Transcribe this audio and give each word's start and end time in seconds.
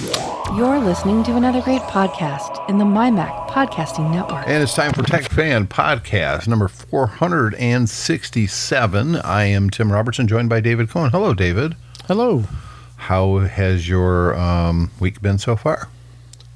You're 0.00 0.78
listening 0.78 1.24
to 1.24 1.34
another 1.34 1.60
great 1.60 1.82
podcast 1.82 2.68
in 2.68 2.78
the 2.78 2.84
MyMac 2.84 3.48
Podcasting 3.48 4.12
Network. 4.12 4.46
And 4.46 4.62
it's 4.62 4.72
time 4.72 4.92
for 4.92 5.02
Tech 5.02 5.28
Fan 5.28 5.66
Podcast 5.66 6.46
number 6.46 6.68
467. 6.68 9.16
I 9.16 9.44
am 9.44 9.70
Tim 9.70 9.90
Robertson, 9.90 10.28
joined 10.28 10.48
by 10.48 10.60
David 10.60 10.88
Cohen. 10.88 11.10
Hello, 11.10 11.34
David. 11.34 11.74
Hello. 12.06 12.44
How 12.96 13.38
has 13.38 13.88
your 13.88 14.38
um, 14.38 14.92
week 15.00 15.20
been 15.20 15.38
so 15.38 15.56
far? 15.56 15.88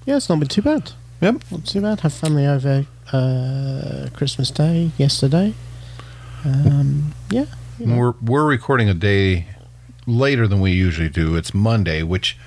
Yeah, 0.06 0.18
it's 0.18 0.28
not 0.28 0.38
been 0.38 0.46
too 0.46 0.62
bad. 0.62 0.92
Yep. 1.20 1.42
Not 1.50 1.66
too 1.66 1.80
bad. 1.80 1.98
Have 2.00 2.12
family 2.12 2.46
over 2.46 2.86
uh, 3.12 4.08
Christmas 4.14 4.52
Day 4.52 4.92
yesterday. 4.98 5.54
Um, 6.44 7.12
yeah. 7.28 7.46
you 7.80 7.86
know. 7.86 7.96
We're, 7.96 8.14
we're 8.22 8.46
recording 8.46 8.88
a 8.88 8.94
day 8.94 9.48
later 10.06 10.46
than 10.46 10.60
we 10.60 10.70
usually 10.70 11.08
do. 11.08 11.34
It's 11.34 11.52
Monday, 11.52 12.04
which 12.04 12.38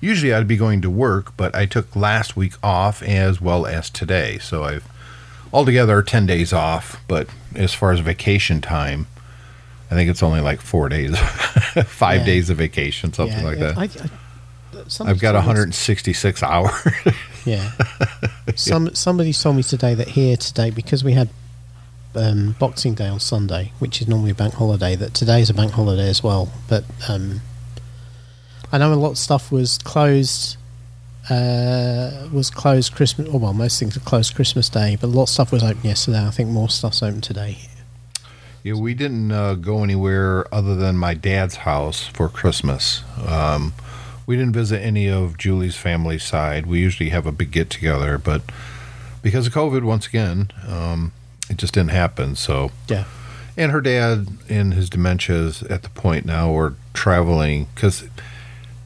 usually 0.00 0.32
I'd 0.34 0.48
be 0.48 0.56
going 0.56 0.80
to 0.82 0.90
work, 0.90 1.36
but 1.36 1.54
I 1.54 1.66
took 1.66 1.94
last 1.96 2.36
week 2.36 2.54
off 2.62 3.02
as 3.02 3.40
well 3.40 3.66
as 3.66 3.88
today. 3.90 4.38
So 4.38 4.64
I've 4.64 4.84
altogether 5.52 6.02
10 6.02 6.26
days 6.26 6.52
off, 6.52 7.00
but 7.08 7.28
as 7.54 7.74
far 7.74 7.92
as 7.92 8.00
vacation 8.00 8.60
time, 8.60 9.06
I 9.90 9.94
think 9.94 10.08
it's 10.08 10.22
only 10.22 10.40
like 10.40 10.60
four 10.60 10.88
days, 10.88 11.18
five 11.86 12.20
Yeah. 12.20 12.26
days 12.26 12.50
of 12.50 12.56
vacation, 12.56 13.12
something 13.12 13.38
Yeah, 13.38 13.44
like 13.44 13.58
yeah. 13.58 13.72
that. 13.72 13.78
I, 13.78 13.82
I, 13.84 14.84
somebody 14.88 15.14
I've 15.16 15.20
got 15.20 15.34
166 15.34 16.42
hours. 16.42 16.72
Yeah. 17.44 17.72
Some 18.54 18.94
somebody 18.94 19.32
told 19.32 19.56
me 19.56 19.64
today 19.64 19.94
that 19.94 20.06
here 20.10 20.36
today 20.36 20.70
because 20.70 21.02
we 21.02 21.14
had 21.14 21.28
um, 22.14 22.54
Boxing 22.60 22.94
Day 22.94 23.08
on 23.08 23.18
Sunday, 23.18 23.72
which 23.80 24.00
is 24.00 24.06
normally 24.06 24.30
a 24.30 24.34
bank 24.36 24.54
holiday, 24.54 24.94
that 24.94 25.12
today's 25.12 25.50
a 25.50 25.54
bank 25.54 25.72
holiday 25.72 26.08
as 26.08 26.22
well. 26.22 26.52
But 26.68 26.84
um, 27.08 27.40
I 28.72 28.78
know 28.78 28.92
a 28.92 28.94
lot 28.94 29.10
of 29.10 29.18
stuff 29.18 29.52
was 29.52 29.78
closed. 29.78 30.56
Uh, 31.30 32.28
was 32.32 32.50
closed 32.50 32.94
Christmas. 32.94 33.28
Or 33.28 33.38
well, 33.38 33.52
most 33.52 33.78
things 33.78 33.96
are 33.96 34.00
closed 34.00 34.34
Christmas 34.34 34.68
Day, 34.68 34.96
but 35.00 35.06
a 35.06 35.10
lot 35.10 35.24
of 35.24 35.28
stuff 35.28 35.52
was 35.52 35.62
open 35.62 35.82
yesterday. 35.84 36.26
I 36.26 36.30
think 36.30 36.48
more 36.48 36.68
stuff's 36.68 37.02
open 37.02 37.20
today. 37.20 37.58
Yeah, 38.64 38.74
we 38.74 38.94
didn't 38.94 39.30
uh, 39.32 39.54
go 39.54 39.82
anywhere 39.82 40.52
other 40.54 40.74
than 40.74 40.96
my 40.96 41.14
dad's 41.14 41.56
house 41.56 42.06
for 42.06 42.28
Christmas. 42.28 43.02
Um, 43.26 43.72
we 44.26 44.36
didn't 44.36 44.52
visit 44.52 44.80
any 44.80 45.08
of 45.08 45.36
Julie's 45.36 45.76
family 45.76 46.18
side. 46.18 46.66
We 46.66 46.80
usually 46.80 47.10
have 47.10 47.26
a 47.26 47.32
big 47.32 47.50
get 47.50 47.70
together, 47.70 48.18
but 48.18 48.42
because 49.20 49.46
of 49.48 49.52
COVID, 49.52 49.82
once 49.82 50.06
again, 50.06 50.50
um, 50.68 51.12
it 51.50 51.56
just 51.56 51.74
didn't 51.74 51.90
happen. 51.90 52.36
So, 52.36 52.70
Yeah. 52.88 53.04
and 53.56 53.72
her 53.72 53.80
dad, 53.80 54.28
in 54.48 54.72
his 54.72 54.88
dementia, 54.88 55.36
is 55.36 55.62
at 55.64 55.82
the 55.82 55.90
point 55.90 56.24
now 56.24 56.52
where 56.52 56.74
traveling 56.94 57.66
because 57.74 58.04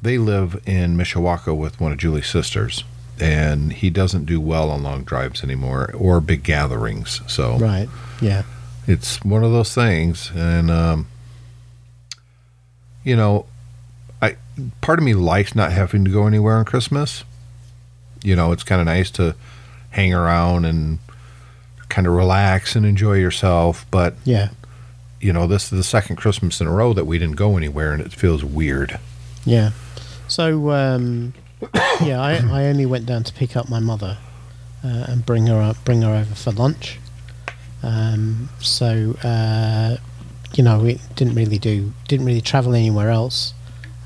they 0.02 0.18
live 0.18 0.60
in 0.66 0.96
Mishawaka 0.96 1.56
with 1.56 1.80
one 1.80 1.92
of 1.92 1.98
Julie's 1.98 2.28
sisters, 2.28 2.84
and 3.20 3.72
he 3.72 3.90
doesn't 3.90 4.26
do 4.26 4.40
well 4.40 4.70
on 4.70 4.82
long 4.82 5.04
drives 5.04 5.42
anymore 5.42 5.90
or 5.94 6.20
big 6.20 6.42
gatherings. 6.42 7.20
So, 7.26 7.56
Right. 7.58 7.88
Yeah. 8.20 8.42
it's 8.86 9.22
one 9.24 9.42
of 9.44 9.50
those 9.52 9.74
things 9.74 10.30
and 10.34 10.70
um 10.70 11.08
you 13.04 13.16
know 13.16 13.46
i 14.22 14.36
part 14.80 14.98
of 14.98 15.04
me 15.04 15.12
likes 15.14 15.54
not 15.54 15.72
having 15.72 16.04
to 16.04 16.10
go 16.10 16.26
anywhere 16.26 16.56
on 16.56 16.64
christmas 16.64 17.24
you 18.22 18.34
know 18.36 18.52
it's 18.52 18.62
kind 18.62 18.80
of 18.80 18.86
nice 18.86 19.10
to 19.10 19.34
hang 19.90 20.14
around 20.14 20.64
and 20.64 20.98
kind 21.88 22.06
of 22.06 22.12
relax 22.14 22.74
and 22.76 22.84
enjoy 22.86 23.14
yourself 23.14 23.84
but 23.90 24.14
Yeah. 24.24 24.48
you 25.20 25.32
know 25.32 25.46
this 25.46 25.64
is 25.64 25.70
the 25.70 25.84
second 25.84 26.16
christmas 26.16 26.60
in 26.60 26.66
a 26.66 26.72
row 26.72 26.92
that 26.92 27.06
we 27.06 27.18
didn't 27.18 27.36
go 27.36 27.56
anywhere 27.56 27.92
and 27.92 28.00
it 28.02 28.12
feels 28.12 28.44
weird 28.44 28.98
Yeah. 29.44 29.70
So 30.28 30.70
um, 30.70 31.34
yeah, 32.02 32.20
I, 32.20 32.40
I 32.50 32.66
only 32.66 32.86
went 32.86 33.06
down 33.06 33.24
to 33.24 33.32
pick 33.32 33.56
up 33.56 33.68
my 33.68 33.80
mother 33.80 34.18
uh, 34.84 35.06
and 35.08 35.24
bring 35.24 35.46
her 35.46 35.60
up, 35.60 35.76
bring 35.84 36.02
her 36.02 36.14
over 36.14 36.34
for 36.34 36.52
lunch. 36.52 36.98
Um, 37.82 38.48
so 38.60 39.16
uh, 39.22 39.96
you 40.54 40.64
know, 40.64 40.80
we 40.80 41.00
didn't 41.14 41.34
really 41.34 41.58
do, 41.58 41.92
didn't 42.08 42.26
really 42.26 42.40
travel 42.40 42.74
anywhere 42.74 43.10
else, 43.10 43.52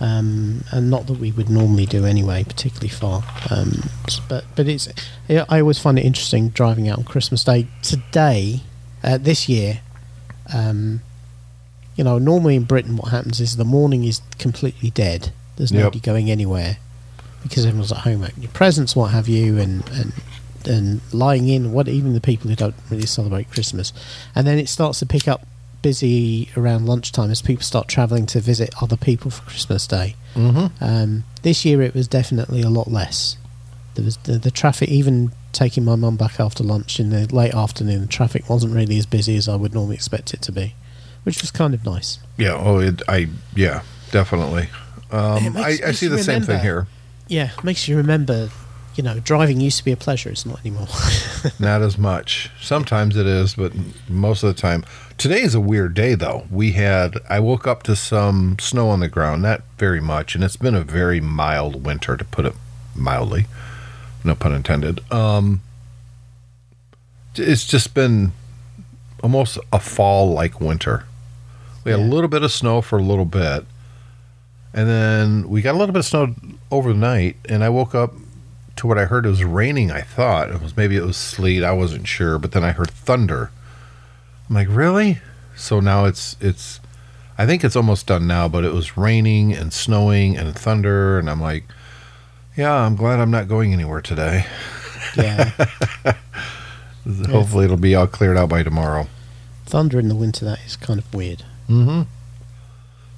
um, 0.00 0.65
and 0.71 0.91
not 0.91 1.06
that 1.06 1.19
we 1.19 1.33
would 1.33 1.49
normally 1.49 1.87
do 1.87 2.05
anyway, 2.05 2.45
particularly 2.45 2.89
far. 2.89 3.22
Um, 3.50 3.89
but 4.28 4.45
but 4.56 4.69
it's, 4.69 4.89
I 5.28 5.61
always 5.61 5.78
find 5.78 5.99
it 5.99 6.05
interesting 6.05 6.49
driving 6.50 6.89
out 6.89 6.99
on 6.99 7.05
Christmas 7.05 7.45
Day. 7.45 7.69
Today, 7.83 8.61
uh, 9.03 9.19
this 9.19 9.49
year. 9.49 9.81
Um, 10.53 11.03
you 11.97 12.05
know, 12.05 12.19
normally 12.19 12.56
in 12.56 12.65
Britain, 12.65 12.97
what 12.97 13.11
happens 13.11 13.41
is 13.41 13.56
the 13.56 13.65
morning 13.65 14.05
is 14.05 14.22
completely 14.39 14.91
dead. 14.91 15.33
There's 15.60 15.72
Yep. 15.72 15.82
nobody 15.82 16.00
going 16.00 16.31
anywhere 16.31 16.78
because 17.43 17.66
everyone's 17.66 17.93
at 17.93 17.98
home 17.98 18.22
opening 18.22 18.44
your 18.44 18.53
presents, 18.53 18.97
what 18.97 19.10
have 19.10 19.28
you, 19.28 19.59
and 19.59 19.87
and 19.91 20.12
and 20.65 21.00
lying 21.12 21.48
in. 21.48 21.71
What 21.72 21.87
even 21.87 22.15
the 22.15 22.21
people 22.21 22.48
who 22.48 22.56
don't 22.56 22.75
really 22.88 23.04
celebrate 23.04 23.50
Christmas, 23.50 23.93
and 24.34 24.47
then 24.47 24.59
it 24.59 24.71
starts 24.71 25.00
to 25.00 25.06
pick 25.06 25.28
up 25.28 25.47
busy 25.82 26.48
around 26.56 26.87
lunchtime 26.87 27.31
as 27.31 27.43
people 27.43 27.62
start 27.62 27.88
travelling 27.88 28.25
to 28.26 28.41
visit 28.41 28.71
other 28.81 28.97
people 28.97 29.31
for 29.31 29.43
Christmas 29.43 29.87
Day. 29.87 30.15
mm-hmm. 30.34 30.82
Um, 30.82 31.25
this 31.43 31.65
year 31.66 31.82
it 31.82 31.94
was 31.94 32.09
definitely 32.09 32.62
a 32.62 32.71
lot 32.71 32.88
less. 32.91 33.37
There 33.97 34.04
was 34.04 34.16
the, 34.19 34.38
the 34.38 34.50
traffic, 34.50 34.88
even 34.88 35.32
taking 35.53 35.84
my 35.84 35.97
mum 35.97 36.16
back 36.16 36.41
after 36.41 36.62
lunch 36.65 36.98
in 37.00 37.10
the 37.10 37.27
late 37.34 37.54
afternoon, 37.54 38.00
the 38.03 38.06
traffic 38.06 38.48
wasn't 38.48 38.75
really 38.75 38.97
as 38.98 39.04
busy 39.06 39.37
as 39.37 39.47
I 39.48 39.56
would 39.56 39.75
normally 39.75 39.97
expect 39.97 40.32
it 40.32 40.41
to 40.42 40.53
be, 40.53 40.75
which 41.25 41.41
was 41.42 41.50
kind 41.50 41.75
of 41.75 41.84
nice. 41.84 42.19
yeah 42.38 42.54
oh 42.59 42.78
it, 42.78 43.03
i 43.09 43.28
yeah 43.54 43.82
definitely 44.10 44.69
um, 45.12 45.44
It 45.44 45.50
makes- 45.53 45.82
I, 45.82 45.88
I 45.88 45.93
see 45.93 46.06
the 46.09 46.22
same 46.22 46.43
thing 46.43 46.60
here 46.60 46.87
Yeah, 47.28 47.50
makes 47.62 47.87
you 47.88 47.97
remember, 47.97 48.50
you 48.97 49.03
know, 49.03 49.21
driving 49.21 49.60
used 49.60 49.78
to 49.78 49.84
be 49.84 49.93
a 49.93 49.97
pleasure. 49.97 50.31
It's 50.31 50.44
not 50.47 50.60
anymore. 50.60 50.88
Not 51.59 51.81
as 51.82 51.97
much. 51.97 52.50
Sometimes 52.60 53.16
it 53.16 53.26
is, 53.26 53.54
but 53.54 53.72
most 54.09 54.43
of 54.43 54.54
the 54.54 54.60
time. 54.60 54.84
Today 55.16 55.41
is 55.43 55.54
a 55.54 55.60
weird 55.60 55.94
day, 55.94 56.15
though. 56.15 56.47
We 56.50 56.72
had, 56.72 57.15
I 57.28 57.41
woke 57.41 57.66
up 57.66 57.82
to 57.84 57.94
some 57.97 58.56
snow 58.59 58.88
on 58.88 59.00
the 59.00 59.09
ground, 59.09 59.43
not 59.43 59.62
very 59.78 60.00
much, 60.00 60.34
and 60.34 60.43
it's 60.43 60.56
been 60.56 60.75
a 60.75 60.82
very 60.82 61.21
mild 61.21 61.84
winter, 61.84 62.16
to 62.16 62.25
put 62.25 62.44
it 62.47 62.54
mildly. 62.97 63.47
No 64.25 64.34
pun 64.34 64.53
intended. 64.53 65.00
Um, 65.12 65.60
it's 67.37 67.66
just 67.66 67.94
been 67.94 68.32
almost 69.22 69.59
a 69.72 69.78
fall 69.78 70.32
like 70.32 70.60
winter. 70.60 71.04
We 71.84 71.92
had 71.92 72.00
a 72.00 72.03
little 72.03 72.28
bit 72.28 72.42
of 72.42 72.53
snow 72.53 72.82
for 72.82 72.98
a 72.98 73.03
little 73.03 73.25
bit, 73.25 73.65
and 74.73 74.89
then 74.89 75.49
we 75.49 75.63
got 75.63 75.75
a 75.75 75.79
little 75.79 75.93
bit 75.93 76.01
of 76.01 76.07
snow 76.07 76.35
over 76.71 76.93
the 76.93 76.99
night, 76.99 77.37
and 77.49 77.63
I 77.65 77.69
woke 77.69 77.95
up 77.95 78.13
to 78.77 78.87
what 78.87 78.99
I 78.99 79.05
heard 79.05 79.27
it 79.27 79.31
was 79.31 79.45
raining. 79.45 79.91
I 79.91 80.01
thought 80.01 80.51
it 80.51 80.63
was 80.63 80.77
maybe 80.77 80.97
it 80.97 81.05
was 81.05 81.17
sleet. 81.17 81.63
I 81.65 81.73
wasn't 81.73 82.07
sure, 82.07 82.39
but 82.39 82.53
then 82.53 82.65
I 82.65 82.73
heard 82.73 82.91
thunder. 82.91 83.51
I'm 84.49 84.55
like, 84.55 84.69
really? 84.71 85.19
So 85.57 85.81
now 85.81 86.05
it's 86.07 86.37
it's. 86.41 86.81
I 87.39 87.47
think 87.47 87.65
it's 87.65 87.77
almost 87.77 88.07
done 88.07 88.27
now, 88.27 88.49
but 88.49 88.65
it 88.65 88.73
was 88.73 88.97
raining 88.99 89.53
and 89.55 89.73
snowing 89.73 90.37
and 90.37 90.55
thunder, 90.55 91.19
and 91.19 91.31
I'm 91.31 91.41
like, 91.41 91.65
yeah, 92.57 92.73
I'm 92.75 92.97
glad 92.97 93.19
I'm 93.19 93.31
not 93.31 93.49
going 93.49 93.73
anywhere 93.73 94.03
today. 94.03 94.45
yeah, 95.17 95.51
Hopefully, 97.29 97.65
it'll 97.65 97.77
be 97.79 97.95
all 97.95 98.07
cleared 98.07 98.37
out 98.37 98.51
by 98.51 98.63
tomorrow. 98.63 99.09
thunder 99.65 99.99
in 99.99 100.09
the 100.09 100.15
winter 100.15 100.45
that 100.45 100.59
is 100.67 100.77
kind 100.77 100.99
of 100.99 101.13
weird. 101.15 101.45
Mm-hmm. 101.69 102.03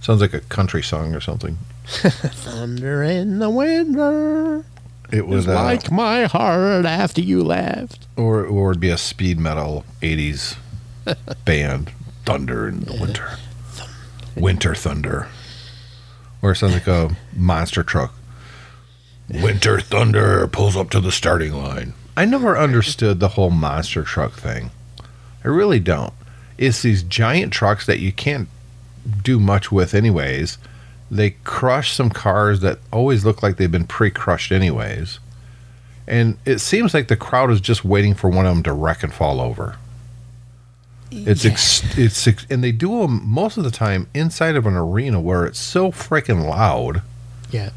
Sounds 0.03 0.21
like 0.21 0.35
a 0.35 0.41
country 0.41 0.83
song 0.83 1.15
or 1.15 1.21
something. 1.21 1.57
Thunder 1.87 3.03
in 3.03 3.39
the 3.39 3.51
winter 3.51 4.65
It 5.13 5.27
was 5.27 5.49
uh, 5.49 5.55
like 5.55 5.91
my 5.91 6.25
heart 6.25 6.85
after 6.85 7.21
you 7.21 7.43
left. 7.43 8.07
or 8.17 8.45
or 8.45 8.71
it'd 8.73 8.81
be 8.81 8.91
a 8.91 8.99
speed 8.99 9.39
metal 9.39 9.85
'80s 10.03 10.57
band, 11.45 11.91
Thunder 12.25 12.69
in 12.69 12.81
the 12.81 12.93
Winter, 13.01 13.39
Winter 14.37 14.75
Thunder, 14.75 15.29
or 16.41 16.53
it 16.53 16.57
sounds 16.57 16.75
like 16.75 16.87
a 16.87 17.17
monster 17.35 17.83
truck. 17.83 18.13
Winter 19.29 19.81
Thunder 19.81 20.47
pulls 20.47 20.77
up 20.77 20.91
to 20.91 21.01
the 21.01 21.13
starting 21.13 21.53
line. 21.55 21.95
I 22.17 22.25
never 22.27 22.59
understood 22.59 23.19
the 23.21 23.29
whole 23.29 23.51
monster 23.51 24.03
truck 24.03 24.35
thing. 24.35 24.71
I 25.45 25.49
really 25.49 25.81
don't. 25.81 26.13
It's 26.59 26.83
these 26.83 27.03
giant 27.03 27.53
trucks 27.53 27.87
that 27.87 27.99
you 27.99 28.13
can't 28.13 28.49
do 29.23 29.39
much 29.41 29.71
with, 29.73 29.95
anyways. 29.95 30.59
They 31.11 31.31
crush 31.45 31.93
some 31.93 32.11
cars 32.11 32.61
that 32.61 32.79
always 32.93 33.25
look 33.25 33.43
like 33.43 33.57
they've 33.57 33.71
been 33.71 33.87
pre-crushed, 33.87 34.53
anyways 34.53 35.19
and 36.07 36.37
it 36.45 36.59
seems 36.59 36.95
like 36.95 37.09
the 37.09 37.17
crowd 37.17 37.51
is 37.51 37.61
just 37.61 37.85
waiting 37.85 38.15
for 38.15 38.29
one 38.29 38.47
of 38.47 38.55
them 38.55 38.63
to 38.65 38.73
wreck 38.73 39.03
and 39.03 39.13
fall 39.13 39.41
over. 39.41 39.77
It's 41.11 41.45
ex- 41.45 41.99
it's 41.99 42.27
ex- 42.27 42.47
and 42.49 42.65
they 42.65 42.73
do 42.73 43.01
them 43.01 43.23
most 43.25 43.59
of 43.59 43.65
the 43.65 43.71
time 43.71 44.09
inside 44.15 44.57
of 44.57 44.67
an 44.67 44.75
arena 44.75 45.21
where 45.21 45.45
it's 45.45 45.59
so 45.59 45.93
freaking 45.93 46.49
loud 46.49 47.03
Yeah, 47.51 47.71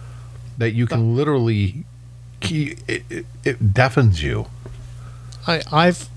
that 0.58 0.72
you 0.72 0.88
can 0.88 1.16
literally 1.16 1.84
it, 2.42 3.04
it, 3.10 3.26
it 3.44 3.74
deafens 3.74 4.24
you. 4.24 4.48
I, 5.48 5.62
I've 5.72 6.10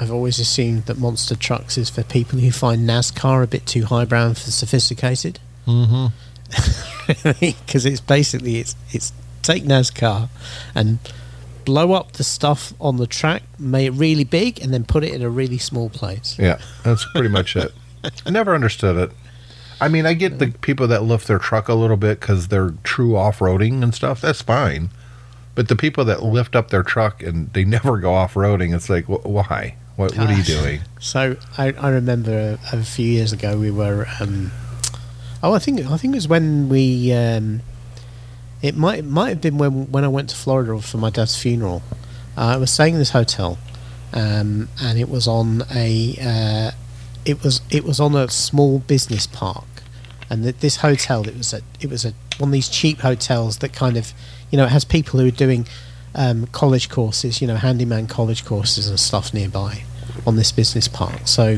I've 0.00 0.10
always 0.12 0.38
assumed 0.38 0.86
that 0.86 0.98
monster 0.98 1.34
trucks 1.36 1.78
is 1.78 1.88
for 1.88 2.02
people 2.02 2.38
who 2.38 2.50
find 2.50 2.88
NASCAR 2.88 3.42
a 3.42 3.46
bit 3.46 3.66
too 3.66 3.86
highbrow 3.86 4.26
and 4.26 4.36
for 4.38 4.50
sophisticated. 4.50 5.38
Mm-hmm. 5.66 6.06
Because 7.40 7.86
it's 7.86 8.00
basically 8.00 8.56
it's 8.56 8.74
it's 8.90 9.12
take 9.42 9.62
NASCAR 9.62 10.28
and 10.74 10.98
blow 11.64 11.92
up 11.92 12.12
the 12.12 12.24
stuff 12.24 12.72
on 12.80 12.96
the 12.96 13.06
track, 13.06 13.42
make 13.58 13.86
it 13.86 13.90
really 13.92 14.24
big, 14.24 14.60
and 14.60 14.74
then 14.74 14.84
put 14.84 15.04
it 15.04 15.14
in 15.14 15.22
a 15.22 15.30
really 15.30 15.58
small 15.58 15.88
place. 15.88 16.36
Yeah, 16.38 16.58
that's 16.82 17.04
pretty 17.12 17.28
much 17.28 17.54
it. 17.54 17.72
I 18.24 18.30
never 18.30 18.54
understood 18.54 18.96
it. 18.96 19.16
I 19.80 19.88
mean, 19.88 20.06
I 20.06 20.14
get 20.14 20.38
the 20.38 20.48
people 20.48 20.88
that 20.88 21.02
lift 21.02 21.28
their 21.28 21.38
truck 21.38 21.68
a 21.68 21.74
little 21.74 21.96
bit 21.96 22.18
because 22.18 22.48
they're 22.48 22.74
true 22.82 23.16
off 23.16 23.40
roading 23.40 23.82
and 23.82 23.94
stuff. 23.94 24.20
That's 24.20 24.42
fine. 24.42 24.90
But 25.54 25.68
the 25.68 25.76
people 25.76 26.04
that 26.06 26.22
lift 26.22 26.56
up 26.56 26.70
their 26.70 26.82
truck 26.82 27.22
and 27.22 27.52
they 27.52 27.64
never 27.64 27.98
go 27.98 28.14
off 28.14 28.34
roading, 28.34 28.74
it's 28.74 28.88
like, 28.88 29.04
wh- 29.04 29.26
why? 29.26 29.76
What, 29.96 30.16
what 30.16 30.28
are 30.28 30.34
you 30.34 30.42
doing? 30.42 30.80
So 31.00 31.36
I, 31.56 31.72
I 31.72 31.88
remember 31.88 32.58
a, 32.72 32.76
a 32.76 32.82
few 32.82 33.06
years 33.06 33.32
ago 33.32 33.58
we 33.58 33.70
were. 33.70 34.06
Um, 34.20 34.52
oh, 35.42 35.54
I 35.54 35.58
think 35.58 35.80
I 35.80 35.96
think 35.96 36.14
it 36.14 36.18
was 36.18 36.28
when 36.28 36.68
we. 36.68 37.12
Um, 37.12 37.62
it 38.62 38.76
might 38.76 39.00
it 39.00 39.04
might 39.04 39.30
have 39.30 39.40
been 39.40 39.58
when 39.58 39.90
when 39.90 40.04
I 40.04 40.08
went 40.08 40.30
to 40.30 40.36
Florida 40.36 40.80
for 40.80 40.98
my 40.98 41.10
dad's 41.10 41.36
funeral. 41.36 41.82
Uh, 42.36 42.54
I 42.54 42.56
was 42.58 42.70
staying 42.70 42.94
in 42.94 42.98
this 42.98 43.10
hotel, 43.10 43.58
um, 44.12 44.68
and 44.82 44.98
it 44.98 45.08
was 45.08 45.26
on 45.26 45.62
a 45.74 46.16
uh, 46.20 46.70
it 47.24 47.42
was 47.42 47.62
it 47.70 47.84
was 47.84 47.98
on 47.98 48.14
a 48.14 48.28
small 48.28 48.80
business 48.80 49.26
park, 49.26 49.64
and 50.28 50.42
th- 50.42 50.56
this 50.60 50.76
hotel 50.76 51.26
it 51.26 51.36
was 51.36 51.54
a 51.54 51.62
it 51.80 51.88
was 51.88 52.04
a 52.04 52.12
one 52.38 52.50
of 52.50 52.52
these 52.52 52.68
cheap 52.68 53.00
hotels 53.00 53.58
that 53.58 53.72
kind 53.72 53.96
of 53.96 54.12
you 54.50 54.58
know 54.58 54.64
it 54.64 54.70
has 54.70 54.84
people 54.84 55.20
who 55.20 55.26
are 55.26 55.30
doing 55.30 55.66
um, 56.16 56.46
college 56.48 56.88
courses, 56.88 57.40
you 57.40 57.46
know, 57.46 57.54
handyman 57.56 58.06
college 58.08 58.44
courses 58.44 58.88
and 58.88 58.98
stuff 58.98 59.32
nearby 59.32 59.84
on 60.26 60.34
this 60.36 60.50
business 60.50 60.88
park. 60.88 61.20
So, 61.26 61.48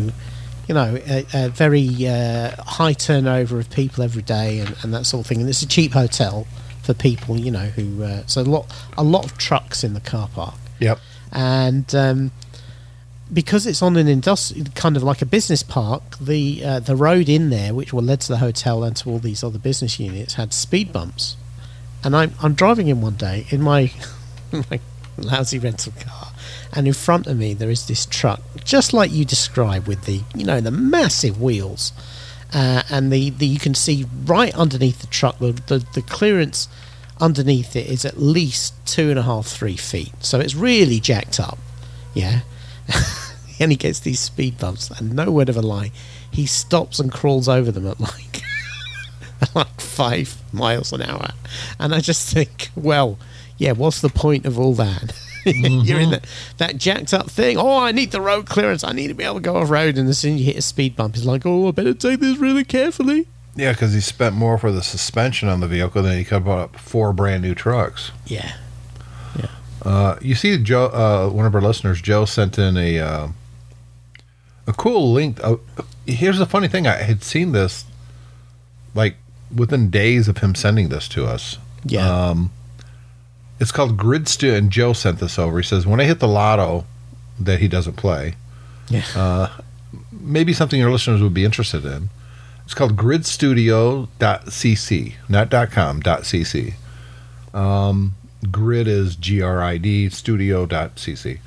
you 0.66 0.74
know, 0.74 0.98
a, 1.06 1.24
a 1.32 1.48
very 1.48 1.88
uh, 2.06 2.50
high 2.62 2.92
turnover 2.92 3.58
of 3.58 3.70
people 3.70 4.04
every 4.04 4.22
day 4.22 4.58
and, 4.60 4.76
and 4.82 4.92
that 4.92 5.06
sort 5.06 5.24
of 5.24 5.26
thing. 5.28 5.40
And 5.40 5.48
it's 5.48 5.62
a 5.62 5.68
cheap 5.68 5.92
hotel 5.92 6.46
for 6.82 6.92
people, 6.92 7.38
you 7.38 7.50
know, 7.50 7.66
who 7.76 8.02
uh, 8.02 8.22
so 8.26 8.42
a 8.42 8.44
lot 8.44 8.66
a 8.96 9.04
lot 9.04 9.24
of 9.24 9.38
trucks 9.38 9.84
in 9.84 9.94
the 9.94 10.00
car 10.00 10.28
park 10.34 10.54
Yep. 10.80 10.98
and 11.32 11.94
um, 11.94 12.30
because 13.32 13.66
it's 13.66 13.82
on 13.82 13.96
an 13.96 14.08
industrial 14.08 14.66
kind 14.74 14.96
of 14.96 15.02
like 15.02 15.20
a 15.20 15.26
business 15.26 15.62
park, 15.62 16.02
the 16.18 16.64
uh, 16.64 16.80
the 16.80 16.96
road 16.96 17.28
in 17.28 17.50
there, 17.50 17.74
which 17.74 17.92
will 17.92 18.02
led 18.02 18.20
to 18.22 18.28
the 18.28 18.38
hotel 18.38 18.82
and 18.84 18.96
to 18.96 19.10
all 19.10 19.18
these 19.18 19.44
other 19.44 19.58
business 19.58 20.00
units, 20.00 20.34
had 20.34 20.52
speed 20.54 20.92
bumps. 20.92 21.36
And 22.02 22.16
I'm 22.16 22.32
I'm 22.42 22.54
driving 22.54 22.88
in 22.88 23.00
one 23.02 23.16
day 23.16 23.46
in 23.50 23.60
my 23.60 23.92
my 24.70 24.80
lousy 25.16 25.58
rental 25.58 25.92
car, 26.00 26.32
and 26.72 26.86
in 26.86 26.94
front 26.94 27.26
of 27.26 27.36
me 27.36 27.54
there 27.54 27.70
is 27.70 27.86
this 27.86 28.06
truck, 28.06 28.40
just 28.64 28.92
like 28.92 29.10
you 29.10 29.24
described, 29.24 29.86
with 29.86 30.04
the 30.04 30.22
you 30.34 30.44
know 30.44 30.60
the 30.60 30.70
massive 30.70 31.40
wheels, 31.40 31.92
uh, 32.54 32.82
and 32.90 33.12
the, 33.12 33.30
the 33.30 33.46
you 33.46 33.58
can 33.58 33.74
see 33.74 34.06
right 34.24 34.54
underneath 34.54 35.00
the 35.00 35.06
truck 35.08 35.38
the, 35.38 35.52
the 35.66 35.84
the 35.94 36.02
clearance 36.02 36.68
underneath 37.20 37.74
it 37.74 37.86
is 37.86 38.04
at 38.04 38.18
least 38.18 38.74
two 38.86 39.10
and 39.10 39.18
a 39.18 39.22
half 39.22 39.46
three 39.46 39.76
feet, 39.76 40.12
so 40.20 40.38
it's 40.38 40.54
really 40.54 41.00
jacked 41.00 41.40
up, 41.40 41.58
yeah. 42.14 42.40
and 43.60 43.72
he 43.72 43.76
gets 43.76 44.00
these 44.00 44.20
speed 44.20 44.58
bumps, 44.58 44.90
and 44.98 45.14
no 45.14 45.30
word 45.30 45.48
of 45.48 45.56
a 45.56 45.62
lie, 45.62 45.90
he 46.30 46.46
stops 46.46 47.00
and 47.00 47.10
crawls 47.12 47.48
over 47.48 47.70
them 47.72 47.86
at 47.86 48.00
like 48.00 48.42
like 49.54 49.80
five 49.80 50.36
miles 50.52 50.92
an 50.92 51.02
hour, 51.02 51.30
and 51.78 51.94
I 51.94 52.00
just 52.00 52.32
think, 52.32 52.70
well, 52.76 53.18
yeah, 53.58 53.72
what's 53.72 54.00
the 54.00 54.08
point 54.08 54.46
of 54.46 54.58
all 54.58 54.74
that? 54.74 55.14
You're 55.44 56.00
in 56.00 56.10
that, 56.10 56.26
that 56.58 56.76
jacked 56.76 57.14
up 57.14 57.30
thing. 57.30 57.56
Oh, 57.56 57.78
I 57.78 57.92
need 57.92 58.10
the 58.10 58.20
road 58.20 58.46
clearance. 58.46 58.84
I 58.84 58.92
need 58.92 59.08
to 59.08 59.14
be 59.14 59.24
able 59.24 59.36
to 59.36 59.40
go 59.40 59.56
off 59.56 59.70
road. 59.70 59.96
And 59.96 60.08
as 60.08 60.18
soon 60.18 60.34
as 60.34 60.40
you 60.40 60.46
hit 60.46 60.56
a 60.56 60.62
speed 60.62 60.96
bump, 60.96 61.16
it's 61.16 61.24
like, 61.24 61.46
oh, 61.46 61.68
I 61.68 61.70
better 61.70 61.94
take 61.94 62.20
this 62.20 62.38
really 62.38 62.64
carefully. 62.64 63.26
Yeah, 63.56 63.72
because 63.72 63.92
he 63.92 64.00
spent 64.00 64.34
more 64.34 64.58
for 64.58 64.70
the 64.70 64.82
suspension 64.82 65.48
on 65.48 65.60
the 65.60 65.66
vehicle 65.66 66.02
than 66.02 66.16
he 66.16 66.24
could 66.24 66.34
have 66.34 66.44
bought 66.44 66.58
up 66.58 66.76
four 66.76 67.12
brand 67.12 67.42
new 67.42 67.54
trucks. 67.54 68.12
Yeah. 68.26 68.52
Uh, 69.82 70.16
you 70.20 70.34
see, 70.34 70.58
Joe, 70.58 70.86
uh, 70.86 71.30
one 71.30 71.46
of 71.46 71.54
our 71.54 71.60
listeners, 71.60 72.00
Joe, 72.00 72.24
sent 72.24 72.58
in 72.58 72.76
a 72.76 72.98
uh, 72.98 73.28
a 74.66 74.72
cool 74.72 75.12
link. 75.12 75.42
Uh, 75.42 75.56
here's 76.06 76.38
the 76.38 76.46
funny 76.46 76.68
thing: 76.68 76.86
I 76.86 76.96
had 76.96 77.22
seen 77.22 77.52
this 77.52 77.84
like 78.94 79.16
within 79.54 79.88
days 79.88 80.28
of 80.28 80.38
him 80.38 80.54
sending 80.54 80.88
this 80.88 81.08
to 81.10 81.26
us. 81.26 81.58
Yeah. 81.84 82.06
Um, 82.08 82.50
it's 83.60 83.72
called 83.72 83.96
Grid 83.96 84.30
and 84.42 84.70
Joe 84.70 84.92
sent 84.92 85.18
this 85.18 85.38
over. 85.38 85.58
He 85.58 85.66
says, 85.66 85.86
"When 85.86 86.00
I 86.00 86.04
hit 86.04 86.20
the 86.20 86.28
lotto 86.28 86.84
that 87.40 87.60
he 87.60 87.68
doesn't 87.68 87.96
play, 87.96 88.34
yeah. 88.88 89.50
maybe 90.12 90.52
something 90.52 90.80
your 90.80 90.90
listeners 90.90 91.22
would 91.22 91.34
be 91.34 91.44
interested 91.44 91.84
in. 91.84 92.08
It's 92.64 92.74
called 92.74 92.96
gridstudio.cc, 92.96 95.14
not 95.28 95.50
.com, 95.70 96.02
.cc. 96.02 96.74
Um, 97.54 98.14
grid 98.50 98.86
is 98.86 99.16
G-R-I-D, 99.16 100.10
studio.cc. 100.10 101.38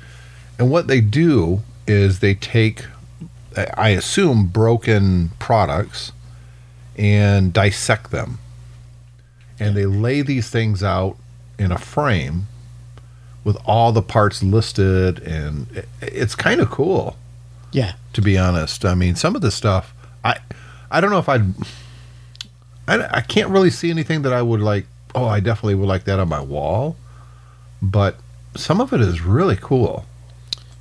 And 0.58 0.70
what 0.70 0.88
they 0.88 1.00
do 1.00 1.62
is 1.86 2.18
they 2.18 2.34
take, 2.34 2.84
I 3.76 3.90
assume, 3.90 4.46
broken 4.46 5.30
products 5.38 6.10
and 6.96 7.52
dissect 7.52 8.10
them. 8.10 8.40
And 9.60 9.76
they 9.76 9.86
lay 9.86 10.22
these 10.22 10.50
things 10.50 10.82
out 10.82 11.16
in 11.62 11.72
a 11.72 11.78
frame 11.78 12.46
with 13.44 13.56
all 13.64 13.90
the 13.92 14.02
parts 14.02 14.42
listed, 14.42 15.18
and 15.20 15.66
it- 15.74 15.88
it's 16.00 16.34
kind 16.34 16.60
of 16.60 16.70
cool 16.70 17.16
yeah. 17.72 17.94
to 18.12 18.20
be 18.22 18.36
honest. 18.38 18.84
I 18.84 18.94
mean, 18.94 19.16
some 19.16 19.34
of 19.34 19.42
the 19.42 19.50
stuff, 19.50 19.94
I, 20.24 20.36
I 20.90 21.00
don't 21.00 21.10
know 21.10 21.18
if 21.18 21.28
I'd, 21.28 21.54
I, 22.86 23.18
I 23.18 23.20
can't 23.22 23.48
really 23.50 23.70
see 23.70 23.90
anything 23.90 24.22
that 24.22 24.32
I 24.32 24.42
would 24.42 24.60
like. 24.60 24.86
Oh, 25.14 25.26
I 25.26 25.40
definitely 25.40 25.74
would 25.76 25.88
like 25.88 26.04
that 26.04 26.18
on 26.18 26.28
my 26.28 26.40
wall, 26.40 26.96
but 27.80 28.16
some 28.56 28.80
of 28.80 28.92
it 28.92 29.00
is 29.00 29.22
really 29.22 29.56
cool. 29.60 30.04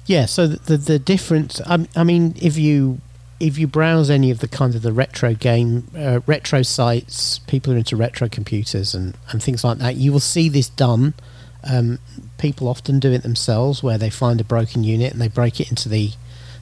Yeah, 0.05 0.25
so 0.25 0.47
the 0.47 0.57
the, 0.57 0.77
the 0.77 0.99
difference. 0.99 1.61
I, 1.65 1.87
I 1.95 2.03
mean, 2.03 2.35
if 2.41 2.57
you 2.57 2.99
if 3.41 3.57
you 3.57 3.67
browse 3.67 4.09
any 4.09 4.31
of 4.31 4.39
the 4.39 4.47
kind 4.47 4.75
of 4.75 4.83
the 4.83 4.93
retro 4.93 5.33
game 5.33 5.87
uh, 5.97 6.19
retro 6.25 6.61
sites, 6.61 7.39
people 7.39 7.73
are 7.73 7.77
into 7.77 7.95
retro 7.95 8.29
computers 8.29 8.93
and 8.93 9.17
and 9.29 9.41
things 9.41 9.63
like 9.63 9.79
that. 9.79 9.95
You 9.95 10.11
will 10.13 10.19
see 10.19 10.47
this 10.47 10.69
done. 10.69 11.13
Um, 11.63 11.99
people 12.37 12.67
often 12.67 12.99
do 12.99 13.11
it 13.11 13.23
themselves, 13.23 13.83
where 13.83 13.97
they 13.97 14.09
find 14.09 14.41
a 14.41 14.43
broken 14.43 14.83
unit 14.83 15.11
and 15.11 15.21
they 15.21 15.27
break 15.27 15.59
it 15.59 15.69
into 15.69 15.89
the 15.89 16.11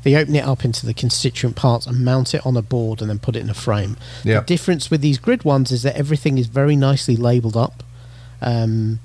they 0.04 0.16
open 0.16 0.36
it 0.36 0.46
up 0.46 0.64
into 0.64 0.86
the 0.86 0.94
constituent 0.94 1.58
parts 1.58 1.86
and 1.86 2.06
mount 2.06 2.34
it 2.34 2.46
on 2.46 2.56
a 2.56 2.62
board 2.62 3.02
and 3.02 3.10
then 3.10 3.20
put 3.20 3.36
it 3.36 3.40
in 3.40 3.50
a 3.50 3.54
frame. 3.54 3.98
The 4.40 4.46
difference 4.46 4.90
with 4.90 5.02
these 5.02 5.18
grid 5.18 5.44
ones 5.44 5.72
is 5.72 5.84
that 5.84 5.98
everything 5.98 6.38
is 6.38 6.48
very 6.48 6.78
nicely 6.78 7.18
labeled 7.18 7.58
up. 7.58 7.84
Um, 8.42 9.00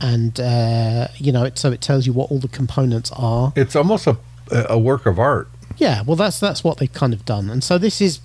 and 0.00 0.38
uh, 0.40 1.08
you 1.16 1.30
know, 1.30 1.44
it, 1.44 1.58
so 1.58 1.70
it 1.70 1.80
tells 1.80 2.06
you 2.06 2.12
what 2.12 2.30
all 2.30 2.40
the 2.40 2.48
components 2.48 3.12
are. 3.16 3.52
It's 3.56 3.76
almost 3.76 4.06
a 4.06 4.16
a 4.50 4.78
work 4.78 5.06
of 5.06 5.18
art. 5.18 5.48
Yeah, 5.78 6.02
well, 6.02 6.16
that's 6.16 6.38
that's 6.40 6.62
what 6.64 6.78
they've 6.78 6.92
kind 6.92 7.12
of 7.12 7.24
done, 7.24 7.48
and 7.50 7.62
so 7.62 7.78
this 7.78 8.00
is 8.00 8.20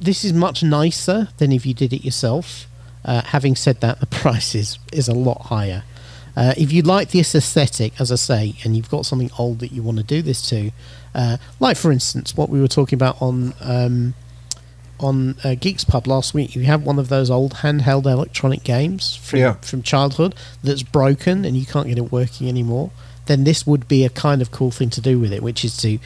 this 0.00 0.24
is 0.24 0.32
much 0.32 0.62
nicer 0.62 1.28
than 1.38 1.52
if 1.52 1.64
you 1.64 1.74
did 1.74 1.92
it 1.92 2.04
yourself. 2.04 2.66
Uh, 3.04 3.20
having 3.22 3.54
said 3.56 3.80
that, 3.80 4.00
the 4.00 4.06
price 4.22 4.54
is 4.54 4.78
is 4.92 5.08
a 5.08 5.14
lot 5.14 5.42
higher. 5.42 5.84
Uh, 6.34 6.54
if 6.56 6.72
you 6.72 6.80
like 6.80 7.10
this 7.10 7.34
aesthetic, 7.34 8.00
as 8.00 8.10
I 8.10 8.14
say, 8.14 8.54
and 8.64 8.74
you've 8.74 8.88
got 8.90 9.04
something 9.04 9.30
old 9.38 9.58
that 9.58 9.70
you 9.70 9.82
want 9.82 9.98
to 9.98 10.02
do 10.04 10.22
this 10.22 10.40
to, 10.48 10.70
uh, 11.14 11.36
like 11.60 11.76
for 11.76 11.92
instance, 11.92 12.34
what 12.34 12.48
we 12.48 12.58
were 12.58 12.68
talking 12.68 12.96
about 12.96 13.20
on 13.20 13.52
um, 13.60 14.14
on 14.98 15.34
uh, 15.44 15.54
Geeks 15.56 15.84
Pub 15.84 16.06
last 16.06 16.32
week, 16.32 16.54
you 16.56 16.62
have 16.62 16.84
one 16.84 16.98
of 16.98 17.08
those 17.08 17.28
old 17.30 17.54
handheld 17.56 18.06
electronic 18.06 18.62
games 18.62 19.14
from 19.16 19.40
Yeah. 19.40 19.54
from 19.54 19.82
childhood 19.82 20.34
that's 20.64 20.82
broken 20.82 21.44
and 21.44 21.56
you 21.56 21.66
can't 21.66 21.88
get 21.88 21.98
it 21.98 22.10
working 22.12 22.48
anymore. 22.48 22.92
Then 23.26 23.44
this 23.44 23.66
would 23.66 23.86
be 23.88 24.04
a 24.04 24.08
kind 24.08 24.40
of 24.40 24.50
cool 24.50 24.70
thing 24.70 24.90
to 24.90 25.00
do 25.00 25.18
with 25.18 25.32
it, 25.32 25.42
which 25.42 25.64
is 25.64 25.76
to 25.78 25.98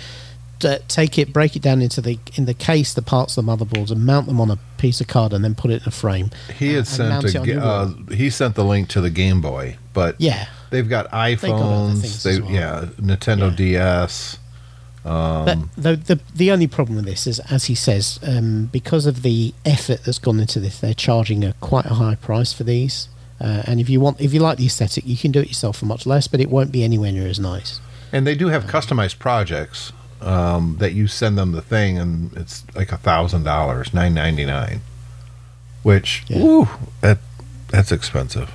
to 0.61 0.79
take 0.89 1.19
it, 1.19 1.33
break 1.33 1.55
it 1.57 1.63
down 1.63 1.83
into 1.83 2.01
the 2.01 2.19
in 2.35 2.47
the 2.47 2.55
case, 2.55 2.95
the 2.95 3.03
parts 3.03 3.37
of 3.37 3.45
the 3.45 3.53
motherboards, 3.57 3.91
and 3.91 4.05
mount 4.07 4.27
them 4.27 4.41
on 4.41 4.51
a 4.51 4.59
piece 4.79 5.01
of 5.01 5.07
card, 5.07 5.33
and 5.33 5.45
then 5.45 5.55
put 5.55 5.71
it 5.71 5.83
in 5.83 5.89
a 5.89 5.91
frame. 5.91 6.31
He 6.59 6.75
had 6.75 6.87
sent 6.87 7.25
a, 7.25 7.27
it 7.29 7.37
on 7.37 7.45
ga- 7.47 7.53
your 7.53 7.63
uh, 7.63 7.89
he 8.13 8.31
sent 8.31 8.55
the 8.55 8.65
link 8.65 8.89
to 8.91 9.01
the 9.01 9.11
Game 9.11 9.41
Boy, 9.41 9.77
but 9.93 10.17
Yeah, 10.19 10.47
they've 10.71 10.89
got 10.89 11.11
iPhones. 11.11 12.23
They, 12.23 12.41
well. 12.41 12.51
yeah, 12.51 12.85
Nintendo 13.01 13.51
Yeah. 13.51 13.57
DS. 14.07 14.39
but 15.05 15.59
the, 15.77 15.97
the 15.97 16.21
the 16.35 16.51
only 16.51 16.67
problem 16.67 16.97
with 16.97 17.05
this 17.05 17.27
is, 17.27 17.39
as 17.51 17.67
he 17.67 17.75
says, 17.75 18.19
um, 18.23 18.67
because 18.73 19.07
of 19.07 19.23
the 19.23 19.55
effort 19.65 20.05
that's 20.05 20.19
gone 20.19 20.41
into 20.41 20.59
this, 20.61 20.81
they're 20.81 20.95
charging 20.95 21.45
a 21.45 21.53
quite 21.61 21.87
a 21.87 21.95
high 21.95 22.15
price 22.17 22.53
for 22.53 22.65
these. 22.65 23.09
Uh, 23.39 23.63
and 23.67 23.81
if 23.81 23.89
you 23.91 24.01
want, 24.01 24.19
if 24.21 24.33
you 24.33 24.41
like 24.41 24.57
the 24.59 24.65
aesthetic, 24.67 25.07
you 25.07 25.17
can 25.17 25.31
do 25.31 25.41
it 25.41 25.49
yourself 25.49 25.77
for 25.77 25.85
much 25.85 26.07
less, 26.07 26.27
but 26.27 26.41
it 26.41 26.49
won't 26.49 26.73
be 26.73 26.83
anywhere 26.83 27.13
near 27.13 27.27
as 27.29 27.39
nice. 27.39 27.81
And 28.13 28.27
they 28.27 28.35
do 28.35 28.49
have 28.49 28.65
customized 28.65 29.19
projects 29.19 29.93
um, 30.21 30.77
that 30.79 30.93
you 30.93 31.07
send 31.07 31.37
them 31.39 31.53
the 31.53 31.63
thing, 31.63 31.99
and 31.99 32.33
it's 32.37 32.65
like 32.75 32.93
a 32.93 32.97
thousand 32.97 33.45
dollars, 33.45 33.93
nine 33.95 34.15
ninety 34.15 34.45
nine. 34.45 34.81
Which, 35.83 36.25
Yeah. 36.29 36.43
woo, 36.43 36.69
that 37.01 37.19
that's 37.69 37.93
expensive. 37.93 38.53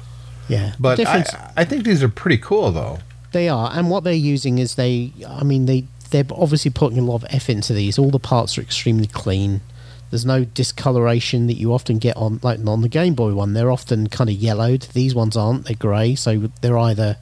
Yeah, 0.50 0.74
But 0.80 1.00
I, 1.08 1.24
I 1.56 1.63
think 1.63 1.86
these 1.86 2.03
are 2.03 2.10
pretty 2.10 2.38
cool, 2.38 2.72
though. 2.74 3.00
They 3.32 3.48
are, 3.48 3.72
and 3.74 3.89
what 3.89 4.03
they're 4.03 4.13
using 4.13 4.58
is 4.60 4.75
they. 4.75 5.13
I 5.27 5.44
mean, 5.44 5.65
they 5.65 5.86
they're 6.10 6.25
obviously 6.32 6.72
putting 6.72 7.00
a 7.00 7.03
lot 7.03 7.15
of 7.24 7.25
effort 7.30 7.53
into 7.53 7.74
these. 7.74 7.98
All 7.98 8.10
the 8.12 8.20
parts 8.20 8.58
are 8.58 8.62
extremely 8.62 9.08
clean. 9.08 9.62
There's 10.10 10.25
no 10.25 10.44
discoloration 10.44 11.48
that 11.48 11.53
you 11.53 11.74
often 11.74 11.98
get 12.00 12.18
on 12.18 12.41
like 12.44 12.60
on 12.68 12.82
the 12.82 12.89
Game 12.89 13.13
Boy 13.13 13.34
one. 13.34 13.53
They're 13.53 13.72
often 13.72 14.08
kind 14.08 14.30
of 14.30 14.36
yellowed. 14.36 14.82
These 14.94 15.15
ones 15.15 15.38
aren't. 15.38 15.65
They're 15.68 15.75
grey, 15.77 16.15
so 16.15 16.50
they're 16.60 16.77
either 16.77 17.15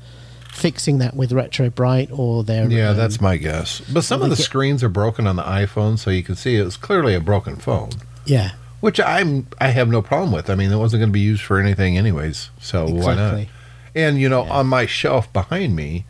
fixing 0.50 0.98
that 1.00 1.16
with 1.16 1.32
Retro 1.32 1.70
Bright 1.70 2.10
or 2.12 2.44
they're 2.44 2.70
Yeah, 2.70 2.90
um, 2.90 2.98
that's 2.98 3.22
my 3.22 3.38
guess. 3.38 3.80
But 3.82 4.04
some 4.04 4.22
of 4.22 4.30
the 4.30 4.36
screens 4.36 4.84
are 4.84 4.90
broken 4.90 5.26
on 5.28 5.36
the 5.36 5.44
iPhone, 5.44 5.98
so 5.98 6.10
you 6.10 6.24
can 6.24 6.36
see 6.36 6.58
it 6.58 6.64
was 6.64 6.78
clearly 6.78 7.14
a 7.16 7.20
broken 7.20 7.56
phone, 7.56 7.92
yeah 8.26 8.52
which 8.82 9.00
I'm 9.00 9.48
I 9.60 9.70
have 9.70 9.90
no 9.90 10.02
problem 10.02 10.32
with. 10.32 10.50
I 10.50 10.56
mean, 10.56 10.72
it 10.72 10.78
wasn't 10.78 11.02
going 11.02 11.10
to 11.10 11.14
be 11.14 11.20
used 11.20 11.42
for 11.44 11.60
anything 11.60 11.98
anyways, 11.98 12.50
so 12.62 12.88
why 12.88 13.16
not? 13.16 13.46
And 13.96 14.20
you 14.20 14.30
know, 14.30 14.46
Yeah. 14.46 14.52
on 14.54 14.68
my 14.68 14.86
shelf 14.86 15.32
behind 15.34 15.76
me, 15.76 16.06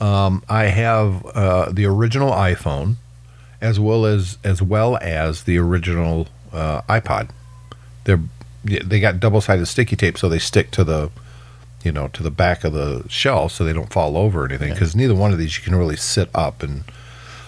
um, 0.00 0.42
I 0.48 0.64
have 0.64 1.24
uh, 1.26 1.70
the 1.72 1.86
original 1.86 2.30
iPhone, 2.30 2.96
as 3.60 3.80
well 3.80 4.04
as 4.06 4.38
as 4.44 4.62
well 4.62 4.98
as 4.98 5.44
the 5.44 5.58
original 5.58 6.28
uh, 6.52 6.82
iPod. 6.82 7.30
They're 8.04 8.20
they 8.64 9.00
got 9.00 9.18
double 9.20 9.40
sided 9.40 9.66
sticky 9.66 9.96
tape, 9.96 10.18
so 10.18 10.28
they 10.28 10.38
stick 10.38 10.70
to 10.72 10.84
the 10.84 11.10
you 11.86 11.92
know 11.92 12.08
to 12.08 12.22
the 12.22 12.30
back 12.30 12.64
of 12.64 12.72
the 12.74 13.04
shelf, 13.08 13.52
so 13.52 13.64
they 13.64 13.72
don't 13.72 13.92
fall 13.92 14.16
over 14.18 14.42
or 14.42 14.48
anything. 14.48 14.72
Because 14.74 14.94
neither 14.94 15.14
one 15.14 15.32
of 15.32 15.38
these 15.38 15.56
you 15.56 15.64
can 15.64 15.74
really 15.74 15.96
sit 15.96 16.28
up 16.34 16.62
and. 16.62 16.84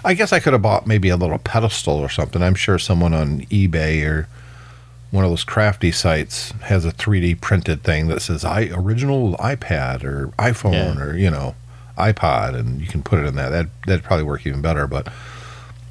I 0.04 0.14
guess 0.14 0.32
I 0.32 0.38
could 0.38 0.52
have 0.52 0.62
bought 0.62 0.86
maybe 0.86 1.08
a 1.08 1.16
little 1.16 1.38
pedestal 1.38 1.96
or 1.96 2.08
something. 2.08 2.40
I'm 2.40 2.54
sure 2.54 2.78
someone 2.78 3.12
on 3.12 3.40
eBay 3.46 4.06
or 4.08 4.28
one 5.10 5.24
of 5.24 5.30
those 5.30 5.42
crafty 5.42 5.90
sites 5.90 6.52
has 6.62 6.84
a 6.84 6.92
3D 6.92 7.40
printed 7.40 7.82
thing 7.82 8.06
that 8.06 8.22
says 8.22 8.44
I 8.44 8.68
original 8.72 9.34
iPad 9.38 10.04
or 10.04 10.28
iPhone 10.38 10.72
Yeah. 10.96 11.02
or 11.02 11.16
you 11.16 11.30
know 11.30 11.56
iPod, 11.98 12.54
and 12.54 12.80
you 12.80 12.86
can 12.86 13.02
put 13.02 13.18
it 13.18 13.26
in 13.26 13.34
that. 13.34 13.48
That 13.50 13.66
that'd 13.86 14.04
probably 14.04 14.24
work 14.24 14.46
even 14.46 14.62
better. 14.62 14.86
But 14.86 15.08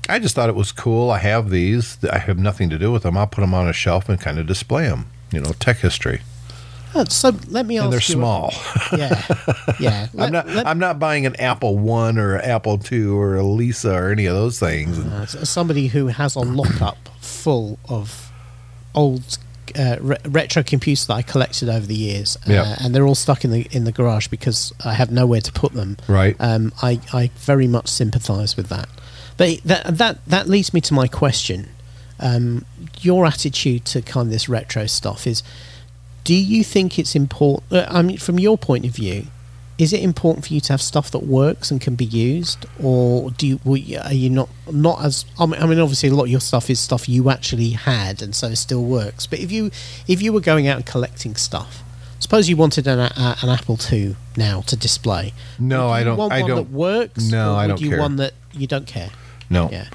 I 0.08 0.20
just 0.20 0.36
thought 0.36 0.48
it 0.48 0.56
was 0.56 0.72
cool. 0.72 1.12
I 1.12 1.18
have 1.20 1.50
these. 1.50 1.98
I 2.10 2.20
have 2.20 2.40
nothing 2.40 2.70
to 2.70 2.80
do 2.80 2.94
with 2.94 3.04
them. 3.04 3.18
I'll 3.18 3.28
put 3.28 3.42
them 3.42 3.54
on 3.54 3.68
a 3.68 3.74
shelf 3.74 4.08
and 4.08 4.20
kind 4.20 4.40
of 4.40 4.48
display 4.48 4.84
them. 4.88 5.08
You 5.34 5.42
know, 5.42 5.52
tech 5.60 5.78
history, 5.80 6.22
Oh, 7.00 7.04
so 7.06 7.32
let 7.50 7.66
me 7.66 7.78
ask 7.78 7.84
and 7.86 7.94
they're 7.94 8.00
you 8.00 8.02
small. 8.16 8.54
yeah 8.98 9.22
yeah 9.80 10.08
I'm 10.18 10.32
not. 10.32 10.48
Let- 10.48 10.66
I'm 10.68 10.80
not 10.80 11.00
buying 11.00 11.26
an 11.26 11.36
Apple 11.38 11.78
One 11.78 12.18
or 12.18 12.38
Apple 12.40 12.78
Two 12.78 13.20
or 13.20 13.36
a 13.36 13.44
Lisa 13.44 13.94
or 13.94 14.12
any 14.12 14.26
of 14.26 14.36
those 14.36 14.60
things. 14.60 14.98
Uh, 15.00 15.26
somebody 15.28 15.88
who 15.88 16.08
has 16.08 16.36
a 16.36 16.40
lockup 16.40 17.10
full 17.22 17.78
of 17.88 18.32
old 18.96 19.38
uh, 19.78 19.98
re- 20.00 20.18
retro 20.26 20.64
computers 20.64 21.06
that 21.08 21.14
I 21.14 21.22
collected 21.22 21.70
over 21.70 21.86
the 21.86 21.94
years, 21.96 22.38
uh, 22.48 22.52
Yeah. 22.54 22.76
and 22.80 22.96
they're 22.96 23.06
all 23.06 23.16
stuck 23.16 23.44
in 23.44 23.52
the 23.52 23.68
in 23.72 23.84
the 23.84 23.92
garage 23.92 24.28
because 24.28 24.74
I 24.84 24.94
have 24.94 25.12
nowhere 25.12 25.42
to 25.42 25.52
put 25.52 25.74
them. 25.74 25.98
Right. 26.08 26.36
Um, 26.40 26.74
I 26.82 27.00
I 27.14 27.32
very 27.38 27.68
much 27.68 27.88
sympathise 27.90 28.58
with 28.58 28.70
that. 28.70 28.88
But 29.38 29.62
that 29.66 29.98
that 29.98 30.26
that 30.26 30.48
leads 30.48 30.74
me 30.74 30.82
to 30.82 30.94
my 30.94 31.08
question. 31.08 31.70
Um, 32.20 32.66
your 33.02 33.28
attitude 33.28 33.86
to 33.86 34.02
kind 34.02 34.26
of 34.28 34.32
this 34.32 34.50
retro 34.50 34.88
stuff 34.88 35.28
is: 35.28 35.44
Do 36.28 36.36
you 36.36 36.62
think 36.64 37.00
it's 37.00 37.16
important? 37.16 37.72
Uh, 37.72 37.86
I 37.90 38.02
mean, 38.02 38.18
from 38.18 38.38
your 38.38 38.58
point 38.58 38.84
of 38.86 38.92
view, 38.92 39.28
is 39.78 39.94
it 39.94 40.02
important 40.02 40.46
for 40.46 40.54
you 40.54 40.60
to 40.62 40.74
have 40.74 40.82
stuff 40.82 41.10
that 41.12 41.24
works 41.24 41.72
and 41.72 41.80
can 41.80 41.96
be 41.96 42.04
used, 42.04 42.66
or 42.84 43.32
do 43.32 43.48
you 43.48 43.60
you- 43.76 44.00
are 44.00 44.12
you 44.14 44.30
not 44.30 44.50
not 44.70 45.06
as? 45.06 45.24
I 45.40 45.46
mean, 45.46 45.62
I 45.62 45.66
mean, 45.66 45.80
obviously, 45.80 46.10
a 46.10 46.14
lot 46.14 46.24
of 46.26 46.30
your 46.30 46.42
stuff 46.42 46.70
is 46.70 46.80
stuff 46.82 47.08
you 47.08 47.30
actually 47.30 47.70
had, 47.72 48.22
and 48.22 48.36
so 48.36 48.48
it 48.48 48.58
still 48.58 48.84
works. 48.84 49.26
But 49.26 49.40
if 49.40 49.52
you 49.54 49.72
if 50.08 50.22
you 50.22 50.34
were 50.34 50.42
going 50.42 50.68
out 50.68 50.76
and 50.78 50.86
collecting 50.86 51.36
stuff, 51.36 51.82
suppose 52.20 52.50
you 52.50 52.58
wanted 52.58 52.88
an, 52.88 53.00
a, 53.00 53.38
an 53.42 53.50
Apple 53.50 53.78
II 53.92 54.16
now 54.36 54.62
to 54.68 54.76
display. 54.76 55.34
No, 55.60 55.88
I 55.90 56.04
don't- 56.04 56.18
Want 56.18 56.34
I 56.34 56.42
one 56.42 56.50
don't- 56.50 56.58
That 56.58 56.72
works. 56.78 57.24
No, 57.24 57.56
I 57.56 57.68
don't 57.68 57.80
you 57.80 57.90
care. 57.92 58.00
One 58.00 58.16
that 58.18 58.34
you 58.52 58.68
don't 58.68 58.88
care. 58.88 59.12
No. 59.50 59.70
Yeah. 59.72 59.88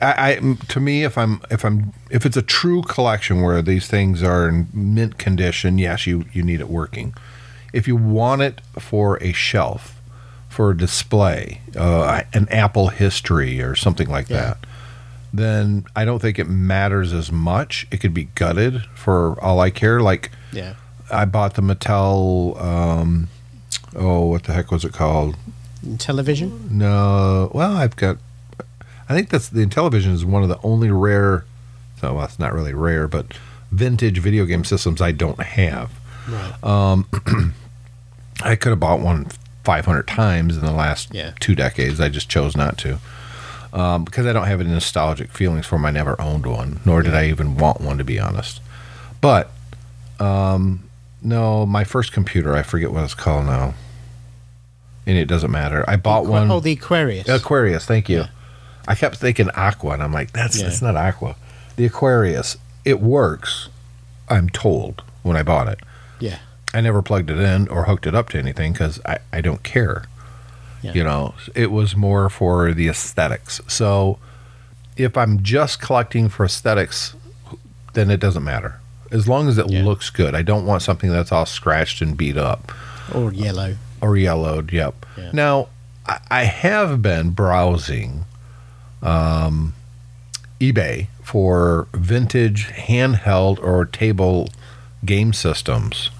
I, 0.00 0.32
I 0.40 0.56
to 0.68 0.80
me, 0.80 1.04
if 1.04 1.18
I'm 1.18 1.40
if 1.50 1.64
I'm 1.64 1.92
if 2.10 2.24
it's 2.24 2.36
a 2.36 2.42
true 2.42 2.82
collection 2.82 3.42
where 3.42 3.60
these 3.62 3.86
things 3.86 4.22
are 4.22 4.48
in 4.48 4.68
mint 4.72 5.18
condition, 5.18 5.78
yes, 5.78 6.06
you 6.06 6.24
you 6.32 6.42
need 6.42 6.60
it 6.60 6.68
working. 6.68 7.14
If 7.72 7.86
you 7.86 7.96
want 7.96 8.42
it 8.42 8.60
for 8.78 9.22
a 9.22 9.32
shelf, 9.32 10.00
for 10.48 10.70
a 10.70 10.76
display, 10.76 11.60
uh, 11.76 12.22
an 12.32 12.48
Apple 12.50 12.88
history 12.88 13.60
or 13.62 13.74
something 13.76 14.08
like 14.08 14.28
Yeah. 14.28 14.36
that, 14.40 14.58
then 15.32 15.84
I 15.94 16.04
don't 16.04 16.20
think 16.20 16.38
it 16.38 16.48
matters 16.48 17.12
as 17.12 17.30
much. 17.30 17.86
It 17.92 17.98
could 17.98 18.14
be 18.14 18.24
gutted 18.34 18.82
for 18.94 19.38
all 19.42 19.60
I 19.60 19.70
care. 19.70 20.00
Like 20.00 20.30
Yeah. 20.52 20.74
I 21.12 21.24
bought 21.26 21.54
the 21.54 21.62
Mattel. 21.62 22.60
Um, 22.60 23.28
oh, 23.94 24.26
what 24.26 24.44
the 24.44 24.52
heck 24.52 24.70
was 24.70 24.84
it 24.84 24.92
called? 24.92 25.36
Television. 25.98 26.68
No, 26.70 27.50
well, 27.54 27.76
I've 27.76 27.96
got. 27.96 28.16
I 29.10 29.14
think 29.14 29.28
that's 29.28 29.48
the 29.48 29.66
Intellivision 29.66 30.12
is 30.12 30.24
one 30.24 30.42
of 30.44 30.48
the 30.48 30.58
only 30.62 30.90
rare. 30.90 31.44
So 32.00 32.14
well, 32.14 32.24
it's 32.24 32.38
not 32.38 32.52
really 32.54 32.72
rare, 32.72 33.06
but 33.08 33.26
vintage 33.72 34.18
video 34.18 34.44
game 34.46 34.64
systems 34.64 35.02
I 35.02 35.12
don't 35.12 35.40
have. 35.42 35.90
Right. 36.28 36.54
I 38.42 38.56
could 38.56 38.70
have 38.70 38.80
bought 38.80 39.00
one 39.00 39.26
500 39.64 40.06
times 40.08 40.56
in 40.56 40.64
the 40.64 40.72
last 40.72 41.12
Yeah. 41.12 41.32
two 41.40 41.54
decades. 41.54 42.00
I 42.00 42.08
just 42.08 42.28
chose 42.30 42.56
not 42.56 42.78
to 42.78 42.98
um, 43.72 44.04
because 44.04 44.26
I 44.26 44.32
don't 44.32 44.46
have 44.46 44.60
any 44.60 44.70
nostalgic 44.70 45.30
feelings 45.30 45.66
for 45.66 45.76
them. 45.76 45.84
I 45.84 45.90
never 45.90 46.18
owned 46.20 46.46
one, 46.46 46.80
nor 46.86 47.02
did 47.02 47.14
I 47.14 47.28
even 47.28 47.56
want 47.56 47.80
one, 47.80 47.98
to 47.98 48.04
be 48.04 48.18
honest. 48.18 48.60
But 49.20 49.50
um, 50.18 50.88
no, 51.20 51.66
my 51.66 51.84
first 51.84 52.12
computer, 52.12 52.56
I 52.56 52.62
forget 52.62 52.90
what 52.92 53.04
it's 53.04 53.14
called 53.14 53.44
now, 53.46 53.74
and 55.06 55.18
it 55.18 55.26
doesn't 55.26 55.50
matter. 55.50 55.84
I 55.88 55.96
bought 55.96 56.20
Aqua- 56.22 56.30
one. 56.30 56.50
Oh, 56.50 56.60
the 56.60 56.72
Aquarius. 56.72 57.28
Aquarius, 57.28 57.84
thank 57.84 58.08
you. 58.08 58.18
Yeah. 58.20 58.28
I 58.88 58.94
kept 58.94 59.16
thinking 59.16 59.50
Aqua, 59.50 59.92
and 59.92 60.02
I'm 60.02 60.12
like, 60.12 60.32
that's 60.32 60.58
Yeah. 60.58 60.64
that's 60.64 60.82
not 60.82 60.96
Aqua. 60.96 61.36
The 61.76 61.84
Aquarius, 61.86 62.56
it 62.84 63.00
works. 63.00 63.68
I'm 64.28 64.48
told 64.48 65.02
when 65.22 65.36
I 65.36 65.42
bought 65.42 65.68
it. 65.68 65.80
yeah. 66.18 66.38
I 66.72 66.80
never 66.80 67.02
plugged 67.02 67.30
it 67.30 67.38
in 67.38 67.66
or 67.66 67.84
hooked 67.86 68.06
it 68.06 68.14
up 68.14 68.28
to 68.28 68.38
anything 68.38 68.72
because 68.72 69.00
I, 69.04 69.18
I 69.32 69.40
don't 69.40 69.64
care. 69.64 70.04
Yeah. 70.82 70.92
You 70.92 71.02
know, 71.02 71.34
it 71.56 71.72
was 71.72 71.96
more 71.96 72.30
for 72.30 72.72
the 72.72 72.86
aesthetics. 72.88 73.60
So 73.66 74.20
if 74.96 75.16
I'm 75.16 75.42
just 75.42 75.80
collecting 75.80 76.28
for 76.28 76.44
aesthetics, 76.44 77.14
then 77.94 78.08
it 78.08 78.20
doesn't 78.20 78.44
matter. 78.44 78.78
As 79.10 79.26
long 79.26 79.48
as 79.48 79.58
it 79.58 79.68
Yeah. 79.68 79.82
looks 79.82 80.10
good. 80.10 80.36
I 80.36 80.42
don't 80.42 80.64
want 80.64 80.82
something 80.82 81.10
that's 81.10 81.32
all 81.32 81.44
scratched 81.44 82.02
and 82.02 82.16
beat 82.16 82.36
up 82.38 82.70
Or 83.12 83.32
yellow. 83.32 83.76
or 84.00 84.16
yellowed. 84.16 84.72
Yep. 84.72 85.06
Yeah. 85.18 85.30
Now, 85.32 85.68
I, 86.06 86.20
I 86.30 86.44
have 86.44 87.02
been 87.02 87.30
browsing 87.30 88.26
um, 89.02 89.74
eBay 90.60 91.06
for 91.22 91.88
vintage 91.94 92.66
handheld 92.68 93.62
or 93.62 93.84
table 93.84 94.48
game 95.04 95.32
systems. 95.32 96.10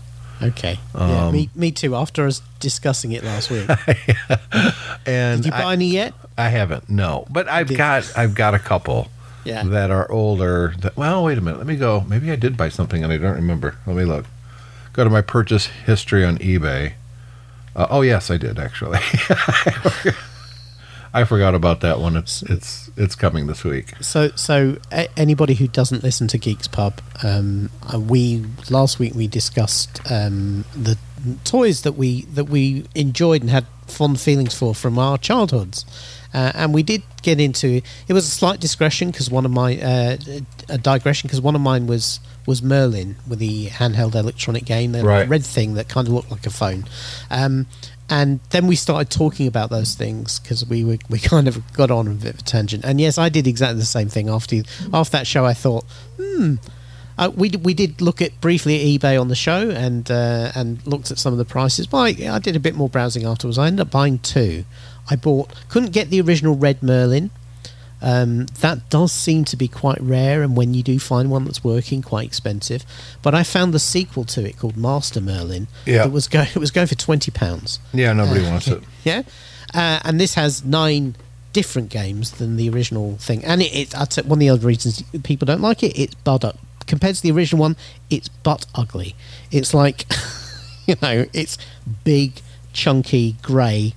Okay. 0.42 0.78
yeah, 0.94 1.26
Um, 1.26 1.32
me, 1.34 1.50
me 1.54 1.70
too. 1.70 1.94
After 1.94 2.26
us 2.26 2.40
discussing 2.60 3.12
it 3.12 3.22
last 3.22 3.50
week, 3.50 3.68
And 5.06 5.42
did 5.42 5.50
you 5.50 5.52
I- 5.54 5.62
buy 5.62 5.72
any 5.74 5.88
yet? 5.88 6.14
I 6.38 6.48
haven't. 6.48 6.88
No, 6.88 7.26
but 7.28 7.46
I've 7.48 7.68
Did- 7.68 7.76
got 7.76 8.10
I've 8.16 8.34
got 8.34 8.54
a 8.54 8.58
couple 8.58 9.08
Yeah. 9.44 9.62
that 9.64 9.90
are 9.90 10.10
older. 10.10 10.72
That, 10.78 10.96
well, 10.96 11.24
wait 11.24 11.36
a 11.36 11.42
minute. 11.42 11.58
Let 11.58 11.66
me 11.66 11.76
go. 11.76 12.00
Maybe 12.08 12.30
I 12.32 12.36
did 12.36 12.56
buy 12.56 12.70
something 12.70 13.04
and 13.04 13.12
I 13.12 13.18
don't 13.18 13.34
remember. 13.34 13.76
Let 13.86 13.96
me 13.96 14.04
look. 14.06 14.24
Go 14.94 15.04
to 15.04 15.10
my 15.10 15.20
purchase 15.20 15.66
history 15.66 16.24
on 16.24 16.38
eBay. 16.38 16.94
Uh, 17.76 17.86
oh 17.90 18.00
yes, 18.00 18.30
I 18.30 18.38
did 18.38 18.58
actually. 18.58 18.98
I 21.12 21.24
forgot 21.24 21.54
about 21.54 21.80
that 21.80 21.98
one. 21.98 22.16
It's 22.16 22.42
it's 22.42 22.90
it's 22.96 23.14
coming 23.16 23.46
this 23.48 23.64
week. 23.64 23.92
So, 24.00 24.28
so 24.36 24.76
a- 24.92 25.08
anybody 25.18 25.54
who 25.54 25.66
doesn't 25.66 26.02
listen 26.04 26.28
to 26.28 26.38
Geeks 26.38 26.68
Pub, 26.68 27.00
um, 27.24 27.70
uh, 27.92 27.98
we 27.98 28.44
last 28.70 28.98
week 28.98 29.14
we 29.14 29.26
discussed 29.26 30.00
um, 30.10 30.64
the 30.76 30.96
toys 31.44 31.82
that 31.82 31.92
we 31.92 32.22
that 32.26 32.44
we 32.44 32.84
enjoyed 32.94 33.40
and 33.42 33.50
had 33.50 33.66
fond 33.88 34.20
feelings 34.20 34.54
for 34.56 34.72
from 34.74 34.98
our 35.00 35.18
childhoods, 35.18 35.84
uh, 36.32 36.52
and 36.54 36.72
we 36.72 36.82
did 36.84 37.02
get 37.22 37.40
into. 37.40 37.80
It 38.06 38.12
was 38.12 38.26
a 38.28 38.30
slight 38.30 38.60
digression 38.60 39.10
because 39.10 39.28
one 39.30 39.44
of 39.44 39.50
my 39.50 39.80
uh, 39.80 40.16
a 40.68 40.78
digression 40.78 41.26
because 41.26 41.40
one 41.40 41.56
of 41.56 41.60
mine 41.60 41.88
was 41.88 42.20
was 42.46 42.62
Merlin 42.62 43.16
with 43.28 43.38
the 43.40 43.66
handheld 43.66 44.14
electronic 44.14 44.64
game, 44.64 44.92
the 44.92 45.04
Right. 45.04 45.28
red 45.28 45.44
thing 45.44 45.74
that 45.74 45.88
kind 45.88 46.06
of 46.08 46.14
looked 46.14 46.30
like 46.30 46.46
a 46.46 46.50
phone. 46.50 46.84
Um, 47.30 47.66
and 48.10 48.40
then 48.50 48.66
we 48.66 48.74
started 48.74 49.08
talking 49.08 49.46
about 49.46 49.70
those 49.70 49.94
things 49.94 50.40
because 50.40 50.66
we 50.66 50.84
were, 50.84 50.98
we 51.08 51.20
kind 51.20 51.46
of 51.46 51.72
got 51.72 51.92
on 51.92 52.08
a 52.08 52.10
bit 52.10 52.34
of 52.34 52.40
a 52.40 52.42
tangent. 52.42 52.84
And 52.84 53.00
yes, 53.00 53.16
I 53.16 53.28
did 53.28 53.46
exactly 53.46 53.78
the 53.78 53.86
same 53.86 54.08
thing 54.08 54.28
after 54.28 54.56
after 54.92 55.12
that 55.12 55.26
show. 55.26 55.46
I 55.46 55.54
thought, 55.54 55.84
hmm. 56.16 56.56
Uh, 57.18 57.30
we 57.36 57.50
we 57.50 57.74
did 57.74 58.00
look 58.00 58.22
at 58.22 58.40
briefly 58.40 58.96
at 58.96 59.00
eBay 59.00 59.20
on 59.20 59.28
the 59.28 59.34
show 59.34 59.68
and 59.70 60.10
uh, 60.10 60.50
and 60.54 60.84
looked 60.86 61.10
at 61.10 61.18
some 61.18 61.32
of 61.32 61.38
the 61.38 61.44
prices. 61.44 61.86
But 61.86 61.98
I, 61.98 62.34
I 62.34 62.38
did 62.38 62.56
a 62.56 62.60
bit 62.60 62.74
more 62.74 62.88
browsing 62.88 63.26
afterwards. 63.26 63.58
I 63.58 63.66
ended 63.66 63.80
up 63.86 63.90
buying 63.90 64.18
two. 64.18 64.64
I 65.10 65.16
bought 65.16 65.54
couldn't 65.68 65.90
get 65.92 66.08
the 66.08 66.20
original 66.22 66.56
Red 66.56 66.82
Merlin. 66.82 67.30
Um, 68.02 68.46
that 68.60 68.88
does 68.88 69.12
seem 69.12 69.44
to 69.46 69.56
be 69.56 69.68
quite 69.68 70.00
rare, 70.00 70.42
and 70.42 70.56
when 70.56 70.72
you 70.74 70.82
do 70.82 70.98
find 70.98 71.30
one 71.30 71.44
that's 71.44 71.62
working, 71.62 72.02
quite 72.02 72.26
expensive. 72.26 72.84
But 73.22 73.34
I 73.34 73.42
found 73.42 73.74
the 73.74 73.78
sequel 73.78 74.24
to 74.26 74.46
it 74.46 74.58
called 74.58 74.76
Master 74.76 75.20
Merlin. 75.20 75.68
Yeah. 75.84 76.06
it 76.06 76.12
was 76.12 76.28
go 76.28 76.40
it 76.54 76.56
was 76.56 76.70
going 76.70 76.86
for 76.86 76.94
twenty 76.94 77.30
pounds. 77.30 77.78
Yeah, 77.92 78.12
nobody 78.12 78.42
wants 78.42 78.68
it. 78.68 78.82
Yeah, 79.04 79.22
uh, 79.72 80.00
and 80.04 80.20
this 80.20 80.34
has 80.34 80.62
nine 80.62 81.16
different 81.52 81.88
games 81.90 82.32
than 82.32 82.56
the 82.56 82.68
original 82.68 83.16
thing. 83.16 83.44
And 83.44 83.62
it, 83.62 83.74
it 83.74 84.12
say 84.12 84.22
one 84.22 84.36
of 84.36 84.40
the 84.40 84.50
other 84.50 84.66
reasons 84.66 85.02
people 85.22 85.46
don't 85.46 85.60
like 85.60 85.82
it, 85.82 85.98
it's 85.98 86.14
butt 86.14 86.44
up 86.44 86.58
compared 86.86 87.16
to 87.16 87.22
the 87.22 87.30
original 87.30 87.60
one. 87.60 87.76
It's 88.10 88.28
butt 88.28 88.66
ugly. 88.74 89.14
It's 89.50 89.72
like, 89.72 90.06
you 90.86 90.96
know, 91.00 91.26
it's 91.32 91.56
big, 92.04 92.40
chunky, 92.72 93.36
grey, 93.42 93.94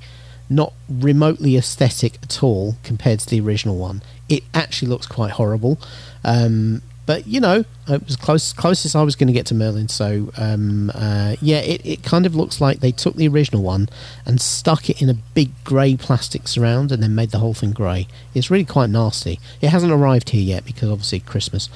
not 0.55 0.73
remotely 0.89 1.57
aesthetic 1.57 2.17
at 2.23 2.43
all 2.43 2.75
compared 2.83 3.19
to 3.19 3.29
the 3.29 3.39
original 3.39 3.77
one. 3.77 4.01
It 4.29 4.43
actually 4.53 4.89
looks 4.89 5.07
quite 5.07 5.31
horrible. 5.31 5.79
Um, 6.23 6.81
but 7.05 7.27
you 7.27 7.41
know, 7.41 7.65
it 7.87 8.05
was 8.05 8.15
close 8.15 8.53
closest 8.53 8.95
I 8.95 9.03
was 9.03 9.17
going 9.17 9.27
to 9.27 9.33
get 9.33 9.45
to 9.47 9.55
Merlin. 9.55 9.89
So 9.89 10.31
um, 10.37 10.89
uh, 10.93 11.35
yeah, 11.41 11.59
it, 11.59 11.85
it 11.85 12.03
kind 12.03 12.25
of 12.25 12.35
looks 12.35 12.61
like 12.61 12.79
they 12.79 12.91
took 12.93 13.15
the 13.15 13.27
original 13.27 13.61
one 13.61 13.89
and 14.25 14.39
stuck 14.39 14.89
it 14.89 15.01
in 15.01 15.09
a 15.09 15.13
big 15.13 15.51
grey 15.63 15.97
plastic 15.97 16.47
surround 16.47 16.91
and 16.91 17.03
then 17.03 17.13
made 17.13 17.31
the 17.31 17.39
whole 17.39 17.53
thing 17.53 17.71
grey. 17.71 18.07
It's 18.33 18.49
really 18.49 18.65
quite 18.65 18.89
nasty. 18.89 19.39
It 19.61 19.69
hasn't 19.69 19.91
arrived 19.91 20.29
here 20.29 20.41
yet 20.41 20.65
because 20.65 20.89
obviously 20.89 21.19
Christmas. 21.19 21.69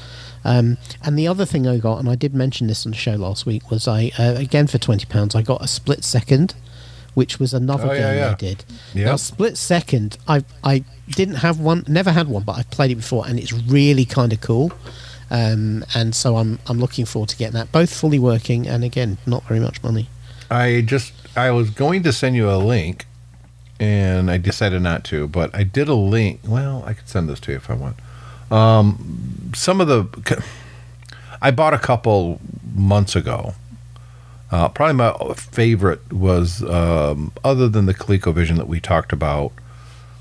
Um, 0.45 0.77
and 1.03 1.19
the 1.19 1.27
other 1.27 1.45
thing 1.45 1.67
I 1.67 1.77
got, 1.77 1.99
and 1.99 2.09
I 2.09 2.15
did 2.15 2.33
mention 2.33 2.67
this 2.67 2.85
on 2.85 2.91
the 2.91 2.97
show 2.97 3.15
last 3.15 3.45
week, 3.45 3.69
was 3.69 3.85
I 3.85 4.11
uh, 4.17 4.35
again 4.37 4.67
for 4.67 4.77
twenty 4.77 5.05
pounds 5.05 5.35
I 5.35 5.41
got 5.41 5.61
a 5.61 5.67
split 5.67 6.05
second, 6.05 6.55
which 7.17 7.39
was 7.39 7.51
another 7.51 7.87
Oh, 7.87 7.93
game 7.93 8.01
yeah, 8.01 8.13
yeah. 8.13 8.29
they 8.29 8.47
did. 8.49 8.63
Yep. 8.93 9.05
Now 9.07 9.15
split 9.15 9.57
second, 9.57 10.19
I 10.27 10.43
I 10.63 10.83
didn't 11.19 11.37
have 11.47 11.59
one, 11.59 11.83
never 11.87 12.11
had 12.11 12.27
one, 12.27 12.43
but 12.43 12.59
I've 12.59 12.69
played 12.69 12.91
it 12.91 12.95
before, 13.03 13.25
and 13.27 13.39
it's 13.39 13.51
really 13.51 14.05
kind 14.05 14.31
of 14.33 14.39
cool. 14.41 14.71
Um, 15.31 15.83
and 15.95 16.13
so 16.13 16.37
I'm 16.37 16.59
I'm 16.67 16.79
looking 16.79 17.05
forward 17.05 17.29
to 17.29 17.35
getting 17.37 17.55
that. 17.55 17.71
Both 17.71 17.91
fully 17.91 18.19
working, 18.19 18.67
and 18.67 18.83
again, 18.83 19.17
not 19.25 19.43
very 19.47 19.59
much 19.59 19.81
money. 19.81 20.09
I 20.51 20.83
just 20.85 21.11
I 21.35 21.49
was 21.49 21.71
going 21.71 22.03
to 22.03 22.13
send 22.13 22.35
you 22.35 22.51
a 22.51 22.57
link, 22.73 23.07
and 23.79 24.29
I 24.29 24.37
decided 24.37 24.83
not 24.83 25.03
to. 25.05 25.27
But 25.27 25.49
I 25.55 25.63
did 25.63 25.87
a 25.89 25.95
link. 25.95 26.41
Well, 26.47 26.83
I 26.85 26.93
could 26.93 27.09
send 27.09 27.29
this 27.29 27.39
to 27.41 27.51
you 27.51 27.57
if 27.57 27.67
I 27.71 27.73
want. 27.73 27.95
Um, 28.51 29.49
some 29.55 29.81
of 29.81 29.87
the 29.87 30.05
I 31.41 31.49
bought 31.49 31.73
a 31.73 31.79
couple 31.79 32.39
months 32.75 33.15
ago. 33.15 33.55
Uh, 34.51 34.69
probably 34.69 34.93
my 34.93 35.33
favorite 35.33 36.13
was 36.13 36.63
um, 36.63 37.31
other 37.43 37.67
than 37.67 37.85
the 37.85 37.93
ColecoVision 37.93 38.55
that 38.57 38.67
we 38.67 38.79
talked 38.79 39.11
about 39.11 39.51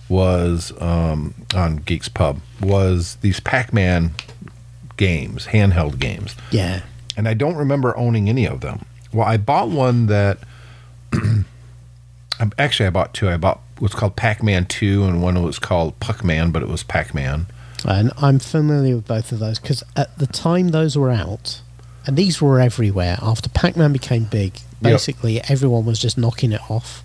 was 0.08 0.72
um, 0.80 1.34
on 1.54 1.76
Geeks 1.76 2.08
Pub 2.08 2.40
was 2.60 3.16
these 3.16 3.40
Pac-Man 3.40 4.12
games, 4.96 5.46
handheld 5.46 5.98
games 5.98 6.34
Yeah, 6.50 6.82
and 7.16 7.28
I 7.28 7.34
don't 7.34 7.56
remember 7.56 7.96
owning 7.96 8.28
any 8.28 8.46
of 8.46 8.60
them. 8.60 8.84
Well, 9.12 9.26
I 9.26 9.36
bought 9.36 9.68
one 9.68 10.06
that 10.06 10.38
actually 12.58 12.86
I 12.86 12.90
bought 12.90 13.14
two. 13.14 13.28
I 13.28 13.36
bought 13.36 13.60
what's 13.78 13.94
called 13.94 14.16
Pac-Man 14.16 14.66
Two, 14.66 15.04
and 15.04 15.22
one 15.22 15.42
was 15.42 15.58
called 15.58 15.98
Puck-Man, 16.00 16.50
but 16.50 16.62
it 16.62 16.68
was 16.68 16.82
Pac-Man. 16.82 17.46
and 17.84 18.12
I'm 18.18 18.38
familiar 18.38 18.96
with 18.96 19.06
both 19.06 19.32
of 19.32 19.38
those 19.38 19.58
because 19.58 19.82
at 19.96 20.16
the 20.18 20.26
time 20.26 20.68
those 20.68 20.96
were 20.96 21.10
out, 21.10 21.60
and 22.06 22.16
these 22.16 22.40
were 22.40 22.60
everywhere. 22.60 23.18
After 23.20 23.48
Pac-Man 23.48 23.92
became 23.92 24.24
big, 24.24 24.54
basically 24.80 25.40
everyone 25.48 25.84
was 25.84 25.98
just 25.98 26.16
knocking 26.16 26.52
it 26.52 26.60
off. 26.70 27.02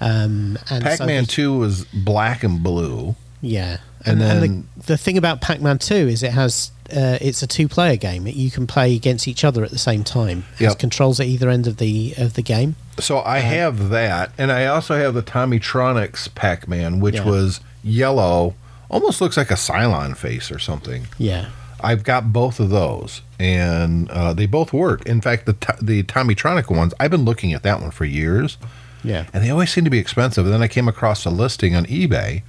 Um, 0.00 0.58
and 0.70 0.84
Pac-Man 0.84 1.06
there's- 1.08 1.26
Two 1.28 1.56
was 1.58 1.84
black 1.86 2.42
and 2.44 2.62
blue. 2.62 3.14
Yeah, 3.40 3.78
And 4.04 4.20
and, 4.20 4.22
and, 4.22 4.42
then- 4.42 4.68
the, 4.76 4.82
the 4.86 4.96
thing 4.98 5.16
about 5.18 5.40
Pac-Man 5.40 5.78
Two 5.78 5.94
is 5.94 6.22
it 6.22 6.32
has 6.32 6.70
uh, 6.94 7.16
it's 7.20 7.42
a 7.42 7.46
two-player 7.46 7.96
game. 7.96 8.26
You 8.26 8.50
can 8.50 8.66
play 8.66 8.94
against 8.94 9.26
each 9.26 9.42
other 9.42 9.64
at 9.64 9.70
the 9.70 9.78
same 9.78 10.04
time. 10.04 10.44
It 10.54 10.64
has 10.64 10.72
Yep. 10.72 10.78
controls 10.78 11.18
at 11.20 11.26
either 11.26 11.48
end 11.48 11.66
of 11.66 11.78
the 11.78 12.12
of 12.18 12.34
the 12.34 12.42
game. 12.42 12.76
So 13.00 13.20
I 13.22 13.38
have 13.38 13.88
that, 13.88 14.32
and 14.36 14.52
I 14.52 14.66
also 14.66 14.94
have 14.96 15.14
the 15.14 15.22
Tomytronics 15.22 16.34
Pac-Man, 16.34 17.00
which 17.00 17.16
Yeah. 17.16 17.24
was 17.24 17.60
yellow, 17.82 18.54
almost 18.90 19.20
looks 19.22 19.36
like 19.38 19.50
a 19.50 19.54
Cylon 19.54 20.14
face 20.16 20.50
or 20.50 20.58
something. 20.58 21.06
Yeah, 21.18 21.46
I've 21.84 22.02
got 22.02 22.32
both 22.32 22.58
of 22.60 22.70
those, 22.70 23.22
and 23.38 24.10
uh, 24.10 24.32
they 24.32 24.46
both 24.46 24.72
work. 24.72 25.06
In 25.06 25.20
fact, 25.20 25.46
the 25.46 25.52
the 25.80 26.02
Tomytronic 26.02 26.74
ones, 26.74 26.94
I've 26.98 27.10
been 27.10 27.24
looking 27.24 27.52
at 27.52 27.62
that 27.62 27.80
one 27.80 27.90
for 27.92 28.04
years. 28.04 28.56
yeah, 29.04 29.26
and 29.32 29.44
they 29.44 29.50
always 29.50 29.70
seem 29.70 29.84
to 29.84 29.90
be 29.90 29.98
expensive. 29.98 30.44
And 30.46 30.52
then 30.54 30.62
I 30.62 30.68
came 30.68 30.88
across 30.88 31.24
a 31.26 31.30
listing 31.30 31.74
on 31.76 31.84
eBay 31.86 32.42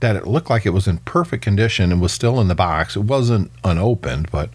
that 0.00 0.16
it 0.16 0.26
looked 0.26 0.50
like 0.50 0.66
it 0.66 0.70
was 0.70 0.86
in 0.86 0.98
perfect 0.98 1.42
condition 1.44 1.92
and 1.92 2.00
was 2.00 2.12
still 2.12 2.40
in 2.40 2.48
the 2.48 2.54
box. 2.54 2.96
It 2.96 3.00
wasn't 3.04 3.50
unopened, 3.64 4.30
but 4.30 4.50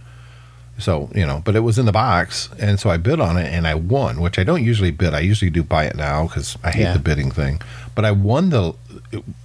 so 0.77 1.09
you 1.13 1.25
know, 1.27 1.41
but 1.45 1.55
it 1.55 1.59
was 1.59 1.77
in 1.77 1.85
the 1.85 1.91
box, 1.91 2.49
and 2.59 2.79
so 2.79 2.89
I 2.89 2.97
bid 2.97 3.19
on 3.19 3.37
it 3.37 3.53
and 3.53 3.67
I 3.67 3.75
won, 3.75 4.19
which 4.19 4.39
I 4.39 4.43
don't 4.43 4.63
usually 4.63 4.91
bid. 4.91 5.13
I 5.13 5.19
usually 5.19 5.51
do 5.51 5.63
buy 5.63 5.85
it 5.85 5.95
now 5.95 6.27
because 6.27 6.57
I 6.63 6.71
hate 6.71 6.83
Yeah. 6.83 6.93
the 6.93 6.99
bidding 6.99 7.29
thing. 7.31 7.61
But 7.93 8.05
I 8.05 8.11
won 8.11 8.49
the, 8.49 8.73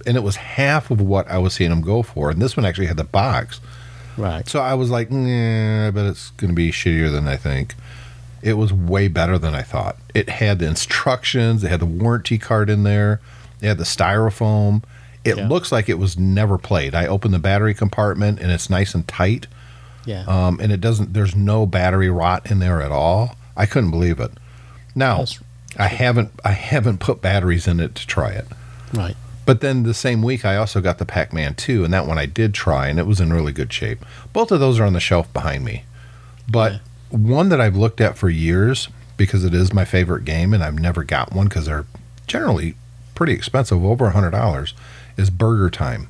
and 0.05 0.15
it 0.17 0.23
was 0.23 0.37
half 0.37 0.89
of 0.89 0.99
what 1.01 1.27
I 1.29 1.37
was 1.37 1.53
seeing 1.53 1.69
them 1.69 1.81
go 1.81 2.01
for, 2.01 2.31
and 2.31 2.41
this 2.41 2.55
one 2.57 2.65
actually 2.65 2.87
had 2.87 2.97
the 2.97 3.03
box. 3.03 3.59
Right. 4.17 4.47
So 4.49 4.59
I 4.59 4.73
was 4.73 4.89
like, 4.89 5.09
nah, 5.11 5.91
but 5.91 6.05
it's 6.05 6.31
going 6.31 6.49
to 6.49 6.55
be 6.55 6.71
shittier 6.71 7.11
than 7.11 7.27
I 7.27 7.37
think. 7.37 7.75
It 8.41 8.53
was 8.53 8.71
way 8.71 9.07
better 9.07 9.37
than 9.37 9.53
I 9.55 9.61
thought. 9.63 9.97
It 10.13 10.29
had 10.29 10.59
the 10.59 10.67
instructions, 10.67 11.63
it 11.63 11.69
had 11.69 11.79
the 11.79 11.85
warranty 11.85 12.37
card 12.37 12.69
in 12.69 12.83
there, 12.83 13.19
it 13.61 13.67
had 13.67 13.77
the 13.77 13.83
styrofoam. 13.83 14.83
It 15.23 15.37
Yeah. 15.37 15.47
looks 15.47 15.71
like 15.71 15.89
it 15.89 15.97
was 15.99 16.17
never 16.17 16.57
played. 16.57 16.95
I 16.95 17.07
opened 17.07 17.33
the 17.33 17.39
battery 17.39 17.73
compartment 17.73 18.39
and 18.39 18.51
it's 18.51 18.69
nice 18.69 18.93
and 18.93 19.05
tight. 19.07 19.47
Yeah, 20.05 20.23
Um, 20.25 20.59
and 20.61 20.71
it 20.71 20.79
doesn't, 20.79 21.13
there's 21.13 21.35
no 21.35 21.65
battery 21.65 22.09
rot 22.09 22.49
in 22.49 22.59
there 22.59 22.81
at 22.81 22.91
all. 22.93 23.35
I 23.57 23.65
couldn't 23.65 23.91
believe 23.91 24.19
it. 24.21 24.31
Now, 24.95 25.17
That's- 25.17 25.39
I 25.77 25.87
haven't, 25.87 26.31
I 26.45 26.51
haven't 26.51 26.99
put 26.99 27.21
batteries 27.21 27.67
in 27.67 27.79
it 27.81 27.93
to 27.95 28.07
try 28.07 28.29
it. 28.31 28.47
right. 28.93 29.17
But 29.47 29.61
then 29.61 29.83
the 29.83 29.93
same 29.93 30.21
week, 30.21 30.45
I 30.45 30.57
also 30.57 30.81
got 30.81 30.97
the 30.99 31.05
Pac 31.05 31.31
Man 31.33 31.55
2, 31.55 31.83
and 31.85 31.93
that 31.93 32.05
one 32.05 32.17
I 32.19 32.25
did 32.27 32.53
try, 32.53 32.87
and 32.89 32.99
it 32.99 33.07
was 33.07 33.19
in 33.21 33.31
really 33.33 33.53
good 33.53 33.71
shape. 33.71 34.05
Both 34.33 34.51
of 34.51 34.59
those 34.59 34.77
are 34.79 34.83
on 34.83 34.93
the 34.93 34.99
shelf 34.99 35.31
behind 35.33 35.63
me. 35.65 35.85
But 36.49 36.73
Yeah. 36.73 36.79
one 37.09 37.49
that 37.49 37.61
I've 37.61 37.75
looked 37.77 38.01
at 38.01 38.17
for 38.17 38.29
years 38.29 38.89
because 39.15 39.43
it 39.45 39.53
is 39.53 39.73
my 39.73 39.85
favorite 39.85 40.25
game, 40.25 40.53
and 40.53 40.63
I've 40.63 40.77
never 40.79 41.03
got 41.03 41.31
one 41.33 41.47
because 41.47 41.65
they're 41.65 41.85
generally 42.27 42.75
pretty 43.15 43.33
expensive, 43.33 43.83
over 43.83 44.07
a 44.07 44.11
$100, 44.11 44.73
is 45.15 45.29
Burger 45.29 45.69
Time. 45.69 46.07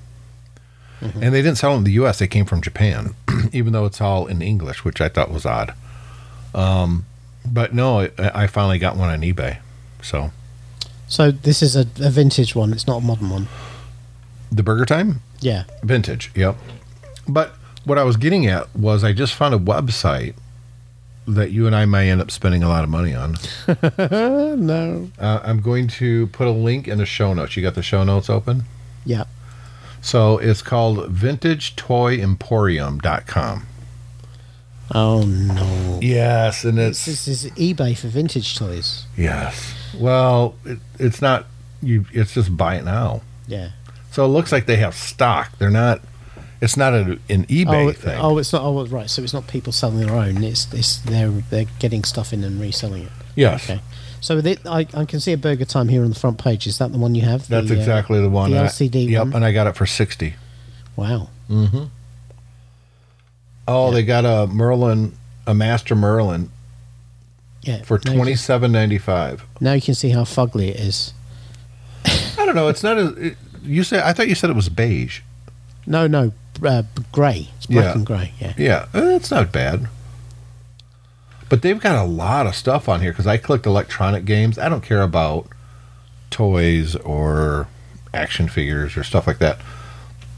And 0.99 1.31
they 1.31 1.43
didn't 1.43 1.59
sell 1.59 1.71
them 1.73 1.81
in 1.81 1.83
the 1.83 1.91
U.S., 1.91 2.17
they 2.17 2.27
came 2.27 2.45
from 2.45 2.59
Japan, 2.59 3.13
even 3.53 3.71
though 3.71 3.85
it's 3.85 4.01
all 4.01 4.25
in 4.25 4.41
English, 4.41 4.83
which 4.83 4.99
I 4.99 5.09
thought 5.09 5.29
was 5.31 5.45
odd. 5.45 5.75
Um, 6.55 7.05
but 7.45 7.71
no, 7.71 7.99
I, 8.01 8.09
I 8.17 8.47
finally 8.47 8.79
got 8.79 8.97
one 8.97 9.09
on 9.09 9.21
eBay. 9.21 9.59
So 10.01 10.31
So 11.07 11.31
this 11.31 11.61
is 11.61 11.75
a, 11.75 11.81
a 12.01 12.09
vintage 12.09 12.55
one. 12.55 12.73
It's 12.73 12.87
not 12.87 12.97
a 12.97 13.01
modern 13.05 13.29
one. 13.29 13.47
the 14.51 14.63
Burger 14.63 14.85
Time? 14.85 15.21
Yeah, 15.39 15.63
Vintage, 15.83 16.31
yep. 16.35 16.55
But 17.27 17.53
what 17.85 17.97
I 17.97 18.03
was 18.03 18.17
getting 18.17 18.45
at 18.47 18.73
was 18.75 19.03
I 19.03 19.13
just 19.13 19.33
found 19.35 19.53
a 19.53 19.59
website 19.59 20.33
that 21.27 21.51
you 21.51 21.67
and 21.67 21.75
I 21.75 21.85
may 21.85 22.09
end 22.09 22.21
up 22.21 22.31
spending 22.31 22.63
a 22.63 22.69
lot 22.69 22.83
of 22.83 22.89
money 22.89 23.13
on. 23.13 23.35
no. 24.65 25.09
Uh, 25.19 25.39
I'm 25.43 25.61
going 25.61 25.87
to 25.89 26.27
put 26.27 26.47
a 26.47 26.51
link 26.51 26.87
in 26.87 26.97
the 26.97 27.05
show 27.05 27.33
notes. 27.33 27.55
You 27.57 27.63
got 27.63 27.75
the 27.75 27.83
show 27.83 28.03
notes 28.03 28.29
open? 28.29 28.63
Yeah, 29.05 29.25
So 30.01 30.37
it's 30.39 30.61
called 30.61 31.13
vintagetoyemporium.com. 31.13 33.67
Oh 34.95 35.21
no. 35.23 35.99
Yes, 36.01 36.63
and 36.63 36.79
it's 36.79 37.05
This 37.05 37.27
is 37.27 37.45
eBay 37.51 37.97
for 37.97 38.07
vintage 38.07 38.57
toys. 38.57 39.05
yes. 39.17 39.73
Well, 39.97 40.55
it, 40.65 40.79
it's 40.99 41.21
not 41.21 41.45
you. 41.81 42.05
It's 42.13 42.33
just 42.33 42.55
buy 42.55 42.75
it 42.75 42.83
now. 42.85 43.21
Yeah. 43.47 43.69
So 44.11 44.23
it 44.25 44.29
looks 44.29 44.51
like 44.51 44.65
they 44.65 44.77
have 44.77 44.95
stock. 44.95 45.51
They're 45.59 45.69
not. 45.69 46.01
It's 46.61 46.75
not 46.77 46.93
a, 46.93 47.19
an 47.29 47.45
eBay 47.45 47.89
oh, 47.89 47.91
thing. 47.91 48.19
oh, 48.19 48.37
it's 48.37 48.51
not. 48.53 48.63
Oh, 48.63 48.85
right. 48.87 49.09
So 49.09 49.21
it's 49.21 49.33
not 49.33 49.47
people 49.47 49.71
selling 49.73 49.99
their 49.99 50.15
own. 50.15 50.43
It's 50.43 50.71
it's 50.73 50.97
they're 50.99 51.29
they're 51.29 51.65
getting 51.79 52.03
stuff 52.03 52.33
in 52.33 52.43
and 52.43 52.59
reselling 52.59 53.03
it. 53.03 53.11
yes, 53.35 53.69
Okay. 53.69 53.81
So 54.21 54.35
with 54.37 54.47
it, 54.47 54.59
I, 54.65 54.87
I 54.95 55.05
can 55.05 55.19
see 55.19 55.31
a 55.33 55.37
Burger 55.37 55.65
Time 55.65 55.87
here 55.89 56.03
on 56.03 56.09
the 56.09 56.15
front 56.19 56.39
page. 56.43 56.65
Is 56.65 56.79
that 56.79 56.91
the 56.91 56.97
one 56.97 57.13
you 57.13 57.21
have? 57.21 57.47
that's 57.47 57.67
The, 57.69 57.75
uh, 57.75 57.77
exactly 57.79 58.19
the 58.19 58.29
one. 58.29 58.49
the 58.51 58.57
I- 58.59 58.63
LCD 58.65 59.09
Yep, 59.09 59.21
one? 59.27 59.33
and 59.35 59.45
I 59.45 59.51
got 59.51 59.67
it 59.67 59.75
for 59.75 59.85
sixty. 59.85 60.33
Wow. 60.95 61.29
Mm-hmm. 61.49 61.83
Oh, 63.67 63.87
Yeah. 63.89 63.93
they 63.95 64.03
got 64.03 64.25
a 64.25 64.47
Merlin, 64.47 65.13
a 65.45 65.53
Master 65.53 65.95
Merlin 65.95 66.49
Yeah. 67.63 67.81
for 67.83 67.97
twenty 67.99 68.35
seven 68.35 68.71
ninety 68.71 68.97
five. 68.97 69.43
Now 69.59 69.73
you 69.73 69.81
can 69.81 69.95
see 69.95 70.09
how 70.09 70.23
fugly 70.23 70.69
it 70.69 70.77
is. 70.77 71.13
I 72.05 72.45
don't 72.45 72.55
know. 72.55 72.67
It's 72.69 72.83
not 72.83 72.97
a. 72.97 73.07
It, 73.27 73.37
you 73.63 73.83
said 73.83 74.03
I 74.03 74.13
thought 74.13 74.29
you 74.29 74.35
said 74.35 74.49
it 74.49 74.55
was 74.55 74.69
beige. 74.69 75.21
No, 75.85 76.07
no, 76.07 76.31
uh, 76.65 76.83
grey. 77.11 77.49
It's 77.57 77.65
black 77.65 77.85
Yeah. 77.85 77.93
and 77.93 78.05
grey. 78.05 78.33
Yeah. 78.39 78.53
Yeah, 78.57 78.85
uh, 78.93 79.15
it's 79.15 79.31
not 79.31 79.51
bad. 79.51 79.87
But 81.49 81.61
they've 81.61 81.79
got 81.79 81.95
a 81.95 82.03
lot 82.07 82.45
of 82.45 82.55
stuff 82.55 82.89
on 82.89 83.01
here 83.01 83.11
because 83.11 83.27
I 83.27 83.37
collect 83.37 83.65
electronic 83.65 84.25
games. 84.25 84.57
I 84.59 84.67
don't 84.67 84.83
care 84.83 85.01
about 85.01 85.47
toys 86.29 86.95
or 86.97 87.67
action 88.13 88.49
figures 88.49 88.97
or 88.97 89.03
stuff 89.03 89.27
like 89.27 89.39
that. 89.39 89.59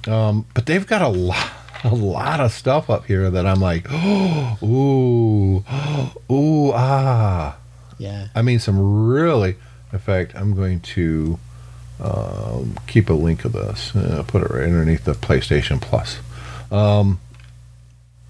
Um, 0.08 0.46
but 0.54 0.66
they've 0.68 0.86
got 0.86 1.02
a 1.02 1.08
lot, 1.08 1.50
a 1.84 1.94
lot 1.94 2.40
of 2.40 2.52
stuff 2.52 2.90
up 2.90 3.06
here 3.06 3.30
that 3.30 3.46
I'm 3.46 3.60
like, 3.60 3.88
oh, 3.90 4.58
ooh, 4.64 5.64
ooh, 6.34 6.72
ah. 6.74 7.58
Yeah. 7.98 8.28
I 8.36 8.42
mean, 8.42 8.60
some 8.60 9.08
really. 9.08 9.56
In 9.92 10.00
fact, 10.00 10.34
I'm 10.36 10.56
going 10.56 10.80
to 10.82 11.40
Um, 12.02 12.78
keep 12.88 13.10
a 13.10 13.14
link 13.14 13.44
of 13.44 13.52
this. 13.52 13.94
Uh, 13.94 14.24
put 14.26 14.42
it 14.42 14.50
right 14.50 14.64
underneath 14.64 15.04
the 15.04 15.12
PlayStation 15.12 15.82
Plus. 15.82 16.20
Um, 16.72 17.20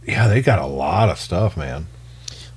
yeah, 0.07 0.27
they 0.27 0.41
got 0.41 0.57
a 0.57 0.65
lot 0.65 1.09
of 1.09 1.19
stuff, 1.19 1.55
man. 1.55 1.85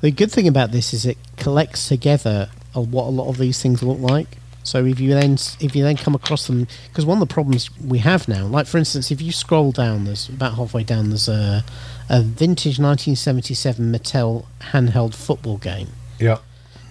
The 0.01 0.11
good 0.11 0.33
thing 0.33 0.49
about 0.49 0.71
this 0.73 0.95
is 0.95 1.05
it 1.05 1.19
collects 1.37 1.87
together 1.87 2.49
what 2.73 3.05
a 3.05 3.11
lot 3.11 3.29
of 3.29 3.37
these 3.37 3.61
things 3.61 3.83
look 3.83 3.99
like. 3.99 4.39
So 4.64 4.85
if 4.85 5.01
you 5.01 5.11
then 5.11 5.35
if 5.61 5.75
you 5.75 5.83
then 5.83 5.96
come 5.96 6.14
across 6.14 6.46
them, 6.46 6.66
because 6.88 7.05
one 7.05 7.20
of 7.20 7.29
the 7.29 7.33
problems 7.33 7.70
we 7.81 7.98
have 7.98 8.29
now, 8.29 8.46
like 8.46 8.66
for 8.66 8.79
instance, 8.79 9.11
if 9.11 9.20
you 9.20 9.33
scroll 9.33 9.72
down, 9.72 10.05
there's 10.05 10.29
about 10.29 10.55
halfway 10.55 10.85
down, 10.85 11.11
there's 11.11 11.29
a, 11.29 11.64
a 12.09 12.22
vintage 12.22 12.79
1977 12.79 13.92
Mattel 13.92 14.46
handheld 14.72 15.14
football 15.14 15.59
game. 15.59 15.88
Yeah. 16.18 16.38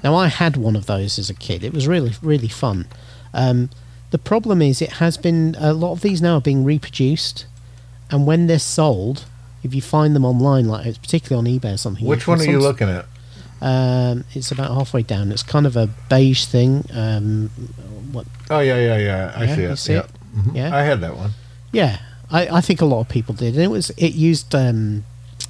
Now 0.04 0.16
I 0.16 0.28
had 0.28 0.58
one 0.58 0.76
of 0.76 0.86
those 0.86 1.18
as 1.18 1.30
a 1.30 1.34
kid. 1.34 1.64
It 1.64 1.74
was 1.74 1.88
really 1.88 2.14
really 2.22 2.50
fun. 2.50 2.88
Um, 3.34 3.70
the 4.10 4.18
problem 4.18 4.62
is 4.62 4.82
it 4.82 4.94
has 4.94 5.18
been 5.18 5.56
a 5.58 5.74
lot 5.74 5.94
of 5.94 6.02
these 6.02 6.22
now 6.22 6.36
are 6.36 6.42
being 6.42 6.66
reproduced, 6.66 7.46
and 8.10 8.28
when 8.28 8.48
they're 8.48 8.60
sold, 8.60 9.26
if 9.64 9.74
you 9.74 9.82
find 9.82 10.14
them 10.14 10.26
online, 10.26 10.68
like 10.68 10.86
it's 10.86 10.98
particularly 10.98 11.56
on 11.56 11.60
eBay 11.60 11.76
or 11.76 11.78
something. 11.78 12.06
Which 12.06 12.28
one 12.28 12.42
are 12.42 12.44
you 12.44 12.60
looking 12.60 12.90
at? 12.90 13.06
Um, 13.62 14.24
it's 14.34 14.52
about 14.52 14.72
halfway 14.72 15.04
down. 15.04 15.32
It's 15.32 15.44
kind 15.44 15.66
of 15.68 15.76
a 15.78 15.88
beige 16.10 16.46
thing. 16.46 16.86
Um, 16.94 17.50
what? 18.12 18.26
Oh 18.50 18.60
yeah, 18.60 18.78
yeah, 18.80 18.98
yeah. 18.98 19.34
I 19.36 19.44
Yeah, 19.46 19.56
see 19.56 19.62
it. 19.64 19.78
see 19.78 19.94
yeah. 19.94 20.00
it? 20.00 20.10
Mhm. 20.36 20.56
Yeah. 20.56 20.76
I 20.76 20.82
had 20.84 21.02
that 21.02 21.16
one. 21.16 21.32
Yeah, 21.72 22.00
I, 22.30 22.48
I 22.58 22.62
think 22.62 22.82
a 22.82 22.86
lot 22.86 23.02
of 23.02 23.10
people 23.10 23.36
did. 23.36 23.54
And 23.56 23.64
it 23.64 23.70
was 23.70 23.90
it 23.92 24.14
used 24.14 24.54
um, 24.56 25.06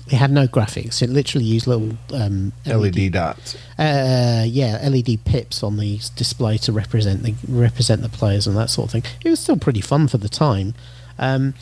it 0.07 0.15
had 0.17 0.31
no 0.31 0.45
graphics. 0.47 1.01
It 1.01 1.09
literally 1.09 1.45
used 1.45 1.67
little 1.67 1.97
um, 2.13 2.51
LED 2.65 3.13
dots. 3.13 3.55
uh, 3.79 4.43
yeah, 4.47 4.79
LED 4.87 5.23
pips 5.25 5.63
on 5.63 5.77
the 5.77 5.99
display 6.15 6.57
to 6.59 6.71
represent 6.71 7.23
the 7.23 7.33
represent 7.47 8.01
the 8.01 8.09
players 8.09 8.45
and 8.45 8.57
that 8.57 8.69
sort 8.69 8.87
of 8.87 8.91
thing. 8.91 9.03
It 9.23 9.29
was 9.29 9.39
still 9.39 9.57
pretty 9.57 9.81
fun 9.81 10.07
for 10.09 10.17
the 10.17 10.29
time, 10.29 10.73
um, 11.17 11.53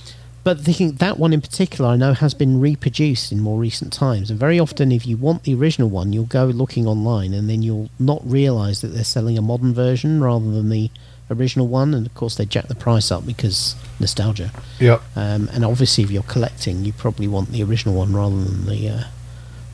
but 0.43 0.65
the 0.65 0.73
thing, 0.73 0.93
that 0.93 1.19
one 1.19 1.33
in 1.33 1.41
particular, 1.41 1.89
I 1.89 1.95
know 1.95 2.13
has 2.13 2.33
been 2.33 2.59
reproduced 2.59 3.31
in 3.31 3.39
more 3.39 3.59
recent 3.59 3.91
times. 3.91 4.29
And 4.29 4.39
very 4.39 4.59
often, 4.59 4.91
if 4.91 5.05
you 5.05 5.17
want 5.17 5.43
the 5.43 5.55
original 5.55 5.89
one, 5.89 6.13
you'll 6.13 6.25
go 6.25 6.45
looking 6.45 6.87
online, 6.87 7.33
and 7.33 7.49
then 7.49 7.61
you'll 7.61 7.89
not 7.99 8.21
realise 8.23 8.81
that 8.81 8.89
they're 8.89 9.03
selling 9.03 9.37
a 9.37 9.41
modern 9.41 9.73
version 9.73 10.23
rather 10.23 10.49
than 10.51 10.69
the 10.69 10.89
original 11.29 11.67
one. 11.67 11.93
And 11.93 12.05
of 12.05 12.13
course, 12.13 12.35
they 12.35 12.45
jack 12.45 12.67
the 12.67 12.75
price 12.75 13.11
up 13.11 13.25
because 13.25 13.75
nostalgia. 13.99 14.51
Yep. 14.79 15.01
Um, 15.15 15.49
and 15.51 15.65
obviously, 15.65 16.03
if 16.03 16.11
you're 16.11 16.23
collecting, 16.23 16.85
you 16.85 16.93
probably 16.93 17.27
want 17.27 17.51
the 17.51 17.63
original 17.63 17.95
one 17.95 18.13
rather 18.13 18.41
than 18.41 18.65
the 18.65 18.89
uh, 18.89 19.03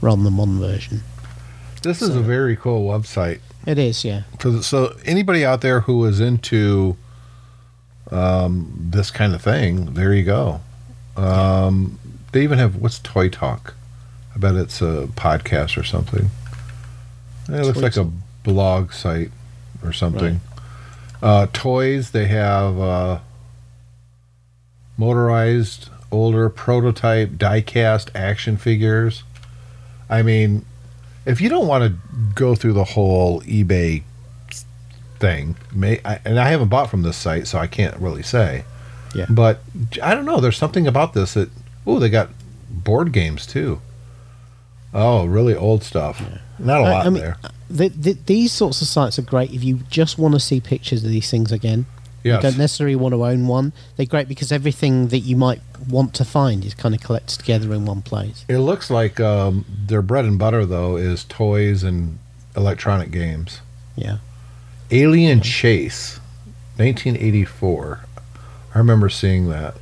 rather 0.01 0.17
than 0.17 0.25
the 0.25 0.31
modern 0.31 0.59
version. 0.59 1.01
This 1.83 2.01
is 2.01 2.15
a 2.15 2.21
very 2.21 2.55
cool 2.55 2.89
website. 2.89 3.41
It 3.67 3.77
is, 3.77 4.03
yeah. 4.03 4.23
So, 4.41 4.61
so 4.61 4.95
anybody 5.05 5.45
out 5.45 5.61
there 5.61 5.81
who 5.81 6.03
is 6.05 6.19
into 6.19 6.97
um, 8.11 8.73
this 8.77 9.11
kind 9.11 9.33
of 9.33 9.41
thing, 9.41 9.93
there 9.93 10.13
you 10.13 10.23
go. 10.23 10.61
Um, 11.17 11.99
they 12.31 12.43
even 12.43 12.59
have 12.59 12.75
what's 12.75 12.99
Toy 12.99 13.29
Talk? 13.29 13.75
I 14.35 14.37
bet 14.37 14.55
it's 14.55 14.81
a 14.81 15.07
podcast 15.15 15.77
or 15.77 15.83
something. 15.83 16.29
It 17.47 17.65
looks 17.65 17.79
like 17.79 17.95
a 17.95 18.11
blog 18.43 18.91
site 18.91 19.31
or 19.83 19.93
something. 19.93 20.41
Uh, 21.21 21.47
toys. 21.53 22.11
They 22.11 22.27
have 22.27 22.79
uh, 22.79 23.19
motorized, 24.97 25.89
older 26.11 26.49
prototype 26.49 27.31
diecast 27.31 28.09
action 28.13 28.57
figures. 28.57 29.23
I 30.09 30.21
mean, 30.21 30.65
if 31.25 31.41
you 31.41 31.49
don't 31.49 31.67
want 31.67 31.83
to 31.83 31.97
go 32.35 32.55
through 32.55 32.73
the 32.73 32.83
whole 32.83 33.41
eBay 33.41 34.03
thing, 35.19 35.55
may 35.73 36.01
I, 36.05 36.19
and 36.25 36.39
I 36.39 36.49
haven't 36.49 36.69
bought 36.69 36.89
from 36.89 37.01
this 37.01 37.17
site, 37.17 37.47
so 37.47 37.57
I 37.57 37.67
can't 37.67 37.95
really 37.97 38.23
say. 38.23 38.65
Yeah. 39.13 39.25
But 39.29 39.61
I 40.03 40.13
don't 40.13 40.25
know. 40.25 40.39
There's 40.39 40.57
something 40.57 40.87
about 40.87 41.13
this 41.13 41.33
that 41.35 41.49
oh, 41.87 41.99
they 41.99 42.09
got 42.09 42.29
board 42.69 43.11
games 43.11 43.45
too. 43.45 43.81
Oh, 44.93 45.25
really 45.25 45.55
old 45.55 45.83
stuff. 45.83 46.21
Not 46.59 46.81
a 46.81 46.83
I- 46.85 46.91
lot 46.91 47.05
I 47.05 47.09
mean, 47.09 47.21
there. 47.21 47.37
The, 47.69 47.89
the, 47.89 48.13
these 48.13 48.51
sorts 48.51 48.81
of 48.81 48.87
sites 48.87 49.17
are 49.17 49.23
great 49.23 49.51
if 49.51 49.63
you 49.63 49.79
just 49.89 50.19
want 50.19 50.35
to 50.35 50.39
see 50.39 50.61
pictures 50.61 51.03
of 51.03 51.09
these 51.09 51.29
things 51.31 51.51
again. 51.51 51.87
Yes. 52.23 52.43
You 52.43 52.49
don't 52.49 52.57
necessarily 52.57 52.95
want 52.95 53.13
to 53.13 53.25
own 53.25 53.47
one. 53.47 53.73
They're 53.97 54.05
great 54.05 54.27
because 54.27 54.51
everything 54.51 55.09
that 55.09 55.19
you 55.19 55.35
might 55.35 55.61
want 55.87 56.13
to 56.15 56.25
find 56.25 56.63
is 56.65 56.73
kind 56.73 56.95
of 56.95 57.01
collected 57.01 57.39
together 57.39 57.73
in 57.73 57.85
one 57.85 58.01
place. 58.01 58.45
It 58.47 58.59
looks 58.59 58.89
like 58.89 59.19
um, 59.19 59.65
their 59.87 60.01
bread 60.01 60.25
and 60.25 60.37
butter 60.39 60.65
though 60.65 60.95
is 60.95 61.23
toys 61.23 61.83
and 61.83 62.17
electronic 62.55 63.11
games. 63.11 63.61
Yeah. 63.95 64.17
Alien 64.91 65.41
Chase, 65.41 66.19
1984. 66.77 68.05
I 68.73 68.77
remember 68.77 69.09
seeing 69.09 69.49
that. 69.49 69.75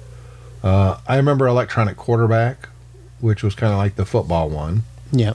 Uh, 0.63 0.99
I 1.07 1.17
remember 1.17 1.47
Electronic 1.47 1.97
Quarterback, 1.97 2.69
which 3.19 3.43
was 3.43 3.55
kind 3.55 3.73
of 3.73 3.77
like 3.77 3.95
the 3.95 4.05
football 4.05 4.49
one. 4.49 4.83
Yeah. 5.11 5.33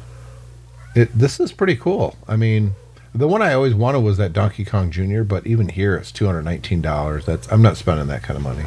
It 0.95 1.17
this 1.17 1.39
is 1.39 1.53
pretty 1.53 1.77
cool. 1.77 2.17
I 2.27 2.37
mean, 2.37 2.73
the 3.15 3.29
one 3.29 3.43
I 3.43 3.53
always 3.53 3.75
wanted 3.75 4.01
was 4.01 4.17
that 4.17 4.33
Donkey 4.33 4.65
Kong 4.65 4.91
Jr., 4.91 5.23
but 5.23 5.47
even 5.47 5.69
here 5.69 5.97
it's 5.97 6.11
two 6.11 6.27
hundred 6.27 6.43
nineteen 6.43 6.81
dollars. 6.81 7.27
That's 7.27 7.51
I'm 7.53 7.63
not 7.63 7.77
spending 7.77 8.07
that 8.07 8.23
kind 8.23 8.37
of 8.37 8.43
money. 8.43 8.65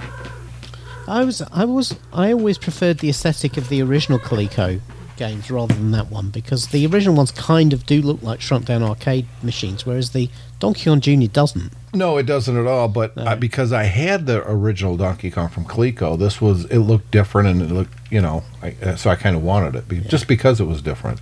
I 1.07 1.23
was 1.23 1.41
I 1.51 1.65
was 1.65 1.95
I 2.13 2.31
always 2.31 2.57
preferred 2.57 2.99
the 2.99 3.09
aesthetic 3.09 3.57
of 3.57 3.69
the 3.69 3.81
original 3.81 4.19
Coleco 4.19 4.79
games 5.21 5.51
rather 5.51 5.75
than 5.75 5.91
that 5.91 6.09
one 6.09 6.31
because 6.31 6.69
the 6.69 6.83
original 6.87 7.15
ones 7.15 7.29
kind 7.29 7.73
of 7.73 7.85
do 7.85 8.01
look 8.01 8.23
like 8.23 8.41
shrunk 8.41 8.65
down 8.65 8.81
arcade 8.81 9.27
machines, 9.43 9.85
whereas 9.85 10.13
the 10.13 10.27
Donkey 10.57 10.85
Kong 10.85 10.99
Jr. 10.99 11.27
doesn't. 11.31 11.71
No, 11.93 12.17
it 12.17 12.25
doesn't 12.25 12.57
at 12.57 12.65
all. 12.65 12.87
But 12.87 13.15
I, 13.15 13.35
because 13.35 13.71
I 13.71 13.83
had 13.83 14.25
the 14.25 14.41
original 14.49 14.97
Donkey 14.97 15.29
Kong 15.29 15.47
from 15.47 15.65
Coleco, 15.65 16.17
this 16.17 16.41
was 16.41 16.65
it 16.65 16.79
looked 16.79 17.11
different 17.11 17.49
and 17.49 17.61
it 17.61 17.69
looked 17.71 17.93
you 18.09 18.19
know, 18.19 18.41
I, 18.63 18.75
uh, 18.81 18.95
so 18.95 19.11
I 19.11 19.15
kind 19.15 19.35
of 19.35 19.43
wanted 19.43 19.75
it 19.75 19.87
be, 19.87 19.99
just 19.99 20.27
because 20.27 20.59
it 20.59 20.65
was 20.65 20.81
different. 20.81 21.21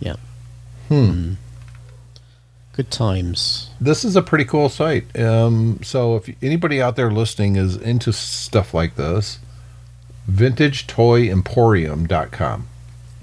Yeah. 0.00 0.16
Hmm. 0.88 1.34
Good 2.72 2.90
times. 2.90 3.70
This 3.80 4.04
is 4.04 4.16
a 4.16 4.22
pretty 4.22 4.44
cool 4.44 4.68
site. 4.68 5.16
Um, 5.18 5.78
so 5.84 6.16
if 6.16 6.28
anybody 6.42 6.82
out 6.82 6.96
there 6.96 7.12
listening 7.12 7.54
is 7.54 7.76
into 7.76 8.12
stuff 8.12 8.74
like 8.74 8.96
this, 8.96 9.38
vintagetoyemporium.com. 10.28 12.68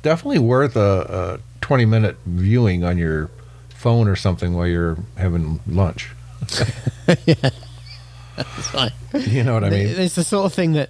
Definitely 0.03 0.39
worth 0.39 0.75
a, 0.75 1.39
a 1.39 1.59
20 1.61 1.85
minute 1.85 2.17
viewing 2.27 2.83
on 2.83 2.97
your 2.99 3.31
phone 3.73 4.07
or 4.07 4.15
something 4.15 4.53
while 4.53 4.67
you're 4.67 4.97
having 5.17 5.59
lunch. 5.67 6.11
Right. 8.73 8.91
You 9.13 9.43
know 9.43 9.53
what 9.53 9.63
I 9.63 9.69
mean? 9.69 9.87
It's 9.87 10.15
the 10.15 10.23
sort 10.23 10.45
of 10.47 10.53
thing 10.53 10.73
that 10.73 10.89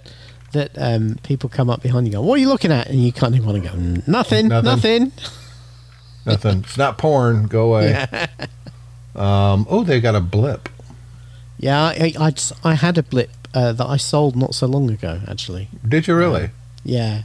that 0.52 0.70
um, 0.76 1.16
people 1.24 1.50
come 1.50 1.68
up 1.68 1.82
behind 1.82 2.06
you 2.06 2.12
and 2.16 2.22
go, 2.22 2.26
"What 2.26 2.36
are 2.38 2.40
you 2.40 2.48
looking 2.48 2.72
at?" 2.72 2.88
And 2.88 2.98
you 3.04 3.12
kind 3.12 3.34
of 3.36 3.44
want 3.44 3.62
to 3.62 3.68
go, 3.68 3.74
"Mm, 3.76 4.08
"Nothing, 4.08 4.48
Nothing. 4.48 4.64
nothing." 4.64 5.12
Nothing. 6.26 6.58
It's 6.60 6.78
not 6.78 6.96
porn. 6.96 7.46
Go 7.46 7.74
away. 7.74 8.06
Um, 9.14 9.64
oh, 9.70 9.84
they 9.84 10.00
got 10.00 10.16
a 10.16 10.20
blip. 10.20 10.68
Yeah, 11.58 11.80
I, 11.84 12.12
I, 12.18 12.30
just- 12.32 12.52
I 12.66 12.74
had 12.74 12.98
a 12.98 13.02
blip 13.04 13.30
uh, 13.54 13.70
that 13.72 13.86
I 13.86 13.96
sold 13.96 14.34
not 14.34 14.56
so 14.56 14.66
long 14.66 14.90
ago, 14.90 15.20
actually. 15.28 15.68
Did 15.88 16.08
you 16.08 16.16
really? 16.16 16.50
Yeah. 16.82 17.22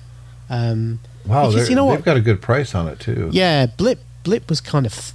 Um, 0.51 0.99
Wow, 1.29 1.49
Because 1.51 1.69
you 1.69 1.75
know 1.75 1.89
they've 1.91 2.03
got 2.03 2.17
a 2.17 2.21
good 2.21 2.41
price 2.41 2.73
on 2.75 2.87
it 2.87 2.99
too. 2.99 3.29
yeah, 3.31 3.65
blip 3.67 3.99
blip 4.23 4.49
was 4.49 4.59
kind 4.61 4.85
of 4.85 5.13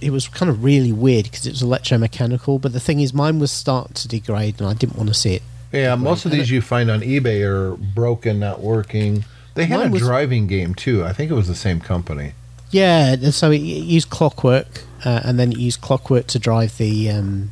it 0.00 0.10
was 0.10 0.26
kind 0.28 0.50
of 0.50 0.64
really 0.64 0.92
weird 0.92 1.24
because 1.26 1.46
it 1.46 1.50
was 1.50 1.62
electromechanical. 1.62 2.60
But 2.60 2.72
the 2.72 2.80
thing 2.80 3.00
is, 3.00 3.12
mine 3.14 3.38
was 3.38 3.50
starting 3.52 3.94
to 3.94 4.08
degrade, 4.08 4.60
and 4.60 4.68
I 4.68 4.74
didn't 4.74 4.96
want 4.96 5.08
to 5.08 5.14
see 5.14 5.34
it. 5.34 5.42
Yeah, 5.72 5.94
most 5.94 6.24
of 6.24 6.32
these 6.32 6.50
you 6.50 6.60
find 6.60 6.90
on 6.90 7.00
eBay 7.00 7.42
are 7.46 7.76
broken, 7.76 8.40
not 8.40 8.60
working. 8.60 9.24
They 9.54 9.66
had 9.66 9.78
Mine 9.78 9.88
a 9.88 9.92
was- 9.92 10.02
driving 10.02 10.46
game 10.46 10.74
too. 10.74 11.04
I 11.04 11.12
think 11.12 11.30
it 11.30 11.34
was 11.34 11.46
the 11.48 11.54
same 11.54 11.80
company. 11.80 12.32
Yeah, 12.72 13.16
so 13.30 13.50
it, 13.50 13.56
it 13.56 13.60
used 13.84 14.10
clockwork, 14.10 14.82
uh, 15.04 15.20
and 15.24 15.38
then 15.38 15.50
it 15.52 15.58
used 15.58 15.80
clockwork 15.80 16.26
to 16.28 16.38
drive 16.38 16.76
the 16.78 17.10
um, 17.10 17.50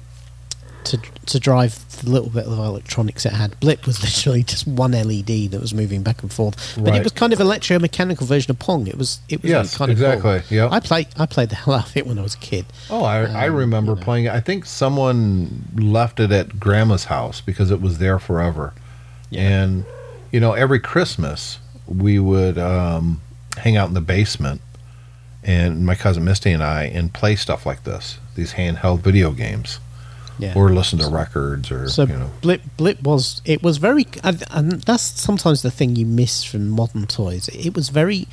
to 0.85 0.99
to 1.27 1.39
drive 1.41 1.85
the 2.01 2.09
little 2.11 2.31
bit 2.31 2.47
of 2.47 2.53
electronics 2.53 3.27
it 3.27 3.33
had. 3.33 3.59
Blip 3.61 3.87
was 3.87 4.03
literally 4.03 4.43
just 4.43 4.67
one 4.67 4.93
LED 4.93 5.51
that 5.51 5.61
was 5.61 5.75
moving 5.75 6.03
back 6.03 6.23
and 6.23 6.33
forth, 6.33 6.75
but 6.77 6.91
Right. 6.91 7.01
it 7.01 7.05
was 7.05 7.13
kind 7.13 7.33
of 7.33 7.39
electromechanical 7.39 8.23
version 8.23 8.51
of 8.51 8.59
Pong. 8.59 8.87
It 8.87 8.97
was 8.97 9.19
it 9.29 9.43
was 9.43 9.51
Yes, 9.51 9.77
kind 9.77 9.91
of 9.91 9.99
cool. 9.99 10.07
exactly, 10.13 10.57
yep. 10.57 10.71
I 10.73 10.81
played 10.81 11.09
I 11.17 11.27
played 11.27 11.49
the 11.51 11.57
hell 11.57 11.75
out 11.75 11.89
of 11.91 11.97
it 11.97 12.07
when 12.07 12.19
I 12.19 12.23
was 12.23 12.35
a 12.35 12.39
kid. 12.39 12.67
Oh, 12.91 13.05
I, 13.05 13.25
I 13.25 13.49
Um, 13.49 13.55
remember 13.57 13.93
you 13.93 13.97
know. 13.99 14.03
playing 14.05 14.25
it. 14.27 14.33
I 14.33 14.41
think 14.41 14.65
someone 14.67 15.65
left 15.77 16.21
it 16.21 16.31
at 16.33 16.59
Grandma's 16.61 17.05
house 17.05 17.41
because 17.41 17.71
it 17.71 17.81
was 17.81 17.99
there 17.99 18.19
forever. 18.19 18.73
Yeah. 19.31 19.43
And 19.49 19.85
you 20.33 20.41
know, 20.41 20.53
every 20.53 20.81
Christmas 20.81 21.59
we 21.87 22.19
would 22.19 22.59
um, 22.59 23.21
hang 23.57 23.77
out 23.77 23.89
in 23.89 23.95
the 23.95 24.01
basement, 24.01 24.61
and 25.43 25.85
my 25.87 25.95
cousin 25.95 26.25
Misty 26.25 26.53
and 26.53 26.63
I, 26.63 26.85
and 26.85 27.13
play 27.13 27.35
stuff 27.37 27.65
like 27.67 27.85
this, 27.85 28.19
these 28.35 28.53
handheld 28.55 29.01
video 29.01 29.31
games, 29.33 29.79
Yeah. 30.39 30.55
or 30.55 30.71
listen 30.71 30.99
to 31.01 31.09
records, 31.09 31.71
or 31.71 31.89
So 31.89 32.05
you 32.05 32.17
know. 32.17 32.31
Blip 32.41 32.63
Blip 32.77 33.03
was 33.03 33.43
it 33.45 33.63
was 33.63 33.79
very 33.79 34.07
and, 34.23 34.83
that's 34.83 35.03
sometimes 35.03 35.63
the 35.63 35.71
thing 35.71 35.97
you 35.97 36.07
miss 36.07 36.45
from 36.45 36.69
modern 36.69 37.07
toys. 37.07 37.49
It 37.49 37.75
was 37.75 37.89
very 37.89 38.29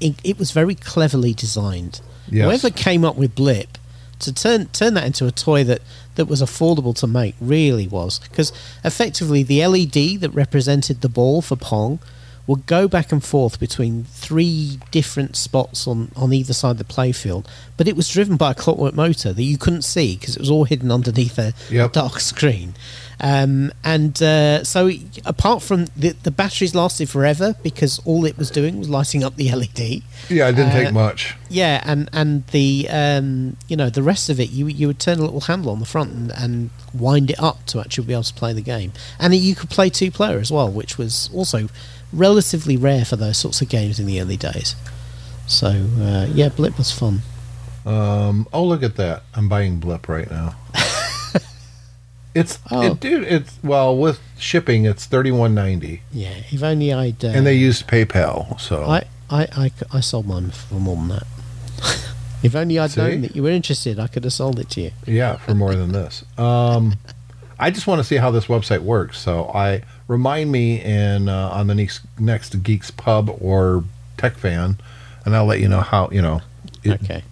it, 0.00 0.14
it 0.24 0.38
was 0.38 0.50
very 0.50 0.74
cleverly 0.74 1.32
designed. 1.32 2.00
Yes. 2.28 2.46
Whoever 2.46 2.70
came 2.74 3.04
up 3.04 3.16
with 3.16 3.34
Blip 3.34 3.78
to 4.20 4.32
turn 4.32 4.66
turn 4.66 4.94
that 4.94 5.04
into 5.04 5.26
a 5.26 5.30
toy 5.30 5.64
that 5.64 5.82
that 6.16 6.26
was 6.26 6.40
affordable 6.40 6.94
to 6.96 7.06
make 7.06 7.34
really 7.40 7.86
was 7.88 8.18
because 8.20 8.52
effectively 8.84 9.42
the 9.42 9.64
LED 9.66 10.20
that 10.20 10.30
represented 10.32 11.00
the 11.00 11.08
ball 11.08 11.42
for 11.42 11.56
Pong 11.56 11.98
would 12.46 12.66
go 12.66 12.86
back 12.86 13.10
and 13.10 13.24
forth 13.24 13.58
between 13.58 14.04
three 14.04 14.78
different 14.90 15.34
spots 15.34 15.86
on, 15.86 16.10
on 16.14 16.32
either 16.32 16.52
side 16.52 16.72
of 16.72 16.78
the 16.78 16.84
playfield, 16.84 17.46
but 17.76 17.88
it 17.88 17.96
was 17.96 18.08
driven 18.08 18.36
by 18.36 18.50
a 18.50 18.54
clockwork 18.54 18.94
motor 18.94 19.32
that 19.32 19.42
you 19.42 19.56
couldn't 19.56 19.82
see 19.82 20.16
because 20.16 20.36
it 20.36 20.40
was 20.40 20.50
all 20.50 20.64
hidden 20.64 20.90
underneath 20.90 21.38
a 21.38 21.54
Yep. 21.70 21.92
dark 21.92 22.20
screen. 22.20 22.74
Um, 23.20 23.72
and 23.84 24.20
uh, 24.22 24.64
so, 24.64 24.90
apart 25.24 25.62
from 25.62 25.86
the, 25.96 26.10
the 26.24 26.32
batteries 26.32 26.74
lasted 26.74 27.08
forever 27.08 27.54
because 27.62 28.00
all 28.04 28.24
it 28.26 28.36
was 28.36 28.50
doing 28.50 28.78
was 28.78 28.88
lighting 28.90 29.22
up 29.22 29.36
the 29.36 29.50
LED. 29.52 30.02
Yeah, 30.28 30.48
it 30.48 30.56
didn't 30.56 30.72
Uh, 30.72 30.82
take 30.82 30.92
much. 30.92 31.36
Yeah, 31.48 31.80
and 31.86 32.10
and 32.12 32.44
the 32.48 32.88
um, 32.90 33.56
you 33.68 33.76
know 33.76 33.88
the 33.88 34.02
rest 34.02 34.28
of 34.30 34.40
it, 34.40 34.50
you 34.50 34.66
you 34.66 34.88
would 34.88 34.98
turn 34.98 35.20
a 35.20 35.22
little 35.22 35.42
handle 35.42 35.70
on 35.70 35.78
the 35.78 35.86
front 35.86 36.10
and, 36.12 36.32
and 36.32 36.70
wind 36.92 37.30
it 37.30 37.40
up 37.40 37.64
to 37.66 37.80
actually 37.80 38.06
be 38.08 38.12
able 38.12 38.24
to 38.24 38.34
play 38.34 38.52
the 38.52 38.60
game, 38.60 38.92
and 39.20 39.32
you 39.34 39.54
could 39.54 39.70
play 39.70 39.88
two 39.90 40.10
player 40.10 40.38
as 40.38 40.50
well, 40.50 40.68
which 40.70 40.98
was 40.98 41.30
also 41.32 41.68
relatively 42.14 42.76
rare 42.76 43.04
for 43.04 43.16
those 43.16 43.36
sorts 43.38 43.60
of 43.60 43.68
games 43.68 43.98
in 44.00 44.06
the 44.06 44.20
early 44.20 44.36
days. 44.36 44.74
So 45.46 45.68
uh, 45.68 46.26
yeah, 46.32 46.48
Blip 46.48 46.78
was 46.78 46.90
fun. 46.92 47.20
Um, 47.84 48.46
oh, 48.52 48.64
look 48.64 48.82
at 48.82 48.96
that! 48.96 49.24
I'm 49.34 49.48
buying 49.48 49.78
Blip 49.78 50.08
right 50.08 50.30
now. 50.30 50.54
it's 52.34 52.58
Oh. 52.70 52.82
it, 52.92 53.00
dude. 53.00 53.24
It's 53.24 53.58
well 53.62 53.96
with 53.96 54.20
shipping, 54.38 54.86
it's 54.86 55.04
thirty 55.06 55.30
one 55.30 55.54
ninety, 55.54 56.02
Yeah, 56.12 56.34
if 56.50 56.62
only 56.62 56.92
I'd. 56.92 57.24
Uh, 57.24 57.28
and 57.28 57.46
they 57.46 57.54
used 57.54 57.86
PayPal. 57.86 58.58
So 58.60 58.84
I, 58.84 59.04
I 59.30 59.46
I 59.56 59.70
I 59.92 60.00
sold 60.00 60.26
mine 60.26 60.50
for 60.50 60.74
more 60.76 60.96
than 60.96 61.08
that. 61.08 61.26
if 62.42 62.54
only 62.56 62.78
I'd 62.78 62.92
See? 62.92 63.00
known 63.00 63.20
that 63.22 63.36
you 63.36 63.42
were 63.42 63.50
interested, 63.50 63.98
I 63.98 64.06
could 64.06 64.24
have 64.24 64.32
sold 64.32 64.58
it 64.58 64.70
to 64.70 64.80
you. 64.80 64.90
yeah, 65.06 65.36
for 65.36 65.54
more 65.54 65.74
than 65.74 65.92
this. 65.92 66.24
Um, 66.38 66.94
I 67.58 67.70
just 67.70 67.86
want 67.86 68.00
to 68.00 68.04
see 68.04 68.16
how 68.16 68.30
this 68.30 68.46
website 68.46 68.80
works. 68.80 69.18
So 69.18 69.50
I 69.54 69.82
remind 70.08 70.52
me 70.52 70.80
in 70.80 71.28
uh, 71.28 71.48
on 71.50 71.66
the 71.66 71.74
next 71.74 72.02
next 72.18 72.62
Geeks 72.62 72.90
Pub 72.90 73.36
or 73.40 73.84
Tech 74.16 74.36
Fan, 74.36 74.78
and 75.24 75.36
I'll 75.36 75.46
let 75.46 75.60
you 75.60 75.68
know 75.68 75.80
how 75.80 76.08
you 76.10 76.22
know. 76.22 76.40
It, 76.82 77.02
okay. 77.02 77.22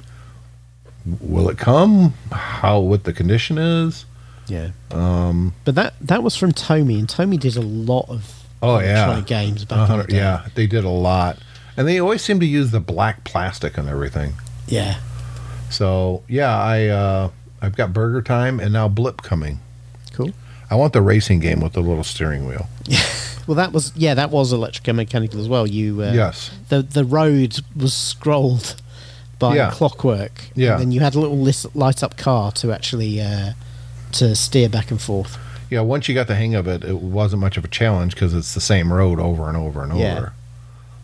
Will 1.21 1.49
it 1.49 1.59
come? 1.59 2.15
How 2.31 2.79
what 2.79 3.05
the 3.05 3.13
condition 3.13 3.59
is? 3.59 4.05
Yeah. 4.47 4.71
Um, 4.91 5.55
but 5.65 5.75
that 5.75 5.95
that 6.01 6.23
was 6.23 6.37
from 6.37 6.53
Tomy, 6.53 6.99
and 6.99 7.09
Tomy 7.09 7.39
did 7.39 7.57
a 7.57 7.63
lot 7.63 8.09
of 8.09 8.43
Oh 8.63 8.79
yeah, 8.79 9.21
games 9.27 9.65
back 9.65 9.91
in 9.91 9.99
the 9.99 10.05
day. 10.05 10.17
Yeah, 10.17 10.47
they 10.55 10.69
did 10.69 10.85
a 10.85 10.89
lot, 10.89 11.39
and 11.77 11.89
they 11.89 11.99
always 11.99 12.23
seem 12.23 12.39
to 12.39 12.47
use 12.47 12.71
the 12.71 12.79
black 12.79 13.25
plastic 13.25 13.77
and 13.77 13.89
everything. 13.89 14.35
Yeah. 14.69 15.01
So 15.69 16.23
yeah, 16.29 16.57
I 16.57 16.87
uh, 16.87 17.31
I've 17.61 17.75
got 17.75 17.93
Burger 17.93 18.23
Time 18.23 18.61
and 18.61 18.73
now 18.73 18.87
Blip 18.87 19.23
coming. 19.23 19.59
Cool. 20.13 20.31
I 20.73 20.75
want 20.75 20.95
the 20.95 21.03
racing 21.03 21.41
game 21.41 21.61
with 21.61 21.75
the 21.75 21.81
little 21.83 22.05
steering 22.05 22.47
wheel. 22.47 22.67
Well, 23.49 23.57
that 23.57 23.73
was 23.73 23.93
yeah, 23.97 24.15
that 24.15 24.31
was 24.31 24.53
electromechanical 24.53 25.35
as 25.41 25.49
well. 25.49 25.67
You 25.67 26.01
uh, 26.01 26.13
yes. 26.13 26.53
the 26.69 26.81
the 26.81 27.05
road 27.05 27.59
was 27.75 27.93
scrolled 27.93 28.81
by 29.41 29.57
Yeah. 29.57 29.73
clockwork. 29.73 30.45
Yeah. 30.55 30.75
And 30.75 30.81
then 30.81 30.93
you 30.93 31.01
had 31.01 31.17
a 31.17 31.21
little 31.21 31.45
light 31.75 32.05
up 32.05 32.17
car 32.17 32.53
to 32.53 32.71
actually 32.73 33.21
uh, 33.21 33.55
to 34.13 34.37
steer 34.37 34.69
back 34.69 34.93
and 34.93 35.01
forth. 35.01 35.39
Yeah. 35.71 35.81
Once 35.81 36.09
you 36.09 36.15
got 36.15 36.29
the 36.29 36.37
hang 36.37 36.55
of 36.55 36.69
it, 36.69 36.85
it 36.85 36.99
wasn't 36.99 37.41
much 37.41 37.57
of 37.57 37.65
a 37.65 37.69
challenge 37.69 38.15
because 38.15 38.33
it's 38.33 38.55
the 38.55 38.61
same 38.61 38.93
road 38.93 39.19
over 39.19 39.49
and 39.49 39.57
over 39.57 39.83
and 39.83 39.99
Yeah. 39.99 40.17
over. 40.19 40.33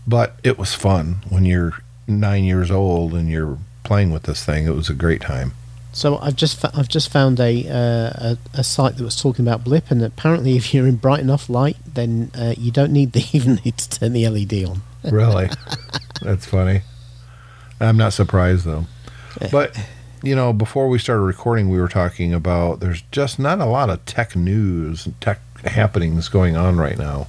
But 0.07 0.37
it 0.45 0.59
was 0.61 0.75
fun 0.75 1.17
when 1.29 1.45
you're 1.45 1.73
nine 2.07 2.45
years 2.45 2.71
old 2.71 3.15
and 3.15 3.29
you're 3.29 3.59
playing 3.83 4.13
with 4.13 4.23
this 4.23 4.45
thing. 4.45 4.65
It 4.65 4.77
was 4.77 4.89
a 4.89 4.95
great 4.95 5.23
time. 5.23 5.55
So 5.99 6.17
I've 6.19 6.37
just 6.37 6.61
fa- 6.61 6.71
I've 6.75 6.89
just 6.89 7.11
found 7.11 7.41
a, 7.41 7.69
uh, 7.69 8.35
a 8.55 8.61
a 8.61 8.63
site 8.65 8.97
that 8.97 9.03
was 9.05 9.21
talking 9.21 9.45
about 9.47 9.65
blip, 9.65 9.91
and 9.91 10.01
apparently 10.03 10.57
if 10.57 10.73
you're 10.73 10.87
in 10.87 10.95
bright 10.97 11.19
enough 11.21 11.49
light, 11.51 11.77
then 11.95 12.31
uh, 12.39 12.55
you 12.57 12.71
don't 12.71 12.93
need 12.93 13.13
the 13.13 13.25
even 13.33 13.57
need 13.65 13.77
to 13.79 13.91
turn 13.99 14.13
the 14.13 14.29
LED 14.29 14.65
on. 14.65 14.83
Really? 15.11 15.49
That's 16.23 16.47
funny. 16.47 16.83
I'm 17.81 17.97
not 17.97 18.13
surprised 18.13 18.65
though. 18.65 18.87
But 19.51 19.77
you 20.23 20.35
know, 20.37 20.53
before 20.53 20.89
we 20.89 20.99
started 21.01 21.23
recording, 21.23 21.69
we 21.69 21.81
were 21.81 21.89
talking 21.89 22.33
about 22.33 22.79
there's 22.81 23.03
just 23.11 23.39
not 23.41 23.61
a 23.61 23.67
lot 23.67 23.91
of 23.91 24.05
tech 24.05 24.37
news 24.37 25.05
and 25.07 25.21
tech 25.21 25.41
happenings 25.65 26.29
going 26.29 26.57
on 26.57 26.77
right 26.77 26.99
now. 26.99 27.27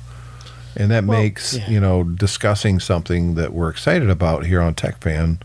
And 0.76 0.92
that 0.92 1.06
Well, 1.06 1.20
makes, 1.20 1.58
yeah. 1.58 1.70
you 1.70 1.80
know, 1.80 2.04
discussing 2.04 2.80
something 2.80 3.34
that 3.36 3.52
we're 3.54 3.70
excited 3.70 4.10
about 4.10 4.46
here 4.46 4.62
on 4.62 4.76
Tech 4.76 5.02
Fan, 5.02 5.40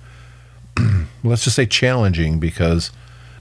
let's 1.25 1.45
just 1.45 1.57
say 1.57 1.65
challenging 1.67 2.39
because 2.39 2.91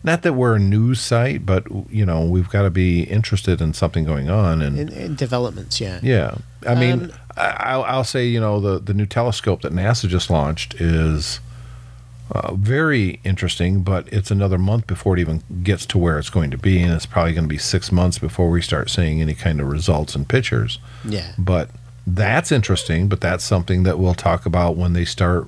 not 0.04 0.22
that 0.24 0.34
we're 0.34 0.56
a 0.56 0.60
news 0.60 1.00
site, 1.00 1.46
but 1.46 1.66
you 1.90 2.06
know, 2.06 2.26
we've 2.26 2.50
got 2.50 2.64
to 2.64 2.70
be 2.70 3.04
interested 3.04 3.62
in 3.62 3.74
something 3.74 4.04
going 4.04 4.30
on 4.30 4.62
and 4.62 5.18
developments, 5.18 5.80
yeah. 5.80 6.00
yeah, 6.04 6.36
I 6.68 6.76
mean, 6.76 7.04
Um, 7.04 7.12
I, 7.38 7.48
I'll, 7.72 7.84
I'll 7.84 8.04
say 8.04 8.26
you 8.28 8.40
know 8.40 8.60
the 8.60 8.80
the 8.80 8.94
new 8.94 9.06
telescope 9.06 9.62
that 9.62 9.72
NASA 9.72 10.08
just 10.08 10.30
launched 10.30 10.76
is 10.76 11.40
uh, 12.32 12.54
very 12.56 13.20
interesting, 13.24 13.84
but 13.84 14.08
it's 14.12 14.32
another 14.32 14.58
month 14.58 14.88
before 14.88 15.18
it 15.18 15.20
even 15.20 15.44
gets 15.62 15.86
to 15.88 15.98
where 15.98 16.18
it's 16.18 16.30
going 16.30 16.52
to 16.52 16.58
be, 16.58 16.82
and 16.82 16.94
it's 16.94 17.06
probably 17.06 17.34
going 17.34 17.44
to 17.44 17.50
be 17.50 17.58
six 17.58 17.92
months 17.92 18.18
before 18.18 18.50
we 18.50 18.62
start 18.62 18.90
seeing 18.90 19.22
any 19.22 19.34
kind 19.34 19.60
of 19.60 19.68
results 19.68 20.16
and 20.16 20.28
pictures. 20.28 20.80
Yeah. 21.06 21.34
But 21.38 21.70
that's 22.08 22.52
interesting. 22.52 23.08
But 23.08 23.22
that's 23.22 23.44
something 23.44 23.84
that 23.84 24.00
we'll 24.00 24.16
talk 24.16 24.46
about 24.46 24.76
when 24.76 24.94
they 24.94 25.06
start, 25.06 25.48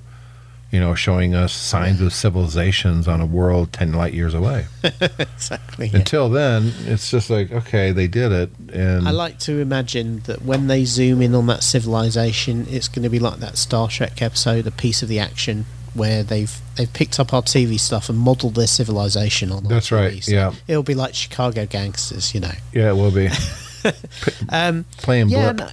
you 0.75 0.81
know, 0.81 0.93
showing 0.93 1.33
us 1.33 1.53
signs 1.53 2.01
of 2.01 2.11
civilizations 2.11 3.07
on 3.07 3.21
a 3.21 3.25
world 3.25 3.71
ten 3.71 3.93
light 3.93 4.13
years 4.13 4.33
away. 4.33 4.65
Exactly. 5.17 5.87
yeah. 5.87 5.99
Until 5.99 6.29
then, 6.29 6.73
it's 6.85 7.09
just 7.09 7.29
like 7.29 7.49
okay, 7.51 7.91
they 7.91 8.07
did 8.07 8.31
it, 8.33 8.49
and 8.73 9.07
I 9.07 9.11
like 9.11 9.39
to 9.39 9.59
imagine 9.59 10.19
that 10.21 10.41
when 10.41 10.67
they 10.67 10.83
zoom 10.83 11.21
in 11.21 11.33
on 11.33 11.47
that 11.47 11.63
civilization, 11.63 12.65
it's 12.69 12.89
going 12.89 13.03
to 13.03 13.09
be 13.09 13.19
like 13.19 13.39
that 13.39 13.57
Star 13.57 13.87
Trek 13.87 14.21
episode, 14.21 14.67
a 14.67 14.71
piece 14.71 15.01
of 15.01 15.07
the 15.07 15.19
action, 15.19 15.65
where 15.93 16.23
they've 16.23 16.53
they've 16.75 16.91
picked 16.91 17.19
up 17.19 17.33
our 17.33 17.41
TV 17.41 17.79
stuff 17.79 18.09
and 18.09 18.17
modelled 18.17 18.55
their 18.55 18.67
civilization 18.67 19.51
on. 19.51 19.63
That's 19.63 19.91
right. 19.91 20.21
So 20.21 20.33
yeah. 20.33 20.53
it'll 20.67 20.83
be 20.83 20.95
like 20.95 21.15
Chicago 21.15 21.65
gangsters, 21.65 22.33
you 22.33 22.41
know. 22.41 22.51
yeah, 22.73 22.89
it 22.89 22.95
will 22.95 23.11
be 23.11 23.29
Um, 24.49 24.85
playing 24.97 25.29
yeah. 25.29 25.51
no, 25.53 25.69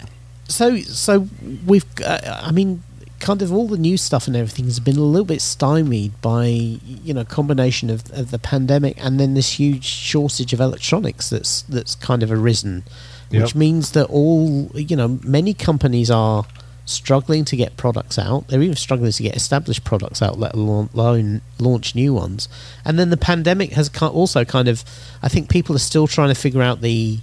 so 0.48 0.76
so 0.78 1.28
we've. 1.66 1.84
Uh, 2.04 2.40
I 2.42 2.52
mean, 2.52 2.82
kind 3.22 3.40
of 3.40 3.52
all 3.52 3.68
the 3.68 3.78
new 3.78 3.96
stuff 3.96 4.26
and 4.26 4.34
everything 4.36 4.64
has 4.66 4.80
been 4.80 4.96
a 4.96 5.00
little 5.00 5.24
bit 5.24 5.40
stymied 5.40 6.12
by 6.20 6.46
you 6.46 7.14
know 7.14 7.24
combination 7.24 7.88
of, 7.88 8.10
of 8.12 8.30
the 8.32 8.38
pandemic 8.38 9.02
and 9.02 9.18
then 9.18 9.34
this 9.34 9.58
huge 9.60 9.84
shortage 9.84 10.52
of 10.52 10.60
electronics 10.60 11.30
that's 11.30 11.62
that's 11.62 11.94
kind 11.94 12.22
of 12.22 12.30
arisen, 12.30 12.82
which 13.30 13.40
Yep. 13.40 13.54
means 13.54 13.92
that 13.92 14.06
all 14.10 14.70
you 14.74 14.96
know 14.96 15.20
many 15.22 15.54
companies 15.54 16.10
are 16.10 16.44
struggling 16.84 17.44
to 17.44 17.56
get 17.56 17.76
products 17.76 18.18
out. 18.18 18.48
They're 18.48 18.60
even 18.60 18.76
struggling 18.76 19.12
to 19.12 19.22
get 19.22 19.36
established 19.36 19.84
products 19.84 20.20
out, 20.20 20.38
let 20.38 20.54
alone 20.54 21.40
launch 21.60 21.94
new 21.94 22.12
ones. 22.12 22.48
And 22.84 22.98
then 22.98 23.10
the 23.10 23.16
pandemic 23.16 23.70
has 23.72 23.88
also 24.00 24.44
kind 24.44 24.66
of, 24.66 24.84
I 25.22 25.28
think 25.28 25.48
people 25.48 25.76
are 25.76 25.86
still 25.90 26.08
trying 26.08 26.28
to 26.30 26.34
figure 26.34 26.60
out 26.60 26.80
the 26.80 27.20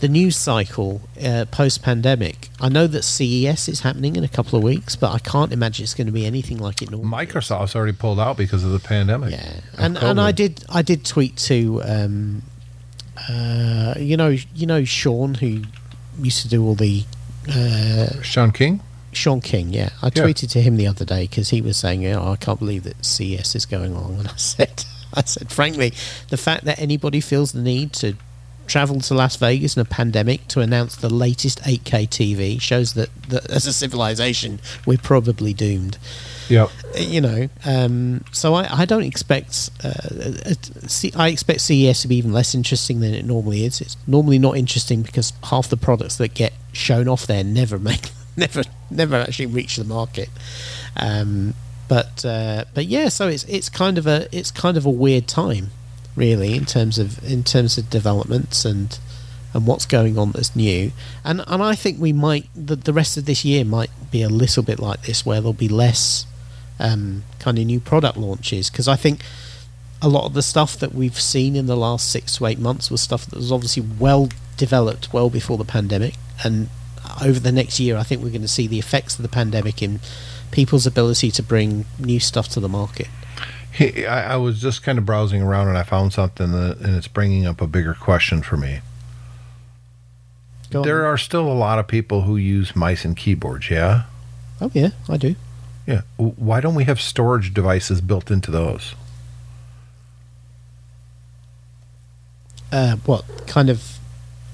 the 0.00 0.08
news 0.08 0.36
cycle 0.36 1.00
uh, 1.22 1.44
post 1.50 1.82
pandemic. 1.82 2.48
I 2.60 2.68
know 2.68 2.86
that 2.86 3.02
CES 3.02 3.68
is 3.68 3.80
happening 3.80 4.16
in 4.16 4.24
a 4.24 4.28
couple 4.28 4.56
of 4.58 4.62
weeks, 4.64 4.96
but 4.96 5.12
I 5.12 5.18
can't 5.18 5.52
imagine 5.52 5.82
it's 5.84 5.94
going 5.94 6.06
to 6.06 6.12
be 6.12 6.26
anything 6.26 6.58
like 6.58 6.82
it 6.82 6.90
normally. 6.90 7.26
Microsoft's 7.26 7.76
already 7.76 7.92
pulled 7.92 8.18
out 8.18 8.36
because 8.36 8.64
of 8.64 8.72
the 8.72 8.78
pandemic. 8.80 9.32
Yeah, 9.32 9.60
and 9.78 9.96
and 9.98 10.20
I 10.20 10.32
did 10.32 10.64
I 10.68 10.82
did 10.82 11.04
tweet 11.04 11.36
to 11.38 11.82
um, 11.84 12.42
uh, 13.28 13.94
you 13.98 14.16
know 14.16 14.28
you 14.54 14.66
know 14.66 14.84
Shawn 14.84 15.34
who 15.34 15.62
used 16.18 16.42
to 16.42 16.48
do 16.48 16.64
all 16.64 16.74
the 16.74 17.04
uh, 17.48 18.20
Shawn 18.22 18.52
King. 18.52 18.80
Shawn 19.12 19.40
King. 19.40 19.72
Yeah, 19.72 19.90
I 20.02 20.06
Yeah. 20.06 20.22
tweeted 20.24 20.50
to 20.52 20.60
him 20.62 20.76
the 20.76 20.86
other 20.86 21.04
day 21.04 21.22
because 21.24 21.50
he 21.50 21.60
was 21.60 21.76
saying, 21.76 22.06
"Oh, 22.06 22.32
I 22.32 22.36
can't 22.36 22.58
believe 22.58 22.84
that 22.84 23.04
CES 23.04 23.54
is 23.54 23.66
going 23.66 23.94
on," 23.94 24.14
and 24.18 24.28
I 24.28 24.36
said, 24.36 24.84
I 25.12 25.22
said, 25.24 25.50
frankly, 25.50 25.92
the 26.28 26.36
fact 26.36 26.64
that 26.64 26.78
anybody 26.78 27.20
feels 27.20 27.52
the 27.52 27.60
need 27.60 27.92
to 27.94 28.16
travel 28.70 29.00
to 29.00 29.14
Las 29.14 29.34
Vegas 29.36 29.76
in 29.76 29.82
a 29.82 29.84
pandemic 29.84 30.46
to 30.46 30.60
announce 30.60 30.94
the 30.96 31.10
latest 31.10 31.60
8K 31.62 32.08
TV 32.08 32.60
shows 32.60 32.94
that, 32.94 33.10
that 33.24 33.50
as 33.50 33.66
a 33.66 33.72
civilization 33.72 34.60
we're 34.86 34.96
probably 34.96 35.52
doomed. 35.52 35.98
Yep. 36.48 36.70
you 36.98 37.20
know 37.20 37.48
um, 37.64 38.24
so 38.32 38.54
I, 38.54 38.80
I 38.82 38.84
don't 38.84 39.04
expect 39.04 39.70
uh, 39.84 39.88
uh, 39.88 40.54
C- 40.88 41.12
I 41.14 41.28
expect 41.28 41.60
CES 41.60 42.02
to 42.02 42.08
be 42.08 42.16
even 42.16 42.32
less 42.32 42.54
interesting 42.56 43.00
than 43.00 43.14
it 43.14 43.24
normally 43.24 43.64
is. 43.64 43.80
It's 43.80 43.96
normally 44.06 44.38
not 44.38 44.56
interesting 44.56 45.02
because 45.02 45.32
half 45.44 45.68
the 45.68 45.76
products 45.76 46.16
that 46.16 46.34
get 46.34 46.52
shown 46.72 47.08
off 47.08 47.26
there 47.26 47.44
never 47.44 47.78
make 47.78 48.10
never 48.36 48.62
never 48.90 49.16
actually 49.16 49.46
reach 49.46 49.76
the 49.76 49.84
market. 49.84 50.28
Um, 50.96 51.54
but 51.88 52.24
uh, 52.24 52.64
but 52.72 52.86
yeah 52.86 53.08
so 53.08 53.26
it's 53.26 53.44
it's 53.44 53.68
kind 53.68 53.98
of 53.98 54.06
a 54.06 54.28
it's 54.30 54.52
kind 54.52 54.76
of 54.76 54.86
a 54.86 54.90
weird 54.90 55.26
time 55.26 55.70
really 56.20 56.54
in 56.54 56.66
terms 56.66 56.98
of 56.98 57.24
in 57.24 57.42
terms 57.42 57.78
of 57.78 57.88
developments 57.88 58.64
and 58.64 58.98
and 59.52 59.66
what's 59.66 59.86
going 59.86 60.18
on 60.18 60.32
that's 60.32 60.54
new. 60.54 60.92
And 61.24 61.42
and 61.46 61.62
I 61.62 61.74
think 61.74 61.98
we 61.98 62.12
might 62.12 62.46
the, 62.54 62.76
the 62.76 62.92
rest 62.92 63.16
of 63.16 63.24
this 63.24 63.44
year 63.44 63.64
might 63.64 63.90
be 64.10 64.22
a 64.22 64.28
little 64.28 64.62
bit 64.62 64.78
like 64.78 65.02
this, 65.02 65.24
where 65.26 65.40
there'll 65.40 65.52
be 65.54 65.68
less 65.68 66.26
um, 66.78 67.24
kind 67.38 67.58
of 67.58 67.64
new 67.64 67.80
product 67.80 68.16
launches 68.16 68.70
because 68.70 68.86
I 68.86 68.96
think 68.96 69.22
a 70.02 70.08
lot 70.08 70.24
of 70.24 70.34
the 70.34 70.42
stuff 70.42 70.78
that 70.78 70.94
we've 70.94 71.20
seen 71.20 71.56
in 71.56 71.66
the 71.66 71.76
last 71.76 72.10
six 72.10 72.36
to 72.36 72.46
eight 72.46 72.58
months 72.58 72.90
was 72.90 73.00
stuff 73.00 73.26
that 73.26 73.36
was 73.36 73.52
obviously 73.52 73.84
well 73.98 74.28
developed 74.56 75.12
well 75.12 75.30
before 75.30 75.58
the 75.58 75.64
pandemic, 75.64 76.14
and 76.44 76.68
over 77.24 77.40
the 77.40 77.52
next 77.52 77.80
year, 77.80 77.96
I 77.96 78.02
think 78.02 78.22
we're 78.22 78.36
going 78.36 78.42
to 78.42 78.56
see 78.58 78.66
the 78.66 78.78
effects 78.78 79.16
of 79.16 79.22
the 79.22 79.28
pandemic 79.40 79.82
in 79.82 80.00
people's 80.50 80.86
ability 80.86 81.30
to 81.30 81.42
bring 81.42 81.86
new 81.98 82.20
stuff 82.20 82.48
to 82.48 82.60
the 82.60 82.68
market. 82.68 83.08
He, 83.72 84.04
I, 84.06 84.34
I 84.34 84.36
was 84.36 84.60
just 84.60 84.82
kind 84.82 84.98
of 84.98 85.06
browsing 85.06 85.42
around 85.42 85.68
and 85.68 85.78
I 85.78 85.82
found 85.82 86.12
something 86.12 86.52
that, 86.52 86.78
and 86.78 86.96
it's 86.96 87.08
bringing 87.08 87.46
up 87.46 87.60
a 87.60 87.66
bigger 87.66 87.94
question 87.94 88.42
for 88.42 88.56
me. 88.56 88.80
Go 90.70 90.80
on. 90.80 90.86
There 90.86 91.06
are 91.06 91.18
still 91.18 91.50
a 91.50 91.54
lot 91.54 91.78
of 91.78 91.86
people 91.86 92.22
who 92.22 92.36
use 92.36 92.74
mice 92.76 93.04
and 93.04 93.16
keyboards, 93.16 93.70
yeah? 93.70 94.04
Oh 94.60 94.70
yeah, 94.74 94.90
I 95.08 95.16
do. 95.16 95.34
Yeah. 95.86 96.02
Why 96.16 96.60
don't 96.60 96.74
we 96.74 96.84
have 96.84 97.00
storage 97.00 97.54
devices 97.54 98.00
built 98.00 98.30
into 98.30 98.50
those? 98.50 98.94
Uh, 102.70 102.96
what 103.04 103.24
kind 103.46 103.68
of? 103.68 103.98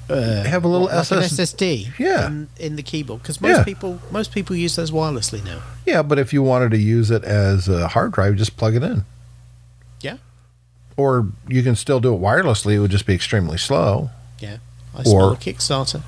Uh, 0.08 0.44
Have 0.44 0.64
a 0.64 0.68
little 0.68 0.86
what, 0.86 0.94
like 0.94 1.00
SS 1.12 1.32
SSD. 1.54 1.98
Yeah. 1.98 2.26
In, 2.28 2.48
in 2.58 2.76
the 2.76 2.82
keyboard 2.82 3.22
because 3.22 3.40
most 3.40 3.58
Yeah. 3.58 3.64
people 3.64 4.00
most 4.10 4.32
people 4.32 4.54
use 4.54 4.76
those 4.76 4.90
wirelessly 4.90 5.44
now. 5.44 5.62
Yeah, 5.84 6.02
but 6.02 6.18
if 6.18 6.32
you 6.32 6.42
wanted 6.42 6.70
to 6.72 6.78
use 6.78 7.10
it 7.10 7.24
as 7.24 7.68
a 7.68 7.88
hard 7.88 8.12
drive, 8.12 8.36
just 8.36 8.56
plug 8.56 8.74
it 8.76 8.82
in. 8.82 9.04
Yeah. 10.00 10.18
Or 10.96 11.28
you 11.48 11.62
can 11.62 11.74
still 11.76 11.98
do 12.00 12.14
it 12.14 12.20
wirelessly. 12.20 12.74
It 12.74 12.78
would 12.80 12.90
just 12.90 13.06
be 13.06 13.14
extremely 13.14 13.58
slow. 13.58 14.10
Yeah. 14.38 14.58
I 14.94 15.02
Or- 15.06 15.32
a 15.32 15.36
Kickstarter. 15.36 16.02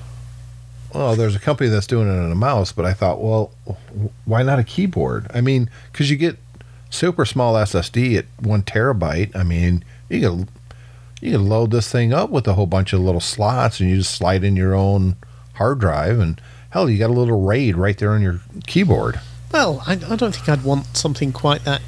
Well, 0.93 1.15
there's 1.15 1.35
a 1.35 1.39
company 1.39 1.69
that's 1.69 1.85
doing 1.85 2.07
it 2.07 2.17
on 2.17 2.31
a 2.31 2.35
mouse, 2.35 2.71
but 2.71 2.83
I 2.83 2.93
thought, 2.93 3.21
well, 3.21 3.51
why 4.25 4.41
not 4.41 4.57
a 4.57 4.63
keyboard? 4.63 5.27
I 5.33 5.39
mean, 5.41 5.69
because 5.91 6.09
you 6.09 6.17
get 6.17 6.37
super 6.89 7.25
small 7.25 7.53
SSD 7.53 8.17
at 8.17 8.25
one 8.41 8.63
terabyte. 8.63 9.35
I 9.35 9.43
mean, 9.43 9.83
you 10.09 10.19
can 10.19 10.49
you 11.21 11.31
can 11.31 11.47
load 11.47 11.71
this 11.71 11.91
thing 11.91 12.13
up 12.13 12.29
with 12.29 12.47
a 12.47 12.53
whole 12.53 12.65
bunch 12.65 12.93
of 12.93 13.01
little 13.01 13.21
slots, 13.21 13.79
and 13.79 13.89
you 13.89 13.97
just 13.97 14.15
slide 14.15 14.43
in 14.43 14.55
your 14.55 14.73
own 14.73 15.15
hard 15.55 15.79
drive, 15.79 16.19
and 16.19 16.41
hell, 16.71 16.89
you 16.89 16.97
got 16.97 17.09
a 17.09 17.13
little 17.13 17.41
RAID 17.41 17.75
right 17.75 17.97
there 17.97 18.11
on 18.11 18.21
your 18.21 18.41
keyboard. 18.67 19.19
Well, 19.51 19.83
I, 19.85 19.93
I 19.93 20.15
don't 20.15 20.35
think 20.35 20.47
I'd 20.47 20.63
want 20.63 20.95
something 20.95 21.31
quite 21.31 21.63
that 21.65 21.81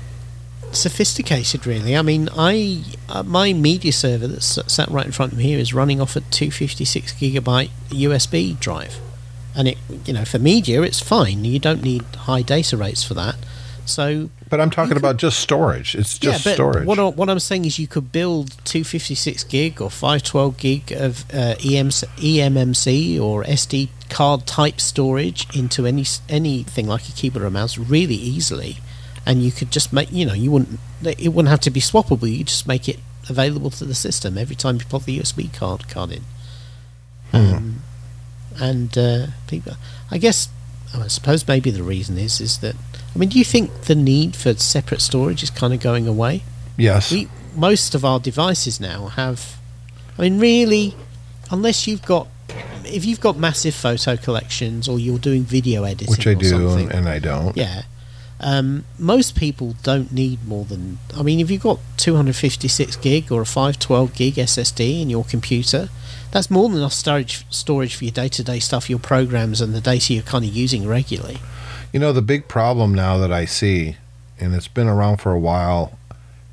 sophisticated, 0.72 1.68
really. 1.68 1.96
I 1.96 2.02
mean, 2.02 2.30
I 2.36 2.84
uh, 3.10 3.24
my 3.24 3.54
media 3.54 3.92
server 3.92 4.28
that's 4.28 4.60
sat 4.72 4.90
right 4.90 5.06
in 5.06 5.12
front 5.12 5.34
of 5.34 5.38
me 5.38 5.46
here 5.46 5.60
is 5.60 5.74
running 5.74 6.02
off 6.02 6.16
a 6.16 6.22
256 6.22 7.14
gigabyte 7.14 7.70
USB 7.90 8.60
drive, 8.60 9.00
and 9.56 9.68
it, 9.68 9.78
you 10.06 10.14
know, 10.14 10.26
for 10.26 10.40
media, 10.40 10.82
it's 10.82 11.00
fine. 11.00 11.46
You 11.46 11.60
don't 11.60 11.84
need 11.84 12.04
high 12.04 12.42
data 12.42 12.78
rates 12.78 13.04
for 13.04 13.14
that. 13.14 13.36
So 13.86 14.30
But 14.52 14.60
I'm 14.60 14.70
talking 14.70 14.98
about 14.98 15.16
just 15.16 15.40
storage. 15.40 15.96
It's 15.96 16.20
just 16.20 16.46
yeah, 16.46 16.56
storage. 16.56 16.86
What, 16.86 17.00
I, 17.00 17.06
what 17.06 17.30
I'm 17.30 17.40
saying 17.40 17.64
is, 17.64 17.80
you 17.80 17.88
could 17.88 18.12
build 18.12 18.52
256 18.66 19.46
gig 19.46 19.82
or 19.82 19.90
512 19.90 20.58
gig 20.58 20.92
of 20.92 21.22
uh, 21.34 21.56
EMC, 21.60 22.04
eMMC 22.18 23.18
or 23.18 23.46
SD 23.46 23.88
card 24.10 24.46
type 24.46 24.82
storage 24.82 25.48
into 25.56 25.86
any 25.86 26.04
anything 26.28 26.86
like 26.86 27.08
a 27.08 27.14
keyboard 27.14 27.44
or 27.44 27.48
a 27.48 27.52
mouse 27.52 27.78
really 27.78 28.16
easily, 28.16 28.80
and 29.26 29.42
you 29.42 29.54
could 29.54 29.72
just 29.72 29.94
make 29.94 30.12
you 30.12 30.26
know 30.26 30.34
you 30.34 30.52
wouldn't 30.52 30.82
it 31.02 31.30
wouldn't 31.30 31.50
have 31.50 31.62
to 31.62 31.72
be 31.72 31.80
swappable. 31.80 32.30
You 32.30 32.44
just 32.44 32.68
make 32.68 32.90
it 32.90 33.00
available 33.30 33.70
to 33.70 33.86
the 33.86 33.96
system 33.96 34.38
every 34.38 34.58
time 34.58 34.76
you 34.76 34.86
put 34.86 35.06
the 35.06 35.18
USB 35.18 35.54
card 35.54 35.88
card 35.88 36.12
in. 36.12 36.24
Um, 37.32 37.84
and 38.60 38.98
uh, 38.98 39.28
people, 39.48 39.78
I 40.12 40.18
guess, 40.18 40.50
I 40.94 41.08
suppose 41.08 41.48
maybe 41.48 41.72
the 41.72 41.84
reason 41.84 42.18
is 42.18 42.42
is 42.42 42.58
that 42.58 42.76
I 43.14 43.20
mean, 43.20 43.30
do 43.30 43.38
you 43.38 43.46
think 43.46 43.84
the 43.84 43.96
need 43.96 44.36
for 44.36 44.54
separate 44.56 45.02
storage 45.02 45.44
is 45.44 45.50
kind 45.50 45.74
of 45.74 45.80
going 45.80 46.08
away? 46.08 46.44
yes. 46.78 47.12
We 47.12 47.28
most 47.56 47.96
of 47.96 48.06
our 48.06 48.20
devices 48.20 48.80
now 48.80 49.08
have. 49.08 49.58
I 50.18 50.24
mean, 50.24 50.40
really, 50.40 50.96
unless 51.50 51.88
you've 51.88 52.06
got, 52.06 52.28
if 52.86 53.06
you've 53.06 53.22
got 53.22 53.38
massive 53.38 53.76
photo 53.76 54.16
collections 54.18 54.88
or 54.88 55.00
you're 55.00 55.20
doing 55.20 55.44
video 55.44 55.84
editing, 55.84 56.12
which 56.12 56.28
I 56.28 56.32
or 56.32 56.36
do, 56.36 56.50
something, 56.50 56.90
and, 56.90 57.00
and 57.00 57.10
I 57.10 57.20
don't. 57.20 57.56
yeah. 57.56 57.84
Um, 58.44 58.86
most 58.98 59.36
people 59.36 59.76
don't 59.84 60.12
need 60.12 60.48
more 60.48 60.66
than. 60.66 60.98
I 61.16 61.22
mean, 61.22 61.40
if 61.40 61.52
you've 61.52 61.62
got 61.62 61.80
256 61.98 62.96
gig 62.96 63.32
or 63.32 63.42
a 63.42 63.46
512 63.46 64.16
gig 64.16 64.34
SSD 64.36 65.02
in 65.02 65.12
your 65.12 65.24
computer, 65.24 65.90
that's 66.32 66.50
more 66.50 66.68
than 66.68 66.80
enough 66.80 66.94
storage 66.94 67.46
storage 67.52 67.96
for 67.96 68.06
your 68.06 68.14
day 68.14 68.30
to 68.30 68.44
day 68.44 68.60
stuff, 68.60 68.90
your 68.90 68.98
programs, 68.98 69.62
and 69.62 69.76
the 69.76 69.82
data 69.82 70.14
you're 70.14 70.24
kind 70.24 70.44
of 70.44 70.52
using 70.52 70.88
regularly. 70.88 71.38
You 71.92 72.00
know, 72.00 72.14
the 72.14 72.22
big 72.22 72.48
problem 72.48 72.94
now 72.94 73.18
that 73.18 73.32
I 73.32 73.46
see, 73.46 73.98
and 74.40 74.54
it's 74.56 74.68
been 74.68 74.88
around 74.88 75.18
for 75.18 75.32
a 75.34 75.40
while, 75.40 75.98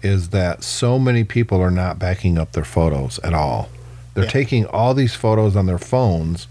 is 0.03 0.31
that 0.31 0.63
so 0.65 0.99
many 0.99 1.25
people 1.25 1.61
are 1.61 1.71
not 1.71 1.99
backing 1.99 2.39
up 2.39 2.53
their 2.53 2.65
photos 2.65 3.19
at 3.21 3.35
all. 3.35 3.69
They're 4.15 4.25
Yeah. 4.25 4.31
taking 4.31 4.67
all 4.67 4.95
these 4.95 5.15
photos 5.15 5.55
on 5.57 5.67
their 5.67 5.79
phones, 5.79 6.47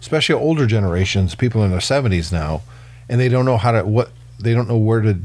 especially 0.00 0.34
older 0.34 0.66
generations, 0.66 1.34
people 1.34 1.62
in 1.62 1.70
their 1.70 1.80
70s 1.80 2.32
now, 2.32 2.62
and 3.08 3.20
they 3.20 3.28
don't 3.28 3.44
know 3.44 3.56
how 3.56 3.72
to 3.72 3.84
what 3.84 4.10
they 4.40 4.52
don't 4.54 4.68
know 4.68 4.76
where 4.76 5.00
to 5.00 5.18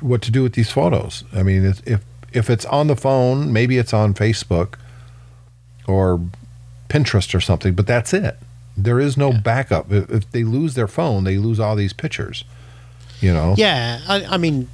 what 0.00 0.22
to 0.22 0.30
do 0.30 0.42
with 0.42 0.54
these 0.54 0.70
photos. 0.70 1.22
I 1.32 1.42
mean, 1.42 1.64
if 1.64 2.00
if 2.32 2.48
it's 2.50 2.64
on 2.66 2.86
the 2.88 2.96
phone, 2.96 3.52
maybe 3.52 3.78
it's 3.78 3.92
on 3.92 4.14
Facebook 4.14 4.74
or 5.86 6.20
Pinterest 6.88 7.34
or 7.34 7.40
something, 7.40 7.74
but 7.74 7.86
that's 7.86 8.12
it. 8.12 8.36
There 8.84 9.00
is 9.00 9.16
no 9.16 9.32
backup. 9.32 9.90
If, 9.92 10.10
if 10.10 10.30
they 10.30 10.44
lose 10.44 10.74
their 10.74 10.88
phone, 10.88 11.24
they 11.24 11.36
lose 11.38 11.58
all 11.60 11.76
these 11.76 11.92
pictures. 11.92 12.44
You 13.20 13.32
know. 13.34 13.54
Yeah, 13.58 14.00
I, 14.08 14.24
I 14.24 14.36
mean, 14.38 14.68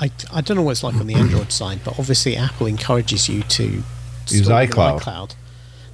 I, 0.00 0.10
I 0.32 0.40
don't 0.40 0.56
know 0.56 0.62
what 0.62 0.72
it's 0.72 0.82
like 0.82 0.94
on 0.94 1.06
the 1.06 1.14
Android 1.14 1.52
side, 1.52 1.80
but 1.84 1.98
obviously 1.98 2.36
Apple 2.36 2.66
encourages 2.66 3.28
you 3.28 3.42
to 3.42 3.82
Use 4.28 4.48
iCloud. 4.48 5.00
iCloud. 5.00 5.34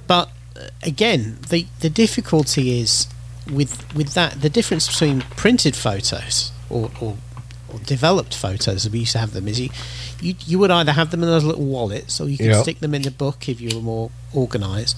But 0.07 0.29
uh, 0.55 0.67
again, 0.83 1.37
the 1.49 1.65
the 1.79 1.89
difficulty 1.89 2.79
is 2.79 3.07
with 3.51 3.93
with 3.95 4.13
that 4.13 4.41
the 4.41 4.49
difference 4.49 4.87
between 4.87 5.21
printed 5.35 5.75
photos 5.75 6.51
or, 6.69 6.91
or, 7.01 7.17
or 7.73 7.79
developed 7.79 8.35
photos 8.35 8.85
as 8.85 8.89
we 8.89 8.99
used 8.99 9.13
to 9.13 9.19
have 9.19 9.33
them 9.33 9.47
is 9.47 9.59
you, 9.59 9.69
you 10.21 10.35
you 10.45 10.59
would 10.59 10.69
either 10.71 10.91
have 10.93 11.09
them 11.11 11.23
in 11.23 11.29
those 11.29 11.43
little 11.43 11.65
wallets 11.65 12.21
or 12.21 12.29
you 12.29 12.37
could 12.37 12.45
Yep. 12.47 12.61
stick 12.63 12.79
them 12.79 12.93
in 12.93 13.01
the 13.01 13.11
book 13.11 13.49
if 13.49 13.59
you 13.59 13.75
were 13.75 13.81
more 13.81 14.11
organized. 14.33 14.95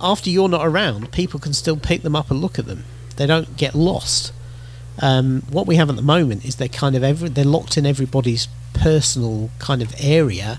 After 0.00 0.30
you're 0.30 0.48
not 0.48 0.66
around, 0.66 1.12
people 1.12 1.40
can 1.40 1.52
still 1.52 1.76
pick 1.76 2.02
them 2.02 2.14
up 2.14 2.30
and 2.30 2.40
look 2.40 2.58
at 2.58 2.66
them. 2.66 2.84
They 3.16 3.26
don't 3.26 3.56
get 3.56 3.74
lost. 3.74 4.32
Um, 5.00 5.42
what 5.50 5.66
we 5.66 5.76
have 5.76 5.90
at 5.90 5.96
the 5.96 6.02
moment 6.02 6.44
is 6.44 6.56
they're 6.56 6.68
kind 6.68 6.96
of 6.96 7.02
every, 7.02 7.28
they're 7.28 7.44
locked 7.44 7.76
in 7.76 7.86
everybody's 7.86 8.48
personal 8.74 9.50
kind 9.58 9.82
of 9.82 9.94
area, 9.98 10.58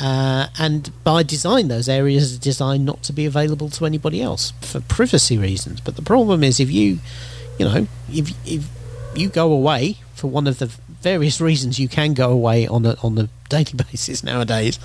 uh, 0.00 0.48
and 0.58 0.90
by 1.04 1.22
design, 1.22 1.68
those 1.68 1.88
areas 1.88 2.36
are 2.36 2.40
designed 2.40 2.84
not 2.84 3.02
to 3.04 3.12
be 3.12 3.24
available 3.24 3.70
to 3.70 3.86
anybody 3.86 4.20
else 4.20 4.52
for 4.60 4.80
privacy 4.80 5.38
reasons. 5.38 5.80
But 5.80 5.96
the 5.96 6.02
problem 6.02 6.44
is 6.44 6.60
if 6.60 6.70
you, 6.70 6.98
you 7.58 7.64
know, 7.64 7.86
if 8.12 8.30
if 8.46 8.68
you 9.14 9.28
go 9.28 9.52
away 9.52 9.96
for 10.14 10.28
one 10.28 10.46
of 10.46 10.58
the 10.58 10.66
various 11.00 11.40
reasons 11.48 11.78
you 11.78 11.88
can 11.88 12.12
go 12.12 12.30
away 12.30 12.66
on 12.66 12.84
a 12.84 12.96
on 13.02 13.16
a 13.18 13.28
daily 13.48 13.72
basis 13.90 14.22
nowadays, 14.22 14.78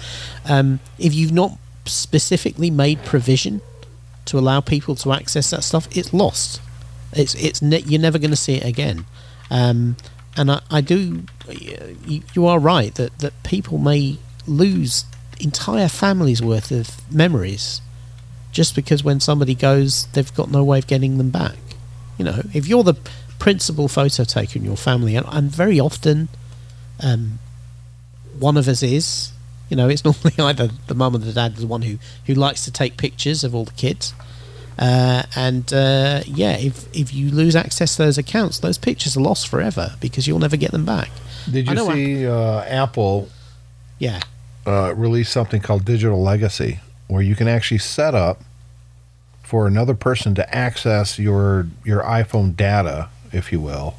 um, 0.45 0.79
if 0.97 1.13
you've 1.13 1.33
not 1.33 1.57
specifically 1.85 2.69
made 2.69 3.03
provision 3.03 3.61
to 4.31 4.39
allow 4.39 4.61
people 4.61 4.95
to 4.95 5.11
access 5.11 5.49
that 5.49 5.63
stuff, 5.63 5.87
it's 5.95 6.13
lost. 6.13 6.61
It's 7.13 7.35
it's 7.35 7.61
ne- 7.61 7.81
you're 7.81 8.01
never 8.01 8.17
going 8.17 8.31
to 8.31 8.37
see 8.37 8.55
it 8.55 8.65
again. 8.65 9.05
Um, 9.49 9.97
and 10.37 10.49
I, 10.49 10.61
I 10.71 10.79
do, 10.79 11.23
you, 11.49 12.23
you 12.33 12.45
are 12.45 12.57
right 12.57 12.95
that 12.95 13.19
that 13.19 13.33
people 13.43 13.77
may 13.77 14.17
lose 14.47 15.03
entire 15.41 15.89
families 15.89 16.41
worth 16.41 16.71
of 16.71 17.13
memories 17.13 17.81
just 18.51 18.75
because 18.75 19.03
when 19.03 19.19
somebody 19.19 19.55
goes, 19.55 20.07
they've 20.13 20.33
got 20.33 20.49
no 20.49 20.63
way 20.63 20.79
of 20.79 20.87
getting 20.87 21.17
them 21.17 21.29
back. 21.29 21.57
You 22.17 22.25
know, 22.25 22.41
if 22.53 22.67
you're 22.67 22.83
the 22.83 22.95
principal 23.39 23.87
photo 23.87 24.23
taker 24.23 24.59
in 24.59 24.65
your 24.65 24.77
family, 24.77 25.15
and, 25.15 25.25
and 25.29 25.49
very 25.49 25.79
often, 25.79 26.29
um, 27.01 27.39
one 28.39 28.55
of 28.57 28.67
us 28.67 28.81
is. 28.83 29.31
You 29.71 29.77
know, 29.77 29.87
it's 29.87 30.03
normally 30.05 30.33
either 30.37 30.69
the 30.87 30.93
mum 30.93 31.15
or 31.15 31.19
the 31.19 31.31
dad, 31.31 31.53
is 31.53 31.61
the 31.61 31.67
one 31.67 31.81
who 31.81 31.97
who 32.27 32.35
likes 32.35 32.65
to 32.65 32.71
take 32.71 32.97
pictures 32.97 33.43
of 33.43 33.55
all 33.55 33.65
the 33.65 33.71
kids. 33.71 34.13
Uh, 34.77 35.23
and 35.35 35.71
uh, 35.73 36.21
yeah, 36.25 36.57
if 36.57 36.87
if 36.93 37.13
you 37.13 37.31
lose 37.31 37.55
access 37.55 37.95
to 37.95 38.03
those 38.03 38.17
accounts, 38.17 38.59
those 38.59 38.77
pictures 38.77 39.15
are 39.15 39.21
lost 39.21 39.47
forever 39.47 39.95
because 39.99 40.27
you'll 40.27 40.39
never 40.39 40.57
get 40.57 40.71
them 40.71 40.85
back. 40.85 41.09
Did 41.49 41.69
I 41.69 41.73
you 41.73 41.93
see 41.93 42.27
uh, 42.27 42.63
Apple 42.63 43.29
Yeah, 43.97 44.19
uh, 44.67 44.93
release 44.95 45.29
something 45.29 45.61
called 45.61 45.85
Digital 45.85 46.21
Legacy, 46.21 46.79
where 47.07 47.21
you 47.21 47.35
can 47.35 47.47
actually 47.47 47.79
set 47.79 48.13
up 48.13 48.41
for 49.43 49.67
another 49.67 49.93
person 49.93 50.35
to 50.35 50.55
access 50.55 51.17
your 51.17 51.67
your 51.85 52.01
iPhone 52.03 52.55
data, 52.55 53.07
if 53.31 53.51
you 53.51 53.61
will, 53.61 53.95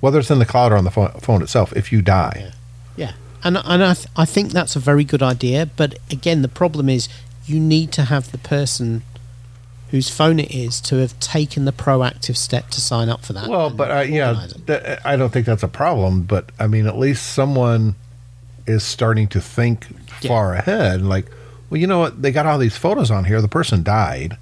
whether 0.00 0.18
it's 0.18 0.30
in 0.30 0.38
the 0.38 0.46
cloud 0.46 0.72
or 0.72 0.76
on 0.76 0.84
the 0.84 0.90
phone, 0.90 1.10
phone 1.20 1.42
itself. 1.42 1.74
If 1.76 1.92
you 1.92 2.02
die, 2.02 2.36
yeah, 2.46 2.50
and 3.44 3.56
and 3.58 3.84
I 3.84 3.94
th- 3.94 4.08
I 4.16 4.24
think 4.24 4.52
that's 4.52 4.74
a 4.76 4.80
very 4.80 5.04
good 5.04 5.22
idea. 5.22 5.66
But 5.76 5.98
again, 6.10 6.42
the 6.42 6.48
problem 6.48 6.88
is 6.88 7.08
you 7.46 7.60
need 7.60 7.92
to 7.92 8.02
have 8.04 8.32
the 8.32 8.38
person 8.38 9.02
whose 9.90 10.08
phone 10.10 10.40
it 10.40 10.50
is 10.52 10.80
to 10.80 10.96
have 10.96 11.18
taken 11.20 11.66
the 11.66 11.72
proactive 11.72 12.36
step 12.36 12.68
to 12.70 12.80
sign 12.80 13.08
up 13.08 13.24
for 13.24 13.32
that. 13.34 13.48
well, 13.48 13.70
but 13.70 13.90
uh, 13.90 14.00
yeah, 14.00 14.28
organise 14.30 14.54
it. 14.68 14.98
I 15.04 15.14
don't 15.16 15.32
think 15.32 15.46
that's 15.46 15.62
a 15.62 15.68
problem. 15.68 16.22
But 16.22 16.50
I 16.58 16.66
mean, 16.66 16.86
at 16.86 16.98
least 16.98 17.32
someone 17.32 17.94
is 18.66 18.82
starting 18.82 19.28
to 19.28 19.40
think 19.40 19.86
Yeah. 20.22 20.28
far 20.28 20.54
ahead. 20.54 21.02
Like, 21.02 21.26
well, 21.70 21.78
you 21.80 21.86
know 21.86 21.98
what? 22.00 22.22
They 22.22 22.32
got 22.32 22.46
all 22.46 22.58
these 22.58 22.76
photos 22.76 23.10
on 23.10 23.24
here. 23.26 23.40
The 23.42 23.48
person 23.48 23.82
died. 23.82 24.36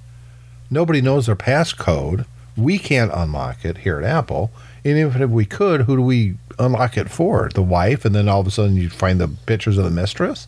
Nobody 0.71 1.01
knows 1.01 1.25
their 1.27 1.35
passcode. 1.35 2.25
We 2.55 2.79
can't 2.79 3.11
unlock 3.13 3.63
it 3.65 3.79
here 3.79 3.99
at 3.99 4.05
Apple. 4.05 4.49
And 4.85 4.97
even 4.97 5.21
if 5.21 5.29
we 5.29 5.45
could, 5.45 5.81
who 5.81 5.97
do 5.97 6.01
we 6.01 6.35
unlock 6.59 6.97
it 6.97 7.09
for? 7.09 7.49
The 7.53 7.61
wife, 7.61 8.05
and 8.05 8.13
then 8.13 8.27
all 8.27 8.41
of 8.41 8.47
a 8.47 8.51
sudden 8.51 8.75
you 8.75 8.89
find 8.89 9.19
the 9.19 9.27
pictures 9.27 9.77
of 9.77 9.83
the 9.83 9.91
mistress. 9.91 10.47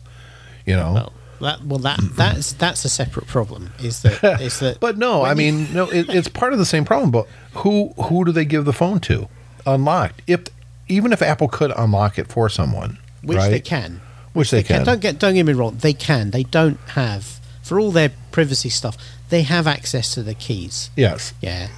You 0.64 0.76
know. 0.76 0.92
Well, 0.94 1.12
that 1.40 1.64
well 1.64 1.78
that 1.80 1.98
that's 2.12 2.52
that's 2.54 2.84
a 2.84 2.88
separate 2.88 3.26
problem. 3.26 3.72
Is 3.80 4.02
that 4.02 4.40
is 4.40 4.58
that? 4.60 4.78
But 4.80 4.98
no, 4.98 5.22
I 5.22 5.34
mean, 5.34 5.72
no, 5.72 5.88
it, 5.90 6.08
it's 6.08 6.28
part 6.28 6.52
of 6.52 6.58
the 6.58 6.64
same 6.64 6.84
problem. 6.84 7.10
But 7.10 7.26
who 7.54 7.92
who 7.96 8.24
do 8.24 8.32
they 8.32 8.44
give 8.44 8.64
the 8.64 8.72
phone 8.72 9.00
to? 9.00 9.28
Unlocked. 9.66 10.22
If 10.26 10.44
even 10.88 11.12
if 11.12 11.22
Apple 11.22 11.48
could 11.48 11.72
unlock 11.76 12.18
it 12.18 12.28
for 12.28 12.48
someone, 12.48 12.98
which 13.22 13.38
right? 13.38 13.50
they 13.50 13.60
can, 13.60 14.00
which 14.32 14.50
they, 14.50 14.62
can. 14.62 14.84
Don't 14.84 15.00
get 15.00 15.18
don't 15.18 15.34
get 15.34 15.44
me 15.44 15.52
wrong. 15.52 15.76
They 15.76 15.92
can. 15.92 16.30
They 16.30 16.44
don't 16.44 16.78
have 16.90 17.40
for 17.62 17.80
all 17.80 17.90
their 17.90 18.12
privacy 18.30 18.68
stuff. 18.68 18.96
They 19.28 19.42
have 19.42 19.66
access 19.66 20.14
to 20.14 20.22
the 20.22 20.34
keys. 20.34 20.90
Yes. 20.96 21.34
Yeah, 21.40 21.68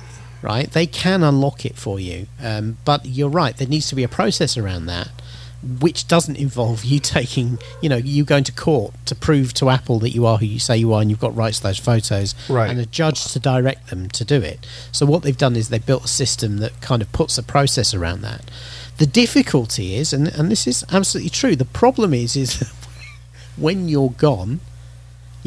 right. 0.43 0.71
They 0.71 0.87
can 0.87 1.23
unlock 1.23 1.65
it 1.67 1.77
for 1.77 1.99
you. 2.01 2.27
Um, 2.43 2.79
but 2.85 3.07
you're 3.07 3.29
right. 3.29 3.57
There 3.57 3.69
needs 3.69 3.89
to 3.89 3.95
be 3.95 4.05
a 4.05 4.09
process 4.09 4.57
around 4.57 4.87
that, 4.87 5.09
which 5.81 6.07
doesn't 6.09 6.37
involve 6.47 6.85
you 6.85 6.99
taking, 7.01 7.59
you 7.83 7.89
know, 7.89 7.97
you 7.97 8.25
going 8.25 8.45
to 8.45 8.53
court 8.53 8.95
to 9.07 9.15
prove 9.15 9.53
to 9.55 9.69
Apple 9.71 9.99
that 10.01 10.11
you 10.11 10.27
are 10.27 10.39
who 10.39 10.47
you 10.47 10.59
say 10.59 10.77
you 10.77 10.93
are 10.93 11.01
and 11.01 11.11
you've 11.11 11.21
got 11.21 11.35
rights 11.35 11.59
to 11.59 11.65
those 11.65 11.79
photos, 11.79 12.35
Right. 12.49 12.71
and 12.71 12.79
a 12.79 12.87
judge 12.87 13.33
to 13.33 13.41
direct 13.41 13.89
them 13.91 14.09
to 14.11 14.25
do 14.25 14.41
it. 14.41 14.67
So 14.93 15.07
what 15.07 15.23
they've 15.23 15.37
done 15.37 15.57
is 15.57 15.69
they've 15.69 15.85
built 15.85 16.05
a 16.05 16.09
system 16.09 16.59
that 16.59 16.81
kind 16.81 17.03
of 17.03 17.11
puts 17.13 17.37
a 17.39 17.43
process 17.43 17.93
around 17.95 18.23
that. 18.23 18.51
The 18.99 19.07
difficulty 19.07 19.95
is, 19.95 20.13
and, 20.13 20.27
and 20.29 20.51
this 20.51 20.67
is 20.67 20.85
absolutely 20.91 21.31
true. 21.31 21.55
The 21.55 21.65
problem 21.65 22.13
is, 22.13 22.35
is 22.37 22.69
when 23.57 23.89
you're 23.89 24.11
gone, 24.11 24.61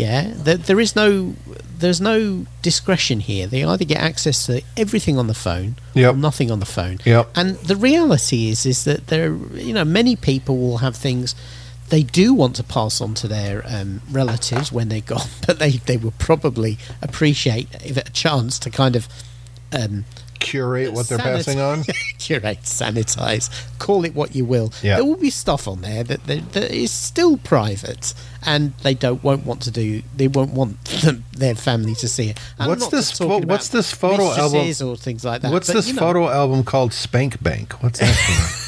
yeah, 0.02 0.34
there, 0.46 0.58
there 0.58 0.80
is 0.80 0.96
no 0.96 1.36
there's 1.82 2.02
no 2.02 2.46
discretion 2.62 3.20
here. 3.22 3.48
They 3.48 3.64
either 3.64 3.86
get 3.86 4.00
access 4.12 4.46
to 4.48 4.62
everything 4.78 5.18
on 5.18 5.28
the 5.28 5.34
phone 5.34 5.76
Yep. 5.96 6.14
or 6.14 6.18
nothing 6.18 6.52
on 6.52 6.60
the 6.60 6.66
phone. 6.66 6.98
Yep. 7.06 7.30
And 7.36 7.50
the 7.72 7.76
reality 7.76 8.50
is 8.50 8.66
is 8.66 8.84
that 8.86 9.08
there 9.08 9.34
you 9.68 9.74
know 9.74 9.86
many 9.86 10.16
people 10.16 10.58
will 10.58 10.78
have 10.80 10.96
things 10.96 11.36
they 11.90 12.04
do 12.04 12.34
want 12.34 12.56
to 12.56 12.64
pass 12.64 13.02
on 13.02 13.14
to 13.16 13.28
their 13.28 13.64
um, 13.68 14.02
relatives 14.12 14.72
when 14.72 14.88
they're 14.90 15.02
gone, 15.16 15.28
but 15.48 15.60
they, 15.60 15.72
they 15.72 15.98
will 15.98 16.14
probably 16.18 16.78
appreciate 17.02 17.68
if 17.84 17.98
a 17.98 18.10
chance 18.12 18.58
to 18.60 18.70
kind 18.70 18.96
of 18.96 19.08
um, 19.74 20.06
Curate 20.42 20.92
what 20.92 21.08
they're 21.08 21.18
sanit- 21.18 21.46
passing 21.46 21.60
on. 21.60 21.84
curate, 22.20 22.62
sanitize, 22.64 23.50
call 23.80 24.04
it 24.06 24.14
what 24.14 24.36
you 24.36 24.44
will. 24.44 24.74
Yeah. 24.82 24.96
There 24.98 25.06
will 25.06 25.16
be 25.16 25.30
stuff 25.30 25.68
on 25.68 25.82
there 25.82 26.04
that, 26.04 26.26
that, 26.26 26.52
that 26.54 26.72
is 26.72 26.92
still 26.92 27.38
private, 27.38 28.14
and 28.46 28.74
they 28.80 28.94
don't 28.94 29.24
won't 29.24 29.46
want 29.46 29.62
to 29.64 29.72
do. 29.72 30.02
They 30.16 30.28
won't 30.28 30.52
want 30.54 30.84
them, 31.04 31.26
their 31.32 31.56
family 31.56 31.96
to 31.96 32.08
see 32.08 32.30
it. 32.30 32.40
And 32.60 32.68
What's 32.68 32.88
this 32.88 33.20
what's 33.20 33.70
this 33.70 33.92
photo 33.94 34.32
album- 34.32 34.88
or 34.88 34.96
things 34.96 35.24
like 35.24 35.42
that. 35.42 35.52
What's 35.52 35.68
but, 35.68 35.74
this 35.74 35.88
you 35.88 35.94
know, 35.94 36.02
photo 36.02 36.30
album 36.30 36.64
called? 36.64 36.94
Spank 36.94 37.42
Bank. 37.42 37.74
What's 37.82 38.00
that? 38.00 38.16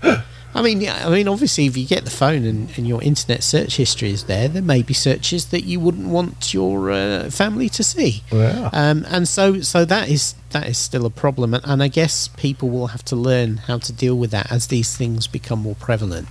for? 0.00 0.24
I 0.54 0.60
mean, 0.60 0.80
yeah, 0.80 1.06
I 1.06 1.10
mean, 1.10 1.28
obviously, 1.28 1.66
if 1.66 1.76
you 1.76 1.86
get 1.86 2.04
the 2.04 2.10
phone 2.10 2.44
and, 2.44 2.76
and 2.76 2.86
your 2.86 3.02
internet 3.02 3.42
search 3.42 3.76
history 3.76 4.10
is 4.10 4.24
there, 4.24 4.48
there 4.48 4.62
may 4.62 4.82
be 4.82 4.92
searches 4.92 5.46
that 5.46 5.62
you 5.62 5.80
wouldn't 5.80 6.08
want 6.08 6.52
your 6.52 6.90
uh, 6.90 7.30
family 7.30 7.68
to 7.70 7.82
see. 7.82 8.22
Yeah. 8.30 8.68
Um, 8.72 9.06
and 9.08 9.26
so, 9.26 9.60
so 9.62 9.84
that 9.86 10.08
is 10.10 10.34
that 10.50 10.68
is 10.68 10.76
still 10.76 11.06
a 11.06 11.10
problem, 11.10 11.54
and, 11.54 11.64
and 11.64 11.82
I 11.82 11.88
guess 11.88 12.28
people 12.28 12.68
will 12.68 12.88
have 12.88 13.02
to 13.06 13.16
learn 13.16 13.58
how 13.58 13.78
to 13.78 13.92
deal 13.92 14.16
with 14.16 14.30
that 14.32 14.52
as 14.52 14.66
these 14.66 14.94
things 14.94 15.26
become 15.26 15.60
more 15.60 15.76
prevalent. 15.76 16.28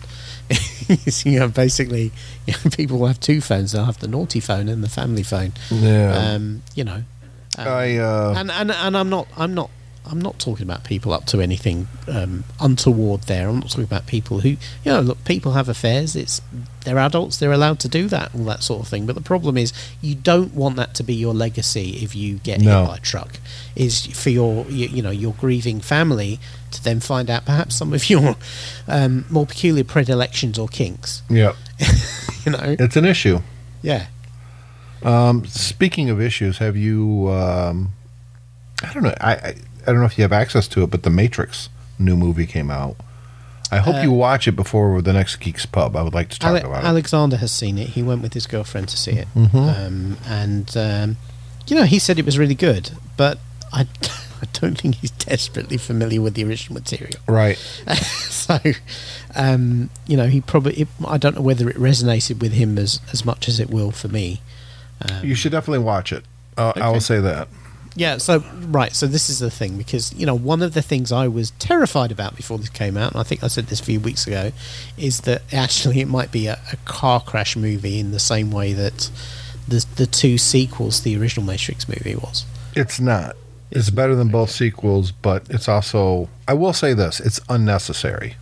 you 1.26 1.40
know, 1.40 1.48
basically, 1.48 2.12
you 2.46 2.54
know, 2.54 2.70
people 2.72 3.00
will 3.00 3.08
have 3.08 3.20
two 3.20 3.42
phones. 3.42 3.72
They'll 3.72 3.86
have 3.86 4.00
the 4.00 4.08
naughty 4.08 4.40
phone 4.40 4.70
and 4.70 4.84
the 4.84 4.90
family 4.90 5.24
phone. 5.24 5.54
Yeah. 5.72 6.14
Um, 6.14 6.62
you 6.76 6.84
know, 6.84 7.04
um, 7.58 7.68
I 7.68 7.98
uh, 7.98 8.34
and 8.38 8.52
and 8.52 8.72
and 8.72 8.96
I'm 8.96 9.10
not 9.10 9.28
I'm 9.36 9.54
not 9.56 9.72
I'm 10.04 10.20
not 10.20 10.40
talking 10.40 10.64
about 10.64 10.84
people 10.84 11.14
up 11.14 11.26
to 11.28 11.42
anything 11.42 11.88
um, 12.08 12.44
untoward 12.60 13.22
there. 13.24 13.48
I'm 13.48 13.60
not 13.60 13.70
talking 13.70 13.84
about 13.84 14.08
people 14.08 14.40
who 14.40 14.50
you 14.50 14.58
know 14.86 15.00
look 15.00 15.24
people 15.26 15.52
have 15.54 15.70
affairs. 15.70 16.16
It's 16.16 16.42
they're 16.86 16.98
adults. 16.98 17.38
They're 17.38 17.52
allowed 17.52 17.80
to 17.82 17.88
do 17.88 18.08
that, 18.08 18.34
all 18.34 18.44
that 18.46 18.64
sort 18.64 18.82
of 18.82 18.88
thing. 18.88 19.06
But 19.06 19.14
the 19.16 19.22
problem 19.22 19.58
is 19.58 19.72
you 20.02 20.16
don't 20.16 20.54
want 20.56 20.76
that 20.78 20.96
to 20.96 21.04
be 21.04 21.14
your 21.14 21.34
legacy 21.34 21.92
if 22.04 22.16
you 22.16 22.38
get 22.40 22.60
No. 22.62 22.80
hit 22.82 22.88
by 22.90 22.98
a 22.98 23.00
truck. 23.00 23.40
Is 23.76 24.08
for 24.08 24.32
your 24.32 24.66
you, 24.66 24.88
you 24.88 25.02
know 25.04 25.12
your 25.12 25.34
grieving 25.34 25.80
family 25.82 26.40
to 26.72 26.84
then 26.84 27.00
find 27.00 27.30
out 27.30 27.46
perhaps 27.46 27.76
some 27.76 27.94
of 27.94 28.10
your 28.10 28.36
um, 28.88 29.26
more 29.30 29.46
peculiar 29.46 29.84
predilections 29.84 30.58
or 30.58 30.68
kinks. 30.68 31.22
yeah, 31.30 31.54
You 32.46 32.54
know, 32.54 32.76
it's 32.80 32.96
an 32.96 33.06
issue. 33.06 33.40
yeah. 33.84 34.08
Um, 35.04 35.46
speaking 35.46 36.10
of 36.10 36.20
issues, 36.22 36.58
have 36.60 36.76
you? 36.78 37.30
Um, 37.30 37.90
I 38.84 38.94
don't 38.94 39.04
know. 39.04 39.16
I, 39.22 39.34
I 39.34 39.56
I 39.84 39.92
don't 39.92 40.00
know 40.00 40.06
if 40.06 40.18
you 40.18 40.24
have 40.24 40.34
access 40.34 40.68
to 40.70 40.84
it, 40.84 40.90
but 40.92 41.04
the 41.04 41.10
Matrix 41.10 41.70
new 42.00 42.16
movie 42.16 42.46
came 42.48 42.70
out. 42.72 42.96
I 43.74 43.78
hope 43.78 43.96
Uh, 43.96 44.02
you 44.02 44.12
watch 44.12 44.48
it 44.48 44.52
before 44.54 45.02
the 45.02 45.14
next 45.14 45.38
Geeks 45.38 45.66
Pub. 45.66 45.96
I 45.96 46.02
would 46.02 46.14
like 46.14 46.30
to 46.30 46.40
talk 46.40 46.60
Ale- 46.62 46.66
about 46.70 46.84
it. 46.84 46.88
Alexander 46.88 47.38
has 47.38 47.52
seen 47.52 47.78
it. 47.78 47.90
He 47.90 48.04
went 48.04 48.22
with 48.22 48.34
his 48.34 48.46
girlfriend 48.46 48.90
to 48.90 48.98
see 48.98 49.12
it, 49.12 49.28
Mhm. 49.36 49.56
um, 49.88 50.18
and 50.28 50.76
um, 50.78 51.18
you 51.68 51.76
know 51.78 51.84
he 51.86 51.98
said 52.00 52.20
it 52.20 52.26
was 52.26 52.38
really 52.38 52.56
good. 52.56 52.92
But 53.16 53.40
I, 53.72 53.82
I 54.42 54.48
don't 54.54 54.78
think 54.82 54.96
he's 54.96 55.12
desperately 55.12 55.78
familiar 55.78 56.22
with 56.22 56.34
the 56.34 56.44
original 56.44 56.74
material. 56.74 57.20
Right. 57.28 57.58
so, 58.30 58.60
um, 59.36 59.90
you 60.08 60.18
know, 60.18 60.28
he 60.28 60.42
probably 60.42 60.74
it, 60.82 60.88
I 61.08 61.18
don't 61.18 61.36
know 61.36 61.42
whether 61.42 61.70
it 61.70 61.78
resonated 61.78 62.40
with 62.40 62.52
him 62.54 62.78
as 62.78 63.00
as 63.14 63.24
much 63.26 63.48
as 63.48 63.60
it 63.60 63.70
will 63.70 63.92
for 63.92 64.08
me. 64.10 64.42
Um, 65.08 65.24
You 65.26 65.36
should 65.36 65.52
definitely 65.54 65.80
watch 65.86 66.12
it. 66.12 66.26
Uh, 66.58 66.74
I 66.76 66.90
will 66.90 67.00
say 67.00 67.20
that. 67.22 67.48
Yeah, 67.96 68.18
so 68.18 68.44
right, 68.68 68.96
so 68.96 69.06
this 69.06 69.30
is 69.30 69.40
the 69.40 69.52
thing 69.52 69.78
because 69.78 70.14
you 70.14 70.26
know 70.26 70.36
one 70.36 70.62
of 70.62 70.74
the 70.74 70.82
things 70.82 71.12
I 71.12 71.28
was 71.28 71.52
terrified 71.52 72.12
about 72.12 72.36
before 72.36 72.58
this 72.58 72.70
came 72.70 72.96
out, 72.96 73.12
and 73.12 73.20
I 73.20 73.24
think 73.24 73.44
I 73.44 73.48
said 73.48 73.68
this 73.68 73.82
a 73.82 73.84
few 73.84 74.00
weeks 74.00 74.26
ago, 74.28 74.52
is 74.98 75.22
that 75.22 75.42
actually 75.52 76.00
it 76.00 76.08
might 76.08 76.32
be 76.32 76.48
a, 76.48 76.60
a 76.72 76.78
car 76.86 77.20
crash 77.20 77.56
movie 77.58 78.00
in 78.00 78.12
the 78.12 78.20
same 78.20 78.50
way 78.50 78.72
that 78.74 79.12
the 79.68 79.86
the 79.98 80.06
two 80.06 80.38
sequels, 80.38 81.02
the 81.02 81.18
original 81.18 81.46
Matrix 81.46 81.90
movie 81.90 82.16
was. 82.16 82.46
It's 82.76 83.00
not. 83.00 83.36
It's 83.72 83.90
better 83.90 84.16
than 84.16 84.30
both 84.30 84.52
sequels, 84.52 85.12
but 85.12 85.50
it's 85.50 85.68
also. 85.68 86.30
I 86.48 86.54
will 86.54 86.74
say 86.74 86.94
this: 86.94 87.20
it's 87.20 87.42
unnecessary. 87.50 88.36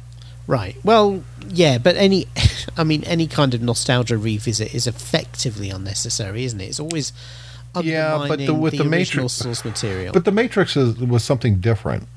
Right. 0.46 0.76
Well, 0.84 1.24
yeah, 1.48 1.78
but 1.78 1.96
any, 1.96 2.26
I 2.78 2.84
mean, 2.84 3.04
any 3.04 3.28
kind 3.28 3.54
of 3.54 3.62
nostalgia 3.62 4.18
revisit 4.18 4.74
is 4.74 4.88
effectively 4.88 5.70
unnecessary, 5.70 6.44
isn't 6.46 6.60
it? 6.60 6.66
It's 6.66 6.80
always 6.80 7.14
Yeah, 7.82 8.26
but 8.28 8.40
the- 8.40 8.54
with 8.54 8.74
the 8.74 8.80
original 8.84 8.90
Matrix- 9.24 9.34
source 9.34 9.64
material. 9.66 10.14
But 10.14 10.26
the 10.26 10.32
Matrix 10.32 10.76
is, 10.78 10.98
was 10.98 11.24
something 11.24 11.60
different. 11.60 12.08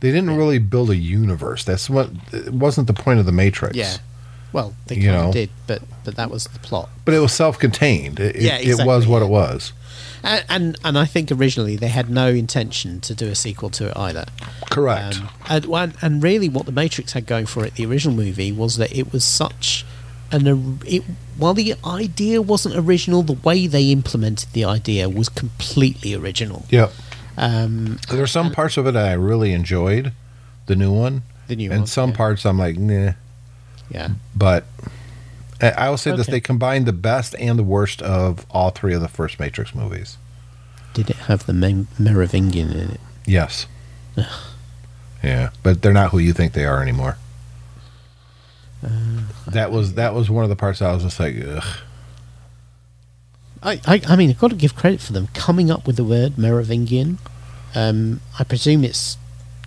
They 0.00 0.10
didn't 0.12 0.36
really 0.36 0.58
build 0.58 0.90
a 0.90 0.96
universe. 0.96 1.64
That's 1.64 1.88
what. 1.88 2.10
It 2.32 2.52
wasn't 2.52 2.86
the 2.86 2.92
point 2.92 3.18
of 3.20 3.26
the 3.26 3.32
Matrix. 3.32 3.76
yeah. 3.76 3.96
Well, 4.52 4.74
they 4.86 4.96
kind 4.96 5.08
of 5.16 5.32
did, 5.32 5.50
but 5.66 5.82
but 6.04 6.16
that 6.16 6.30
was 6.30 6.44
the 6.44 6.58
plot. 6.60 6.88
But 7.04 7.12
it 7.14 7.18
was 7.18 7.32
self-contained. 7.34 8.18
It, 8.20 8.36
it- 8.36 8.42
Yeah, 8.42 8.58
it 8.58 8.86
was 8.86 9.06
what 9.06 9.18
yeah. 9.20 9.26
it 9.26 9.30
was. 9.30 9.72
And, 10.22 10.44
and 10.48 10.78
and 10.84 10.98
I 10.98 11.04
think 11.04 11.30
originally 11.30 11.76
they 11.76 11.88
had 11.88 12.08
no 12.10 12.28
intention 12.28 13.00
to 13.02 13.14
do 13.14 13.28
a 13.28 13.34
sequel 13.34 13.70
to 13.70 13.88
it 13.88 13.96
either. 13.96 14.24
Correct. 14.70 15.20
Um, 15.48 15.64
and 15.70 15.94
and 16.00 16.22
really, 16.22 16.48
what 16.48 16.66
the 16.66 16.72
Matrix 16.72 17.12
had 17.12 17.26
going 17.26 17.46
for 17.46 17.64
it, 17.66 17.74
the 17.74 17.84
original 17.86 18.14
movie, 18.16 18.50
was 18.50 18.76
that 18.78 18.96
it 18.96 19.12
was 19.12 19.24
such 19.24 19.84
an 20.32 20.48
or- 20.48 20.86
it, 20.86 21.02
while 21.36 21.54
the 21.54 21.74
idea 21.84 22.42
wasn't 22.42 22.76
original, 22.76 23.22
the 23.22 23.34
way 23.34 23.66
they 23.66 23.90
implemented 23.90 24.52
the 24.52 24.64
idea 24.64 25.08
was 25.08 25.28
completely 25.28 26.14
original. 26.14 26.66
Yeah. 26.70 26.90
Um, 27.36 27.98
are 28.10 28.26
some 28.26 28.50
parts 28.50 28.76
of 28.76 28.86
it 28.86 28.96
I 28.96 29.12
really 29.12 29.52
enjoyed, 29.52 30.12
the 30.66 30.76
new 30.76 30.92
one, 30.92 31.22
the 31.48 31.56
new 31.56 31.70
and 31.70 31.80
one, 31.80 31.86
some 31.86 32.10
yeah. 32.10 32.16
parts 32.16 32.46
I'm 32.46 32.58
like, 32.58 32.78
nah. 32.78 33.12
yeah. 33.90 34.08
But 34.34 34.64
I 35.60 35.90
will 35.90 35.98
say 35.98 36.14
this: 36.16 36.26
they 36.26 36.40
combined 36.40 36.86
the 36.86 36.92
best 36.92 37.34
and 37.38 37.58
the 37.58 37.62
worst 37.62 38.02
of 38.02 38.46
all 38.50 38.70
three 38.70 38.94
of 38.94 39.02
the 39.02 39.08
first 39.08 39.38
Matrix 39.38 39.74
movies. 39.74 40.16
Did 40.94 41.10
it 41.10 41.16
have 41.16 41.44
the 41.46 41.52
Mer- 41.52 41.86
Merovingian 41.98 42.72
in 42.72 42.90
it? 42.92 43.00
Yes. 43.26 43.66
yeah, 45.22 45.50
but 45.62 45.82
they're 45.82 45.92
not 45.92 46.10
who 46.10 46.18
you 46.18 46.32
think 46.32 46.54
they 46.54 46.64
are 46.64 46.80
anymore. 46.80 47.18
That 49.48 49.70
was 49.70 49.94
that 49.94 50.14
was 50.14 50.30
one 50.30 50.44
of 50.44 50.50
the 50.50 50.56
parts 50.56 50.82
I 50.82 50.92
was 50.92 51.02
just 51.02 51.20
like, 51.20 51.36
ugh. 51.46 51.64
I, 53.62 53.80
I, 53.86 54.02
I 54.08 54.16
mean, 54.16 54.30
I've 54.30 54.38
got 54.38 54.50
to 54.50 54.56
give 54.56 54.76
credit 54.76 55.00
for 55.00 55.12
them 55.12 55.28
coming 55.34 55.70
up 55.70 55.86
with 55.86 55.96
the 55.96 56.04
word 56.04 56.38
Merovingian. 56.38 57.18
Um, 57.74 58.20
I 58.38 58.44
presume 58.44 58.84
it's 58.84 59.16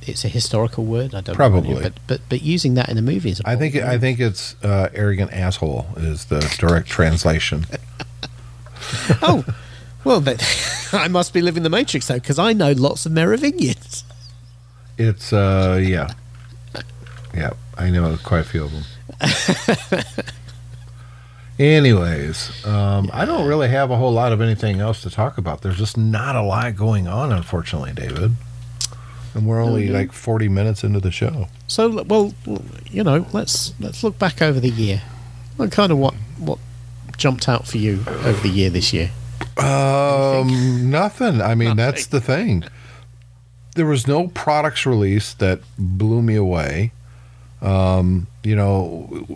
it's 0.04 0.24
a 0.24 0.30
historical 0.30 0.86
word. 0.86 1.14
I 1.14 1.22
don't 1.22 1.36
Probably. 1.36 1.74
know, 1.74 1.82
but 1.82 1.94
but 2.08 2.22
but 2.30 2.42
using 2.42 2.76
that 2.76 2.90
in 2.90 2.98
a 2.98 3.02
movie 3.02 3.32
is. 3.32 3.40
A 3.42 3.50
I 3.50 3.56
think 3.56 3.76
I 3.76 3.98
think 3.98 4.20
it's 4.20 4.56
uh, 4.64 4.90
arrogant 4.94 5.34
asshole 5.34 5.88
is 5.98 6.26
the 6.26 6.40
direct 6.60 6.88
translation. 6.88 7.66
oh, 9.22 9.46
well, 10.04 10.22
then, 10.22 10.38
I 10.94 11.08
must 11.08 11.34
be 11.34 11.42
living 11.42 11.64
the 11.64 11.70
Matrix 11.70 12.08
though, 12.08 12.16
because 12.16 12.40
I 12.40 12.54
know 12.54 12.72
lots 12.72 13.06
of 13.06 13.12
Merovingians. 13.12 14.04
It's 14.98 15.32
uh 15.32 15.80
yeah. 15.82 16.14
Yep, 17.34 17.58
I 17.78 17.90
know 17.90 18.18
quite 18.24 18.42
a 18.42 18.44
few 18.44 18.64
of 18.64 18.72
them. 18.72 18.84
Anyways, 21.60 22.66
um, 22.66 23.10
I 23.12 23.26
don't 23.26 23.46
really 23.46 23.68
have 23.68 23.92
a 23.92 23.98
whole 23.98 24.14
lot 24.14 24.32
of 24.32 24.40
anything 24.40 24.80
else 24.80 25.02
to 25.02 25.10
talk 25.10 25.38
about. 25.38 25.62
There's 25.62 25.78
just 25.78 25.98
not 25.98 26.38
a 26.38 26.42
lot 26.42 26.76
going 26.78 27.08
on, 27.08 27.34
unfortunately, 27.34 27.92
David. 27.92 28.36
And 29.34 29.46
we're 29.46 29.62
only 29.62 29.84
Okay. 29.86 29.94
like 29.94 30.12
40 30.14 30.48
minutes 30.48 30.86
into 30.86 31.02
the 31.02 31.12
show. 31.12 31.50
So, 31.68 32.02
well, 32.04 32.34
you 32.90 33.04
know, 33.04 33.26
let's 33.34 33.74
let's 33.80 34.04
look 34.04 34.18
back 34.18 34.42
over 34.42 34.60
the 34.60 34.70
year. 34.70 35.02
What 35.58 35.72
kind 35.72 35.92
of 35.92 35.98
what 35.98 36.14
what 36.38 36.60
jumped 37.18 37.50
out 37.50 37.68
for 37.68 37.78
you 37.78 38.04
over 38.08 38.40
the 38.42 38.50
year 38.50 38.70
this 38.70 38.94
year? 38.94 39.12
Um, 39.58 40.90
nothing. 40.90 41.42
I 41.42 41.56
mean, 41.56 41.76
that's 41.76 42.08
the 42.08 42.22
thing. 42.22 42.64
There 43.76 43.86
was 43.86 44.08
no 44.08 44.30
products 44.30 44.86
released 44.86 45.40
that 45.40 45.60
blew 45.78 46.22
me 46.22 46.36
away. 46.36 46.94
Um, 47.62 48.28
you 48.44 48.56
know, 48.56 49.28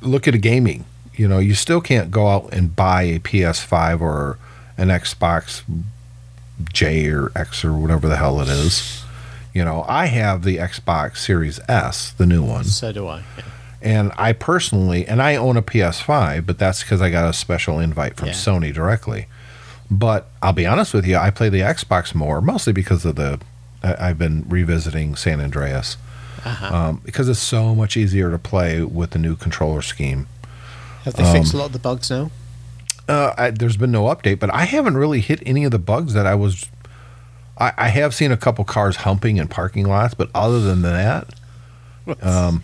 look 0.00 0.26
at 0.28 0.34
a 0.34 0.38
gaming. 0.38 0.84
You 1.14 1.28
know, 1.28 1.38
you 1.38 1.54
still 1.54 1.80
can't 1.80 2.10
go 2.10 2.28
out 2.28 2.52
and 2.52 2.74
buy 2.74 3.02
a 3.02 3.18
PS5 3.18 4.00
or 4.00 4.38
an 4.78 4.88
Xbox 4.88 5.62
J 6.72 7.08
or 7.10 7.30
X 7.36 7.64
or 7.64 7.72
whatever 7.74 8.08
the 8.08 8.16
hell 8.16 8.40
it 8.40 8.48
is. 8.48 9.04
You 9.54 9.64
know, 9.64 9.84
I 9.86 10.06
have 10.06 10.44
the 10.44 10.56
Xbox 10.56 11.18
Series 11.18 11.60
S, 11.68 12.12
the 12.12 12.24
new 12.26 12.42
one. 12.42 12.64
So 12.64 12.92
do 12.92 13.06
I. 13.06 13.18
yeah. 13.36 13.44
And 13.82 14.12
I 14.16 14.32
personally, 14.32 15.06
and 15.06 15.20
I 15.20 15.34
own 15.36 15.56
a 15.56 15.62
PS5, 15.62 16.46
but 16.46 16.58
that's 16.58 16.82
because 16.82 17.02
I 17.02 17.10
got 17.10 17.28
a 17.28 17.32
special 17.32 17.78
invite 17.80 18.16
from 18.16 18.28
Yeah. 18.28 18.34
Sony 18.34 18.72
directly. 18.72 19.26
But 19.90 20.28
I'll 20.40 20.52
be 20.54 20.64
honest 20.66 20.94
with 20.94 21.04
you, 21.06 21.16
I 21.16 21.30
play 21.30 21.48
the 21.50 21.60
Xbox 21.60 22.14
more, 22.14 22.40
mostly 22.40 22.72
because 22.72 23.04
of 23.04 23.16
the. 23.16 23.40
I've 23.82 24.16
been 24.18 24.46
revisiting 24.48 25.16
San 25.16 25.40
Andreas 25.40 25.96
Uh-huh. 26.44 26.76
um, 26.76 27.00
because 27.04 27.28
it's 27.28 27.38
so 27.38 27.74
much 27.74 27.96
easier 27.96 28.30
to 28.30 28.38
play 28.38 28.82
with 28.82 29.10
the 29.10 29.18
new 29.18 29.36
controller 29.36 29.82
scheme. 29.82 30.26
Have 31.04 31.14
they 31.14 31.24
um, 31.24 31.32
fixed 31.32 31.54
a 31.54 31.56
lot 31.56 31.66
of 31.66 31.72
the 31.72 31.78
bugs 31.78 32.10
now? 32.10 32.30
Uh, 33.08 33.34
I, 33.36 33.50
there's 33.50 33.76
been 33.76 33.92
no 33.92 34.04
update, 34.04 34.38
but 34.38 34.52
I 34.52 34.64
haven't 34.64 34.96
really 34.96 35.20
hit 35.20 35.42
any 35.44 35.64
of 35.64 35.70
the 35.70 35.78
bugs 35.78 36.14
that 36.14 36.26
I 36.26 36.34
was. 36.34 36.66
I, 37.58 37.72
I 37.76 37.88
have 37.88 38.14
seen 38.14 38.32
a 38.32 38.36
couple 38.36 38.64
cars 38.64 38.96
humping 38.96 39.36
in 39.36 39.48
parking 39.48 39.86
lots, 39.86 40.14
but 40.14 40.30
other 40.34 40.60
than 40.60 40.82
that, 40.82 41.34
um, 42.22 42.62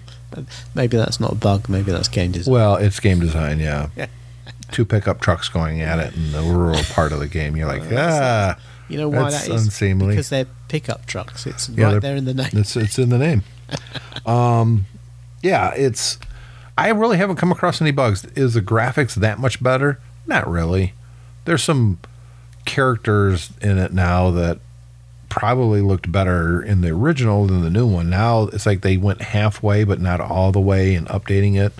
Maybe 0.74 0.97
that's 0.97 1.20
not 1.20 1.33
a 1.33 1.37
bug. 1.37 1.68
Maybe 1.68 1.91
that's 1.91 2.09
game 2.09 2.33
design. 2.33 2.53
Well, 2.53 2.76
it's 2.76 3.01
game 3.01 3.20
design, 3.20 3.59
yeah. 3.59 3.89
Yeah. 3.97 4.07
Two 4.70 4.85
pickup 4.85 5.22
trucks 5.22 5.49
going 5.49 5.81
at 5.81 5.99
it 5.99 6.14
in 6.14 6.33
the 6.33 6.43
rural 6.43 6.83
part 6.91 7.12
of 7.12 7.20
the 7.20 7.26
game. 7.26 7.57
You're 7.57 7.66
like, 7.66 7.83
ah, 7.91 8.59
you 8.89 8.99
know 8.99 9.09
why 9.09 9.31
that's 9.31 9.47
that 9.47 9.55
is? 9.55 9.64
unseemly. 9.64 10.09
Because 10.09 10.29
they're 10.29 10.47
pickup 10.68 11.07
trucks. 11.07 11.47
It's 11.47 11.70
Yeah, 11.70 11.93
right 11.93 12.03
there 12.03 12.16
in 12.16 12.26
the 12.26 12.35
name. 12.35 12.51
it's 12.53 12.76
it's 12.76 12.99
in 12.99 13.09
the 13.09 13.16
name. 13.16 13.45
Um, 14.26 14.84
yeah, 15.42 15.72
it's. 15.74 16.18
I 16.76 16.88
really 16.90 17.16
haven't 17.16 17.36
come 17.36 17.50
across 17.50 17.80
any 17.80 17.92
bugs. 17.92 18.24
Is 18.36 18.54
the 18.54 18.60
graphics 18.60 19.14
that 19.14 19.38
much 19.38 19.62
better? 19.62 20.00
Not 20.26 20.46
really. 20.48 20.92
There's 21.46 21.62
some 21.64 21.98
characters 22.66 23.50
in 23.62 23.78
it 23.78 23.92
now 23.92 24.30
that 24.32 24.58
probably 25.30 25.80
looked 25.80 26.12
better 26.12 26.60
in 26.62 26.82
the 26.82 26.90
original 26.90 27.46
than 27.46 27.62
the 27.62 27.70
new 27.70 27.86
one. 27.86 28.10
Now 28.10 28.44
it's 28.44 28.66
like 28.66 28.82
they 28.82 28.96
went 28.98 29.22
halfway, 29.22 29.84
but 29.84 30.00
not 30.00 30.20
all 30.20 30.52
the 30.52 30.60
way 30.60 30.94
in 30.94 31.06
updating 31.06 31.56
it. 31.58 31.72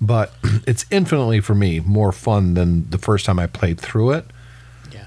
But 0.00 0.32
it's 0.66 0.86
infinitely 0.90 1.40
for 1.40 1.54
me 1.54 1.78
more 1.80 2.10
fun 2.12 2.54
than 2.54 2.90
the 2.90 2.98
first 2.98 3.26
time 3.26 3.38
I 3.38 3.46
played 3.46 3.78
through 3.80 4.10
it 4.12 4.24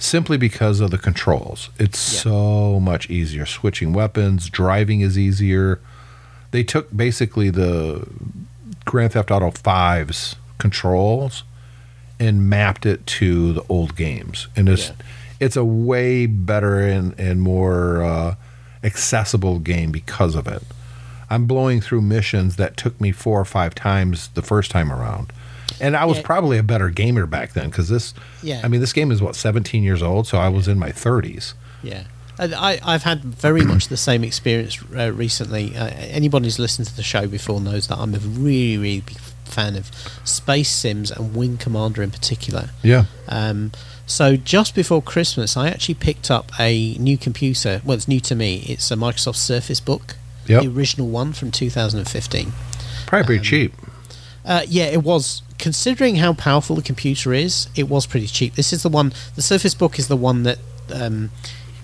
simply 0.02 0.38
because 0.38 0.80
of 0.80 0.92
the 0.92 0.98
controls. 0.98 1.70
It's 1.78 2.14
Yeah. 2.14 2.22
so 2.22 2.80
much 2.80 3.10
easier. 3.10 3.46
Switching 3.46 3.92
weapons, 3.92 4.50
driving 4.50 5.02
is 5.02 5.18
easier. 5.18 5.82
They 6.52 6.64
took 6.64 6.96
basically 6.96 7.50
the 7.50 8.08
Grand 8.86 9.14
Theft 9.14 9.30
Auto 9.32 9.52
5's 9.52 10.36
controls 10.58 11.44
and 12.20 12.50
mapped 12.50 12.86
it 12.86 13.06
to 13.06 13.54
the 13.54 13.64
old 13.70 13.96
games. 13.96 14.48
And 14.56 14.68
it's 14.68 14.88
Yeah. 14.90 14.94
it's 15.40 15.56
a 15.56 15.64
way 15.64 16.26
better 16.26 16.80
and, 16.80 17.18
and 17.20 17.42
more 17.42 18.04
uh, 18.04 18.36
accessible 18.84 19.60
game 19.60 19.92
because 19.92 20.36
of 20.36 20.48
it. 20.48 20.64
I'm 21.30 21.46
blowing 21.46 21.80
through 21.82 22.02
missions 22.02 22.56
that 22.56 22.76
took 22.76 23.00
me 23.00 23.12
four 23.12 23.40
or 23.40 23.46
five 23.46 23.76
times 23.76 24.30
the 24.34 24.42
first 24.42 24.72
time 24.72 24.92
around. 24.92 25.32
And 25.80 25.96
I 25.96 26.06
was 26.06 26.18
Yeah. 26.18 26.24
probably 26.26 26.58
a 26.58 26.64
better 26.64 26.90
gamer 26.90 27.26
back 27.28 27.54
then 27.54 27.70
because 27.70 27.88
this, 27.90 28.14
Yeah. 28.42 28.62
I 28.64 28.68
mean, 28.68 28.82
this 28.82 28.92
game 28.94 29.12
is 29.12 29.22
what 29.22 29.36
17 29.36 29.84
years 29.84 30.02
old, 30.02 30.28
so 30.28 30.40
I 30.40 30.50
was 30.50 30.68
in 30.68 30.80
my 30.80 30.92
30s. 30.92 31.54
Yeah. 31.84 32.04
I, 32.40 32.80
I've 32.84 33.04
had 33.04 33.24
very 33.24 33.62
much 33.62 33.88
the 33.90 33.98
same 33.98 34.24
experience 34.24 34.78
uh, 34.96 35.12
recently. 35.12 35.76
Uh, 35.76 35.88
anybody 35.88 36.46
who's 36.46 36.60
listened 36.60 36.88
to 36.88 36.96
the 36.96 37.04
show 37.04 37.28
before 37.28 37.60
knows 37.60 37.88
that 37.88 37.98
I'm 37.98 38.16
a 38.16 38.20
really, 38.20 38.78
really 38.78 39.02
big 39.02 39.18
fan 39.18 39.76
of 39.76 39.88
Space 40.24 40.70
Sims 40.70 41.12
and 41.12 41.36
Wing 41.36 41.58
Commander 41.58 42.02
in 42.04 42.12
particular. 42.12 42.70
Yeah, 42.84 43.06
Um, 43.28 43.72
so 44.06 44.36
just 44.38 44.74
before 44.76 45.02
Christmas, 45.02 45.58
I 45.58 45.68
actually 45.70 45.96
picked 45.96 46.32
up 46.32 46.52
a 46.60 46.94
new 46.98 47.18
computer. 47.18 47.82
Well, 47.84 47.98
it's 47.98 48.08
new 48.08 48.20
to 48.22 48.36
me. 48.36 48.64
It's 48.68 48.90
a 48.92 48.96
Microsoft 48.96 49.36
Surface 49.36 49.80
Book, 49.80 50.16
Yep. 50.48 50.64
the 50.64 50.68
original 50.70 51.08
one 51.08 51.34
from 51.34 51.52
2015. 51.52 52.54
probably 53.06 53.20
Um, 53.22 53.26
pretty 53.26 53.44
cheap. 53.44 53.74
Uh, 54.46 54.62
yeah, 54.68 54.86
it 54.86 55.04
was. 55.04 55.42
Considering 55.58 56.16
how 56.16 56.34
powerful 56.34 56.76
the 56.76 56.82
computer 56.82 57.34
is, 57.34 57.68
it 57.76 57.90
was 57.90 58.06
pretty 58.08 58.28
cheap. 58.28 58.56
This 58.56 58.72
is 58.72 58.82
the 58.84 58.90
one. 58.90 59.14
The 59.36 59.42
Surface 59.42 59.74
Book 59.74 60.00
is 60.00 60.08
the 60.08 60.16
one 60.16 60.44
that 60.44 60.58
um, 60.94 61.30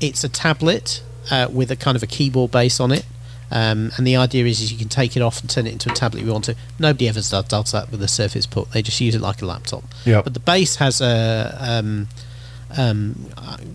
it's 0.08 0.24
a 0.24 0.30
tablet 0.30 1.03
uh, 1.32 1.47
with 1.51 1.72
a 1.72 1.76
kind 1.76 1.95
of 1.95 2.03
a 2.03 2.08
keyboard 2.08 2.51
base 2.51 2.80
on 2.80 2.91
it. 2.91 3.06
Um, 3.51 3.91
and 3.97 4.08
the 4.08 4.16
idea 4.16 4.45
is, 4.45 4.60
is 4.60 4.72
you 4.72 4.78
can 4.78 4.89
take 4.89 5.16
it 5.16 5.22
off 5.22 5.39
and 5.41 5.49
turn 5.49 5.68
it 5.68 5.74
into 5.74 5.91
a 5.91 5.93
tablet 5.93 6.22
if 6.22 6.26
you 6.26 6.34
want 6.34 6.45
to. 6.45 6.56
Nobody 6.80 7.08
ever 7.08 7.22
does, 7.22 7.72
that 7.72 7.88
with 7.91 7.99
the 7.99 8.08
Surface 8.08 8.45
Book. 8.45 8.72
They 8.72 8.82
just 8.82 8.99
use 8.99 9.16
it 9.16 9.22
like 9.22 9.41
a 9.41 9.45
laptop. 9.45 9.84
Yep. 10.06 10.24
But 10.24 10.34
the 10.34 10.39
base 10.39 10.78
has 10.78 10.99
a 10.99 11.56
um, 11.60 12.08
um, 12.76 13.28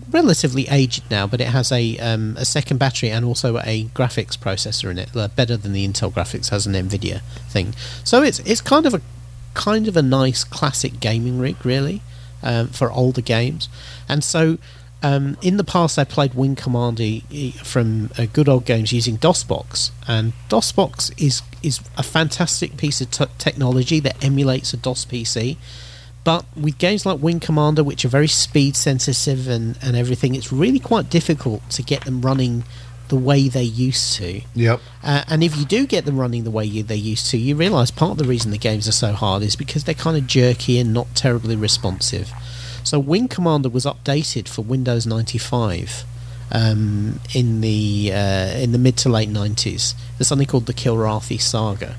relatively 0.09 0.67
aged 0.69 1.09
now, 1.09 1.25
but 1.25 1.41
it 1.41 1.47
has 1.47 1.71
a 1.71 1.97
um, 1.99 2.35
a 2.37 2.45
second 2.45 2.77
battery 2.77 3.09
and 3.09 3.25
also 3.25 3.57
a 3.59 3.85
graphics 3.95 4.37
processor 4.37 4.91
in 4.91 4.99
it, 4.99 5.15
uh, 5.15 5.29
better 5.29 5.57
than 5.57 5.73
the 5.73 5.87
Intel 5.87 6.11
graphics 6.11 6.49
has 6.49 6.67
an 6.67 6.73
Nvidia 6.73 7.21
thing. 7.49 7.73
So 8.03 8.21
it's 8.21 8.39
it's 8.39 8.61
kind 8.61 8.85
of 8.85 8.93
a 8.93 9.01
kind 9.53 9.87
of 9.87 9.97
a 9.97 10.01
nice 10.01 10.43
classic 10.43 10.99
gaming 10.99 11.39
rig, 11.39 11.65
really, 11.65 12.01
um, 12.43 12.67
for 12.67 12.91
older 12.91 13.21
games. 13.21 13.69
And 14.07 14.23
so 14.23 14.57
um, 15.03 15.37
in 15.41 15.57
the 15.57 15.63
past, 15.63 15.97
I 15.97 16.03
played 16.03 16.33
Wing 16.33 16.55
Commander 16.55 17.21
from 17.63 18.11
uh, 18.17 18.27
good 18.31 18.47
old 18.47 18.65
games 18.65 18.93
using 18.93 19.17
DOSBox, 19.17 19.91
and 20.07 20.33
DOSBox 20.49 21.11
is 21.21 21.41
is 21.63 21.79
a 21.97 22.03
fantastic 22.03 22.77
piece 22.77 23.01
of 23.01 23.11
t- 23.11 23.25
technology 23.37 23.99
that 23.99 24.23
emulates 24.23 24.73
a 24.73 24.77
DOS 24.77 25.05
PC. 25.05 25.57
But 26.23 26.45
with 26.55 26.77
games 26.77 27.05
like 27.05 27.19
Wing 27.19 27.39
Commander, 27.39 27.83
which 27.83 28.05
are 28.05 28.09
very 28.09 28.27
speed 28.27 28.75
sensitive 28.75 29.47
and, 29.47 29.77
and 29.81 29.95
everything, 29.95 30.35
it's 30.35 30.51
really 30.51 30.79
quite 30.79 31.09
difficult 31.09 31.67
to 31.71 31.81
get 31.81 32.05
them 32.05 32.21
running 32.21 32.63
the 33.07 33.15
way 33.15 33.47
they 33.47 33.63
used 33.63 34.15
to. 34.17 34.41
Yep. 34.55 34.79
Uh, 35.03 35.23
and 35.27 35.43
if 35.43 35.57
you 35.57 35.65
do 35.65 35.87
get 35.87 36.05
them 36.05 36.19
running 36.19 36.43
the 36.43 36.51
way 36.51 36.63
you, 36.63 36.83
they 36.83 36.95
used 36.95 37.29
to, 37.31 37.37
you 37.37 37.55
realise 37.55 37.89
part 37.91 38.11
of 38.11 38.17
the 38.19 38.23
reason 38.23 38.51
the 38.51 38.57
games 38.57 38.87
are 38.87 38.93
so 38.93 39.13
hard 39.13 39.41
is 39.41 39.55
because 39.55 39.83
they're 39.83 39.95
kind 39.95 40.15
of 40.15 40.27
jerky 40.27 40.77
and 40.79 40.93
not 40.93 41.13
terribly 41.15 41.55
responsive. 41.55 42.31
So 42.83 42.99
Wing 42.99 43.27
Commander 43.27 43.69
was 43.69 43.85
updated 43.85 44.47
for 44.47 44.61
Windows 44.63 45.05
95 45.05 46.03
um, 46.51 47.19
in 47.33 47.61
the 47.61 48.11
uh, 48.13 48.57
in 48.57 48.71
the 48.71 48.77
mid 48.77 48.97
to 48.97 49.09
late 49.09 49.29
90s. 49.29 49.93
There's 50.17 50.27
something 50.27 50.47
called 50.47 50.65
the 50.65 50.73
Kilrathi 50.73 51.39
Saga, 51.39 51.95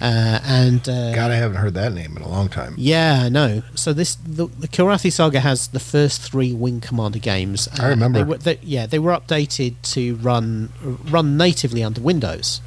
uh, 0.00 0.40
and 0.44 0.88
uh, 0.88 1.14
God, 1.14 1.30
I 1.30 1.36
haven't 1.36 1.56
heard 1.56 1.74
that 1.74 1.92
name 1.92 2.16
in 2.16 2.22
a 2.22 2.28
long 2.28 2.48
time. 2.48 2.74
yeah, 2.76 3.22
I 3.24 3.28
know. 3.28 3.62
So 3.74 3.92
this 3.92 4.14
the, 4.16 4.46
the 4.46 4.68
Kilrathi 4.68 5.12
Saga 5.12 5.40
has 5.40 5.68
the 5.68 5.80
first 5.80 6.20
three 6.22 6.52
Wing 6.52 6.80
Commander 6.80 7.18
games. 7.18 7.68
I 7.80 7.88
remember. 7.88 8.18
They 8.18 8.24
were, 8.24 8.38
they, 8.38 8.58
yeah, 8.62 8.86
they 8.86 8.98
were 8.98 9.12
updated 9.12 9.74
to 9.94 10.16
run 10.16 10.70
run 11.08 11.36
natively 11.36 11.82
under 11.82 12.00
Windows. 12.00 12.60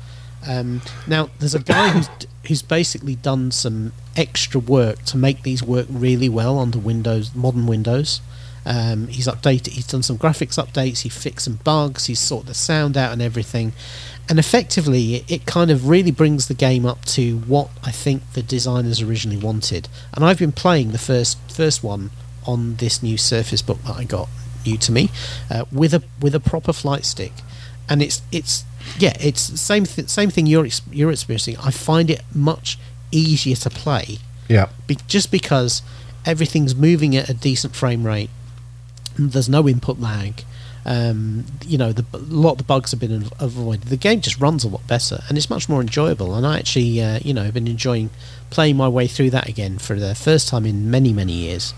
Um, 0.48 0.82
now 1.06 1.30
there's 1.40 1.56
a 1.56 1.60
guy 1.60 1.90
who's 1.90 2.10
who's 2.50 2.64
basically 2.64 3.14
done 3.14 3.52
some 3.52 3.94
extra 4.18 4.60
work 4.60 5.04
to 5.06 5.16
make 5.16 5.44
these 5.44 5.62
work 5.62 5.86
really 5.88 6.28
well 6.28 6.58
under 6.58 6.80
Windows, 6.80 7.34
modern 7.36 7.68
Windows. 7.68 8.22
Um, 8.66 9.08
he's 9.08 9.28
updated. 9.28 9.70
He's 9.70 9.86
done 9.86 10.02
some 10.02 10.18
graphics 10.18 10.58
updates. 10.58 11.02
He 11.02 11.10
fixed 11.10 11.46
some 11.46 11.60
bugs. 11.64 12.08
He's 12.08 12.20
sorted 12.20 12.50
the 12.50 12.56
sound 12.56 12.98
out 12.98 13.14
and 13.14 13.22
everything. 13.22 13.74
And 14.28 14.40
effectively, 14.40 15.16
it, 15.18 15.32
it 15.32 15.46
kind 15.46 15.70
of 15.70 15.88
really 15.88 16.10
brings 16.10 16.48
the 16.48 16.56
game 16.56 16.88
up 16.88 17.06
to 17.06 17.38
what 17.38 17.70
I 17.84 17.92
think 17.92 18.34
the 18.34 18.42
designers 18.42 19.00
originally 19.00 19.40
wanted. 19.40 19.88
And 20.16 20.26
I've 20.26 20.40
been 20.40 20.52
playing 20.52 20.92
the 20.92 20.98
first 20.98 21.38
first 21.52 21.84
one 21.84 22.10
on 22.48 22.78
this 22.78 23.04
new 23.04 23.18
Surface 23.18 23.62
Book 23.62 23.82
that 23.84 23.96
I 23.96 24.06
got, 24.06 24.28
new 24.66 24.78
to 24.78 24.92
me, 24.92 25.10
uh, 25.52 25.66
with 25.72 25.94
a 25.94 26.02
with 26.20 26.34
a 26.34 26.40
proper 26.40 26.74
flight 26.74 27.06
stick, 27.06 27.34
and 27.88 28.02
it's 28.02 28.24
it's 28.32 28.66
yeah, 28.98 29.16
it's 29.20 29.48
the 29.48 29.58
same 29.58 29.86
th- 29.86 30.10
same 30.10 30.30
thing 30.30 30.46
you're 30.48 30.66
ex- 30.66 30.82
you're 30.92 31.12
experiencing. 31.12 31.58
I 31.58 31.72
find 31.72 32.10
it 32.10 32.22
much 32.34 32.78
easier 33.12 33.56
to 33.56 33.70
play 33.70 34.20
Yeah. 34.48 34.68
be- 34.88 34.98
just 35.08 35.32
because 35.32 35.82
everything's 36.26 36.76
moving 36.76 37.16
at 37.16 37.30
a 37.30 37.34
decent 37.34 37.76
frame 37.76 38.04
rate. 38.06 38.30
There's 39.18 39.50
no 39.50 39.68
input 39.68 40.00
lag. 40.00 40.44
Um, 40.86 41.46
you 41.68 41.78
know, 41.78 41.92
the, 41.92 42.06
a 42.14 42.18
lot 42.18 42.54
of 42.54 42.58
the 42.60 42.64
bugs 42.64 42.92
have 42.92 43.00
been 43.00 43.28
avoided. 43.40 43.84
The 43.90 43.98
game 43.98 44.22
just 44.22 44.40
runs 44.40 44.64
a 44.64 44.70
lot 44.70 44.88
better, 44.88 45.20
and 45.28 45.38
it's 45.38 45.50
much 45.50 45.68
more 45.70 45.82
enjoyable. 45.82 46.34
And 46.36 46.48
I 46.48 46.58
actually, 46.58 47.02
uh, 47.02 47.20
you 47.24 47.34
know, 47.34 47.44
have 47.44 47.54
been 47.54 47.68
enjoying 47.68 48.10
playing 48.50 48.78
my 48.78 48.88
way 48.88 49.06
through 49.08 49.30
that 49.32 49.48
again 49.48 49.78
for 49.78 49.96
the 50.00 50.16
first 50.16 50.48
time 50.48 50.66
in 50.66 50.90
many, 50.90 51.12
many 51.14 51.34
years. 51.34 51.74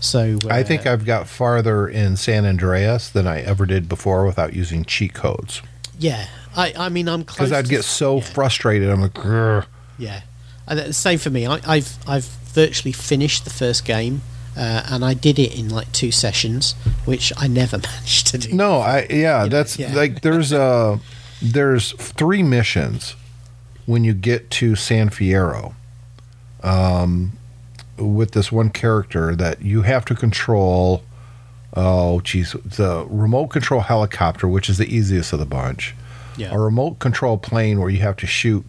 So 0.00 0.38
uh, 0.44 0.48
I 0.48 0.62
think 0.64 0.86
I've 0.86 1.04
got 1.04 1.28
farther 1.28 1.88
in 1.88 2.16
San 2.16 2.44
Andreas 2.44 3.08
than 3.08 3.26
I 3.26 3.40
ever 3.40 3.66
did 3.66 3.88
before 3.88 4.26
without 4.26 4.52
using 4.52 4.84
cheat 4.84 5.14
codes. 5.14 5.62
yeah, 5.98 6.26
I, 6.56 6.74
I 6.76 6.88
mean, 6.88 7.08
I'm 7.08 7.22
Because 7.22 7.52
I'd 7.52 7.68
get 7.68 7.84
so 7.84 8.16
yeah. 8.16 8.22
frustrated. 8.22 8.88
I'm 8.90 9.00
like, 9.00 9.14
"Grr." 9.14 9.66
Yeah, 9.98 10.22
and 10.66 10.78
the 10.78 10.92
same 10.92 11.18
for 11.18 11.30
me. 11.30 11.46
I, 11.46 11.60
I've 11.66 11.96
I've 12.06 12.24
virtually 12.24 12.92
finished 12.92 13.44
the 13.44 13.50
first 13.50 13.84
game, 13.84 14.22
uh, 14.56 14.82
and 14.90 15.04
I 15.04 15.14
did 15.14 15.38
it 15.38 15.58
in 15.58 15.68
like 15.68 15.90
two 15.92 16.10
sessions, 16.10 16.74
which 17.04 17.32
I 17.36 17.46
never 17.46 17.78
managed 17.82 18.26
to 18.28 18.38
do. 18.38 18.54
no, 18.54 18.80
I 18.80 19.06
yeah, 19.08 19.46
that's 19.46 19.78
yeah. 19.78 19.94
like 19.94 20.20
there's 20.22 20.52
uh 20.52 20.98
there's 21.40 21.92
three 21.92 22.42
missions 22.42 23.16
when 23.86 24.04
you 24.04 24.14
get 24.14 24.50
to 24.50 24.76
San 24.76 25.10
Fierro. 25.10 25.74
Um, 26.62 27.32
with 27.98 28.32
this 28.32 28.50
one 28.52 28.70
character 28.70 29.34
that 29.34 29.62
you 29.62 29.82
have 29.82 30.04
to 30.06 30.14
control. 30.14 31.02
Oh, 31.74 32.20
geez, 32.20 32.52
the 32.64 33.06
remote 33.08 33.48
control 33.48 33.80
helicopter, 33.80 34.46
which 34.46 34.68
is 34.68 34.78
the 34.78 34.86
easiest 34.94 35.32
of 35.32 35.38
the 35.38 35.46
bunch. 35.46 35.94
Yeah. 36.36 36.54
a 36.54 36.58
remote 36.58 36.98
control 36.98 37.38
plane 37.38 37.80
where 37.80 37.90
you 37.90 37.98
have 38.00 38.16
to 38.18 38.26
shoot 38.26 38.64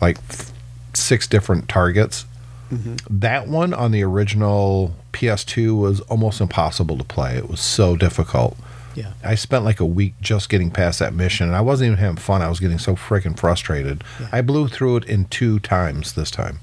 like 0.00 0.18
f- 0.30 0.52
six 0.94 1.26
different 1.26 1.68
targets. 1.68 2.26
Mm-hmm. 2.72 3.18
That 3.20 3.48
one 3.48 3.74
on 3.74 3.90
the 3.92 4.02
original 4.02 4.94
PS2 5.12 5.78
was 5.78 6.00
almost 6.02 6.40
impossible 6.40 6.96
to 6.98 7.04
play. 7.04 7.36
It 7.36 7.48
was 7.48 7.60
so 7.60 7.96
difficult. 7.96 8.56
Yeah. 8.94 9.12
I 9.24 9.34
spent 9.34 9.64
like 9.64 9.80
a 9.80 9.84
week 9.86 10.14
just 10.20 10.48
getting 10.48 10.70
past 10.70 10.98
that 11.00 11.14
mission, 11.14 11.46
and 11.46 11.56
I 11.56 11.60
wasn't 11.60 11.88
even 11.88 11.98
having 11.98 12.16
fun. 12.16 12.42
I 12.42 12.48
was 12.48 12.60
getting 12.60 12.78
so 12.78 12.94
freaking 12.94 13.38
frustrated. 13.38 14.04
Yeah. 14.20 14.28
I 14.32 14.40
blew 14.40 14.68
through 14.68 14.98
it 14.98 15.04
in 15.04 15.24
two 15.26 15.58
times 15.60 16.12
this 16.14 16.30
time. 16.30 16.60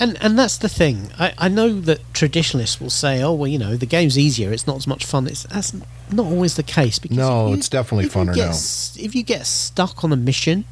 And 0.00 0.16
and 0.22 0.38
that's 0.38 0.58
the 0.58 0.68
thing. 0.68 1.10
I, 1.18 1.32
I 1.38 1.48
know 1.48 1.80
that 1.80 2.00
traditionalists 2.14 2.80
will 2.80 2.90
say, 2.90 3.20
"Oh, 3.22 3.32
well, 3.32 3.48
you 3.48 3.58
know, 3.58 3.76
the 3.76 3.86
game's 3.86 4.16
easier. 4.18 4.52
It's 4.52 4.66
not 4.66 4.76
as 4.76 4.86
much 4.86 5.04
fun." 5.04 5.26
It's 5.26 5.42
that's 5.44 5.74
not 6.12 6.26
always 6.26 6.54
the 6.54 6.62
case. 6.62 6.98
Because 6.98 7.16
No, 7.16 7.48
you- 7.48 7.54
it's 7.54 7.68
definitely 7.68 8.08
funner 8.08 8.34
get 8.34 8.46
now. 8.50 9.04
If 9.04 9.14
you 9.14 9.22
get 9.22 9.46
stuck 9.46 10.04
on 10.04 10.12
a 10.12 10.16
mission 10.16 10.64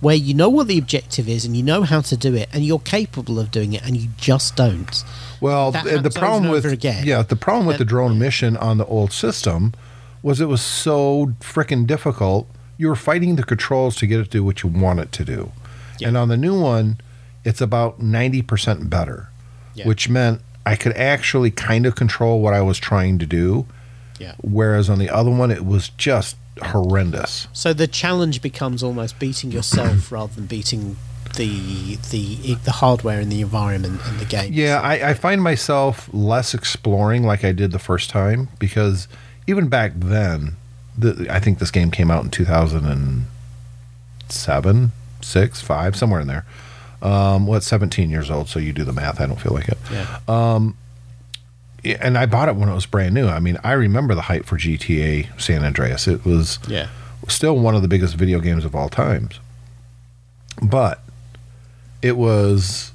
where 0.00 0.16
you 0.16 0.34
know 0.34 0.48
what 0.50 0.66
the 0.66 0.76
objective 0.78 1.28
is 1.28 1.44
and 1.46 1.56
you 1.56 1.62
know 1.62 1.82
how 1.82 2.00
to 2.02 2.16
do 2.16 2.34
it 2.34 2.48
and 2.52 2.62
you're 2.64 2.78
capable 2.80 3.38
of 3.38 3.50
doing 3.50 3.72
it 3.72 3.82
and 3.86 3.96
you 3.96 4.08
just 4.18 4.54
don't, 4.54 5.02
Well, 5.40 5.70
the 5.72 6.10
problem 6.14 6.50
with 6.50 6.66
again. 6.66 7.06
yeah, 7.06 7.22
the 7.22 7.36
problem 7.36 7.64
with 7.66 7.78
That- 7.78 7.84
the 7.84 7.88
drone 7.88 8.18
mission 8.18 8.56
on 8.58 8.76
the 8.78 8.84
old 8.86 9.12
system 9.12 9.72
was 10.22 10.40
it 10.42 10.48
was 10.48 10.60
so 10.60 11.32
freaking 11.40 11.86
difficult. 11.86 12.48
You 12.76 12.88
were 12.88 12.96
fighting 12.96 13.36
the 13.36 13.44
controls 13.44 13.96
to 13.96 14.06
get 14.06 14.20
it 14.20 14.24
to 14.24 14.30
do 14.30 14.44
what 14.44 14.62
you 14.62 14.68
want 14.68 14.98
it 15.00 15.10
to 15.12 15.24
do, 15.24 15.52
Yeah. 15.98 16.08
and 16.08 16.16
on 16.18 16.28
the 16.28 16.36
new 16.36 16.58
one, 16.60 16.98
it's 17.44 17.60
about 17.60 18.00
ninety 18.00 18.42
percent 18.42 18.88
better, 18.90 19.28
Yeah. 19.74 19.86
which 19.86 20.08
meant 20.08 20.40
I 20.66 20.76
could 20.76 20.96
actually 20.96 21.50
kind 21.50 21.84
of 21.86 21.94
control 21.94 22.40
what 22.40 22.54
I 22.54 22.62
was 22.62 22.78
trying 22.78 23.18
to 23.18 23.26
do. 23.26 23.66
Yeah. 24.18 24.34
Whereas 24.42 24.88
on 24.88 24.98
the 24.98 25.10
other 25.10 25.30
one, 25.30 25.50
it 25.50 25.64
was 25.66 25.88
just 25.90 26.36
horrendous. 26.62 27.48
So 27.52 27.72
the 27.72 27.88
challenge 27.88 28.40
becomes 28.40 28.80
almost 28.82 29.18
beating 29.18 29.50
yourself 29.50 30.10
rather 30.12 30.32
than 30.34 30.46
beating 30.46 30.96
the 31.36 31.96
the 32.10 32.54
the 32.64 32.70
hardware 32.72 33.18
and 33.20 33.30
the 33.32 33.40
environment 33.40 34.00
and 34.06 34.20
the 34.20 34.24
game. 34.24 34.52
Yeah, 34.52 34.80
I, 34.80 35.10
I 35.10 35.14
find 35.14 35.42
myself 35.42 36.08
less 36.12 36.54
exploring 36.54 37.24
like 37.24 37.44
I 37.44 37.50
did 37.52 37.72
the 37.72 37.78
first 37.80 38.08
time 38.08 38.48
because 38.60 39.08
even 39.48 39.68
back 39.68 39.92
then, 39.96 40.56
the, 40.96 41.26
I 41.28 41.40
think 41.40 41.58
this 41.58 41.72
game 41.72 41.90
came 41.90 42.08
out 42.10 42.22
in 42.24 42.30
2007, 42.30 44.92
6, 45.20 45.60
5, 45.60 45.96
somewhere 45.96 46.20
in 46.20 46.28
there. 46.28 46.46
Um, 47.04 47.46
what, 47.46 47.62
17 47.62 48.08
years 48.08 48.30
old, 48.30 48.48
so 48.48 48.58
you 48.58 48.72
do 48.72 48.82
the 48.82 48.92
math. 48.92 49.20
I 49.20 49.26
don't 49.26 49.38
feel 49.38 49.52
like 49.52 49.68
it. 49.68 49.78
Yeah. 49.92 50.18
Yeah, 51.84 51.98
And 52.00 52.16
I 52.16 52.24
bought 52.24 52.48
it 52.48 52.56
when 52.56 52.70
it 52.70 52.74
was 52.74 52.86
brand 52.86 53.14
new. 53.14 53.28
I 53.28 53.40
mean, 53.40 53.58
I 53.62 53.72
remember 53.72 54.14
the 54.14 54.22
hype 54.22 54.46
for 54.46 54.56
GTA 54.56 55.38
San 55.38 55.62
Andreas. 55.62 56.08
It 56.08 56.24
was 56.24 56.58
yeah. 56.66 56.88
still 57.28 57.58
one 57.58 57.74
of 57.74 57.82
the 57.82 57.88
biggest 57.88 58.14
video 58.14 58.40
games 58.40 58.64
of 58.64 58.74
all 58.74 58.88
times. 58.88 59.38
But 60.62 61.02
it 62.00 62.16
was 62.16 62.92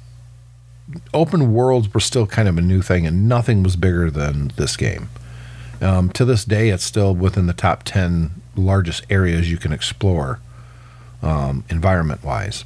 open 1.14 1.52
worlds 1.54 1.92
were 1.94 2.00
still 2.00 2.26
kind 2.26 2.48
of 2.48 2.58
a 2.58 2.62
new 2.62 2.82
thing, 2.82 3.06
and 3.06 3.28
nothing 3.28 3.62
was 3.62 3.76
bigger 3.76 4.10
than 4.10 4.48
this 4.56 4.76
game. 4.76 5.08
Um, 5.80 6.10
to 6.10 6.24
this 6.24 6.44
day, 6.44 6.70
it's 6.70 6.84
still 6.84 7.14
within 7.14 7.46
the 7.46 7.52
top 7.52 7.84
ten 7.84 8.32
largest 8.56 9.04
areas 9.08 9.50
you 9.50 9.56
can 9.56 9.72
explore, 9.72 10.40
um, 11.22 11.64
environment 11.70 12.24
wise. 12.24 12.64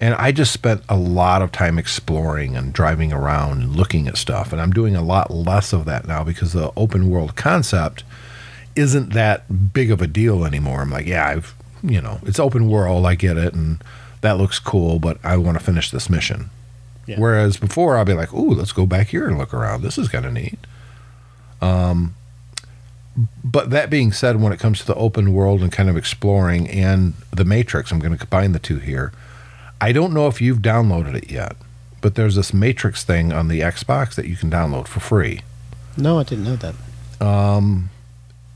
And 0.00 0.14
I 0.14 0.30
just 0.30 0.52
spent 0.52 0.82
a 0.88 0.96
lot 0.96 1.40
of 1.40 1.52
time 1.52 1.78
exploring 1.78 2.56
and 2.56 2.72
driving 2.72 3.12
around 3.12 3.62
and 3.62 3.76
looking 3.76 4.06
at 4.08 4.16
stuff. 4.16 4.52
And 4.52 4.60
I'm 4.60 4.72
doing 4.72 4.94
a 4.94 5.02
lot 5.02 5.30
less 5.30 5.72
of 5.72 5.86
that 5.86 6.06
now 6.06 6.22
because 6.22 6.52
the 6.52 6.70
open 6.76 7.08
world 7.08 7.34
concept 7.34 8.04
isn't 8.74 9.14
that 9.14 9.72
big 9.72 9.90
of 9.90 10.02
a 10.02 10.06
deal 10.06 10.44
anymore. 10.44 10.82
I'm 10.82 10.90
like, 10.90 11.06
yeah, 11.06 11.26
I've, 11.26 11.54
you 11.82 12.02
know, 12.02 12.20
it's 12.24 12.38
open 12.38 12.68
world. 12.68 13.06
I 13.06 13.14
get 13.14 13.38
it. 13.38 13.54
And 13.54 13.82
that 14.20 14.36
looks 14.36 14.58
cool, 14.58 14.98
but 14.98 15.18
I 15.24 15.38
want 15.38 15.58
to 15.58 15.64
finish 15.64 15.90
this 15.90 16.10
mission. 16.10 16.50
Yeah. 17.06 17.18
Whereas 17.18 17.56
before, 17.56 17.96
I'll 17.96 18.04
be 18.04 18.12
like, 18.12 18.34
ooh, 18.34 18.52
let's 18.52 18.72
go 18.72 18.84
back 18.84 19.08
here 19.08 19.26
and 19.26 19.38
look 19.38 19.54
around. 19.54 19.82
This 19.82 19.96
is 19.96 20.08
kind 20.08 20.26
of 20.26 20.32
neat. 20.32 20.58
Um, 21.62 22.14
but 23.42 23.70
that 23.70 23.88
being 23.88 24.12
said, 24.12 24.40
when 24.42 24.52
it 24.52 24.60
comes 24.60 24.80
to 24.80 24.86
the 24.86 24.94
open 24.96 25.32
world 25.32 25.62
and 25.62 25.72
kind 25.72 25.88
of 25.88 25.96
exploring 25.96 26.68
and 26.68 27.14
the 27.30 27.44
Matrix, 27.44 27.90
I'm 27.90 27.98
going 27.98 28.12
to 28.12 28.18
combine 28.18 28.52
the 28.52 28.58
two 28.58 28.78
here. 28.78 29.12
I 29.80 29.92
don't 29.92 30.12
know 30.14 30.26
if 30.26 30.40
you've 30.40 30.58
downloaded 30.58 31.14
it 31.14 31.30
yet, 31.30 31.56
but 32.00 32.14
there's 32.14 32.34
this 32.36 32.54
Matrix 32.54 33.04
thing 33.04 33.32
on 33.32 33.48
the 33.48 33.60
Xbox 33.60 34.14
that 34.14 34.26
you 34.26 34.36
can 34.36 34.50
download 34.50 34.86
for 34.88 35.00
free. 35.00 35.40
No, 35.96 36.18
I 36.18 36.22
didn't 36.24 36.44
know 36.44 36.56
that. 36.56 36.74
Um, 37.26 37.90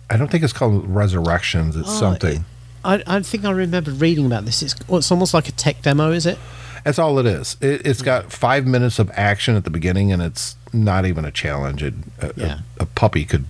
I 0.08 0.16
don't 0.16 0.30
think 0.30 0.44
it's 0.44 0.52
called 0.52 0.86
Resurrections. 0.88 1.76
It's 1.76 1.88
Oh, 1.88 1.92
something. 2.00 2.44
I, 2.84 3.02
I 3.06 3.20
think 3.20 3.44
I 3.44 3.50
remember 3.50 3.90
reading 3.90 4.26
about 4.26 4.44
this. 4.46 4.62
It's 4.62 4.74
it's 4.88 5.10
almost 5.10 5.34
like 5.34 5.48
a 5.48 5.52
tech 5.52 5.82
demo, 5.82 6.12
is 6.12 6.24
it? 6.26 6.38
That's 6.84 6.98
all 6.98 7.18
it 7.18 7.26
is. 7.26 7.56
It, 7.60 7.86
it's 7.86 8.00
got 8.02 8.24
hmm. 8.24 8.28
five 8.30 8.66
minutes 8.66 8.98
of 8.98 9.10
action 9.14 9.54
at 9.56 9.64
the 9.64 9.70
beginning, 9.70 10.12
and 10.12 10.22
it's 10.22 10.56
not 10.72 11.04
even 11.04 11.24
a 11.24 11.30
challenge. 11.30 11.82
It, 11.82 11.94
a, 12.20 12.32
Yeah. 12.36 12.58
a, 12.78 12.82
a 12.84 12.86
puppy 12.86 13.24
could 13.24 13.44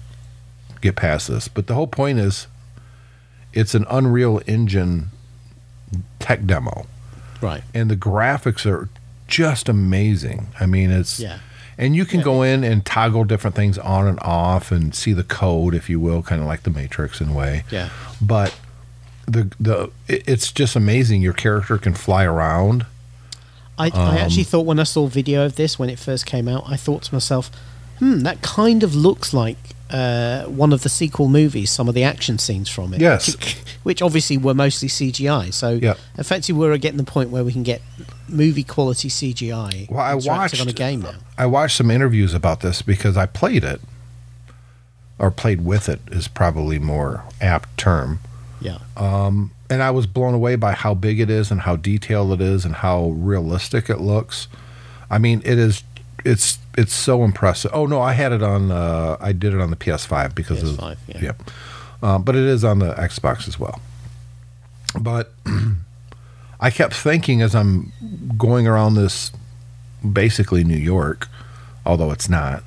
get 0.80 0.96
past 0.96 1.28
this. 1.28 1.46
But 1.46 1.66
the 1.68 1.74
whole 1.74 1.86
point 1.86 2.18
is, 2.18 2.46
it's 3.52 3.74
an 3.74 3.86
Unreal 3.90 4.40
Engine 4.46 5.08
tech 6.18 6.44
demo, 6.46 6.86
Right. 7.40 7.62
and 7.74 7.90
the 7.90 7.96
graphics 7.96 8.64
are 8.66 8.88
just 9.28 9.68
amazing. 9.68 10.48
I 10.58 10.66
mean, 10.66 10.90
it's 10.90 11.20
Yeah. 11.20 11.38
and 11.78 11.94
you 11.96 12.04
can 12.04 12.20
go 12.20 12.42
in 12.42 12.64
and 12.64 12.84
toggle 12.84 13.24
different 13.24 13.54
things 13.56 13.78
on 13.78 14.06
and 14.06 14.18
off 14.20 14.72
and 14.72 14.94
see 14.94 15.12
the 15.12 15.22
code, 15.24 15.74
if 15.74 15.88
you 15.88 16.00
will, 16.00 16.22
kind 16.22 16.40
of 16.40 16.46
like 16.46 16.62
the 16.64 16.70
Matrix 16.70 17.20
in 17.20 17.28
a 17.30 17.32
way. 17.32 17.64
Yeah. 17.70 17.88
But 18.20 18.54
the 19.26 19.50
the 19.60 19.90
it's 20.08 20.50
just 20.52 20.74
amazing. 20.76 21.22
Your 21.22 21.32
character 21.32 21.78
can 21.78 21.94
fly 21.94 22.24
around. 22.24 22.86
I, 23.78 23.90
I 23.94 24.18
actually 24.18 24.44
thought 24.44 24.66
when 24.66 24.78
I 24.78 24.82
saw 24.82 25.06
video 25.06 25.46
of 25.46 25.56
this 25.56 25.78
when 25.78 25.88
it 25.88 25.98
first 25.98 26.26
came 26.26 26.48
out, 26.48 26.64
I 26.66 26.76
thought 26.76 27.02
to 27.04 27.14
myself, 27.14 27.50
"Hmm, 27.98 28.20
that 28.20 28.42
kind 28.42 28.82
of 28.82 28.94
looks 28.94 29.32
like 29.32 29.56
uh, 29.90 30.44
one 30.44 30.72
of 30.72 30.82
the 30.82 30.88
sequel 30.88 31.28
movies. 31.28 31.70
Some 31.70 31.88
of 31.88 31.94
the 31.94 32.02
action 32.04 32.38
scenes 32.38 32.68
from 32.68 32.94
it, 32.94 33.00
Yes. 33.00 33.26
which, 33.36 33.56
which 33.82 34.02
obviously 34.02 34.36
were 34.38 34.54
mostly 34.54 34.88
CGI. 34.88 35.52
So, 35.52 35.70
Yep. 35.82 35.98
effectively, 36.18 36.58
we're 36.58 36.76
getting 36.78 36.98
the 36.98 37.04
point 37.04 37.30
where 37.30 37.44
we 37.44 37.52
can 37.52 37.62
get 37.62 37.82
movie 38.28 38.62
quality 38.64 39.08
CGI 39.08 39.88
Well, 39.90 40.00
I 40.00 40.14
watched 40.14 40.60
on 40.60 40.68
a 40.68 40.72
game 40.72 41.02
now. 41.02 41.14
I 41.36 41.46
watched 41.46 41.76
some 41.76 41.90
interviews 41.90 42.34
about 42.34 42.60
this 42.60 42.82
because 42.82 43.16
I 43.16 43.26
played 43.26 43.64
it, 43.64 43.80
or 45.18 45.30
played 45.30 45.64
with 45.64 45.88
it 45.88 46.00
is 46.10 46.28
probably 46.28 46.78
more 46.78 47.24
apt 47.40 47.76
term. 47.76 48.20
Yeah, 48.60 48.78
and 48.96 49.82
I 49.82 49.90
was 49.90 50.06
blown 50.06 50.34
away 50.34 50.56
by 50.56 50.72
how 50.72 50.94
big 50.94 51.20
it 51.20 51.30
is 51.30 51.50
and 51.50 51.62
how 51.62 51.76
detailed 51.76 52.32
it 52.32 52.40
is 52.40 52.64
and 52.64 52.76
how 52.76 53.10
realistic 53.10 53.88
it 53.88 54.00
looks. 54.00 54.48
I 55.10 55.18
mean, 55.18 55.42
it 55.44 55.58
is 55.58 55.82
it's 56.24 56.58
it's 56.76 56.94
so 56.94 57.24
impressive. 57.24 57.70
Oh 57.74 57.86
no, 57.86 58.00
I 58.00 58.12
had 58.12 58.32
it 58.32 58.42
on 58.42 58.70
uh, 58.70 59.16
I 59.20 59.32
did 59.32 59.54
it 59.54 59.60
on 59.60 59.70
the 59.70 59.76
PS5 59.76 60.34
because 60.34 60.62
PS5, 60.62 60.92
of 60.92 60.98
yeah. 61.08 61.20
yeah. 61.22 61.32
Uh, 62.02 62.18
but 62.18 62.34
it 62.34 62.44
is 62.44 62.64
on 62.64 62.78
the 62.78 62.94
Xbox 62.94 63.46
as 63.46 63.58
well. 63.58 63.80
But 64.98 65.32
I 66.60 66.70
kept 66.70 66.94
thinking 66.94 67.42
as 67.42 67.54
I'm 67.54 67.92
going 68.36 68.66
around 68.66 68.94
this 68.94 69.32
basically 70.10 70.64
New 70.64 70.76
York, 70.78 71.28
although 71.84 72.10
it's 72.10 72.28
not, 72.28 72.64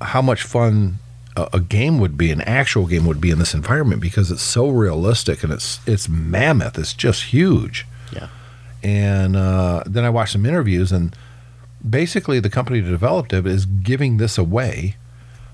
how 0.00 0.22
much 0.22 0.42
fun 0.42 0.98
a, 1.36 1.48
a 1.54 1.60
game 1.60 1.98
would 1.98 2.16
be, 2.16 2.30
an 2.30 2.40
actual 2.42 2.86
game 2.86 3.04
would 3.06 3.20
be 3.20 3.30
in 3.30 3.38
this 3.38 3.54
environment 3.54 4.00
because 4.00 4.30
it's 4.30 4.42
so 4.42 4.68
realistic 4.68 5.42
and 5.42 5.52
it's 5.52 5.80
it's 5.86 6.08
mammoth. 6.08 6.78
It's 6.78 6.92
just 6.92 7.24
huge. 7.24 7.86
yeah, 8.12 8.28
And 8.82 9.36
uh, 9.36 9.82
then 9.86 10.04
I 10.04 10.10
watched 10.10 10.32
some 10.32 10.46
interviews, 10.46 10.92
and 10.92 11.16
basically 11.88 12.40
the 12.40 12.50
company 12.50 12.80
that 12.80 12.90
developed 12.90 13.32
it 13.32 13.46
is 13.46 13.66
giving 13.66 14.16
this 14.16 14.38
away 14.38 14.96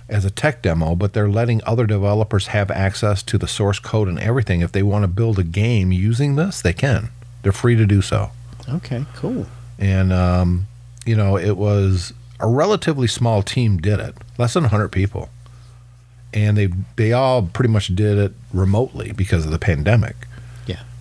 as 0.09 0.24
a 0.24 0.31
tech 0.31 0.62
demo, 0.62 0.95
but 0.95 1.12
they're 1.12 1.28
letting 1.28 1.61
other 1.64 1.87
developers 1.87 2.49
have 2.49 2.70
access 2.70 3.22
to 3.22 3.39
the 3.39 3.47
source 3.47 3.78
code 3.78 4.09
and 4.09 4.18
everything. 4.18 4.61
If 4.61 4.72
they 4.72 4.83
want 4.83 5.05
to 5.05 5.09
build 5.09 5.39
a 5.39 5.45
game 5.45 5.93
using 5.93 6.37
this, 6.37 6.61
they 6.61 6.72
can. 6.72 7.11
They're 7.43 7.53
free 7.53 7.76
to 7.76 7.87
do 7.87 8.03
so. 8.03 8.31
Okay, 8.68 9.05
cool. 9.14 9.47
And 9.78 10.12
um, 10.12 10.66
you 11.07 11.16
know, 11.16 11.37
it 11.37 11.57
was 11.57 12.12
a 12.41 12.49
relatively 12.49 13.07
small 13.07 13.43
team 13.43 13.78
did 13.78 14.01
it, 14.01 14.14
less 14.37 14.55
than 14.55 14.64
100 14.64 14.89
people, 14.89 15.31
and 16.35 16.57
they 16.57 16.68
they 16.97 17.12
all 17.12 17.43
pretty 17.43 17.70
much 17.70 17.95
did 17.95 18.18
it 18.18 18.33
remotely 18.53 19.12
because 19.12 19.45
of 19.45 19.53
the 19.53 19.59
pandemic. 19.59 20.16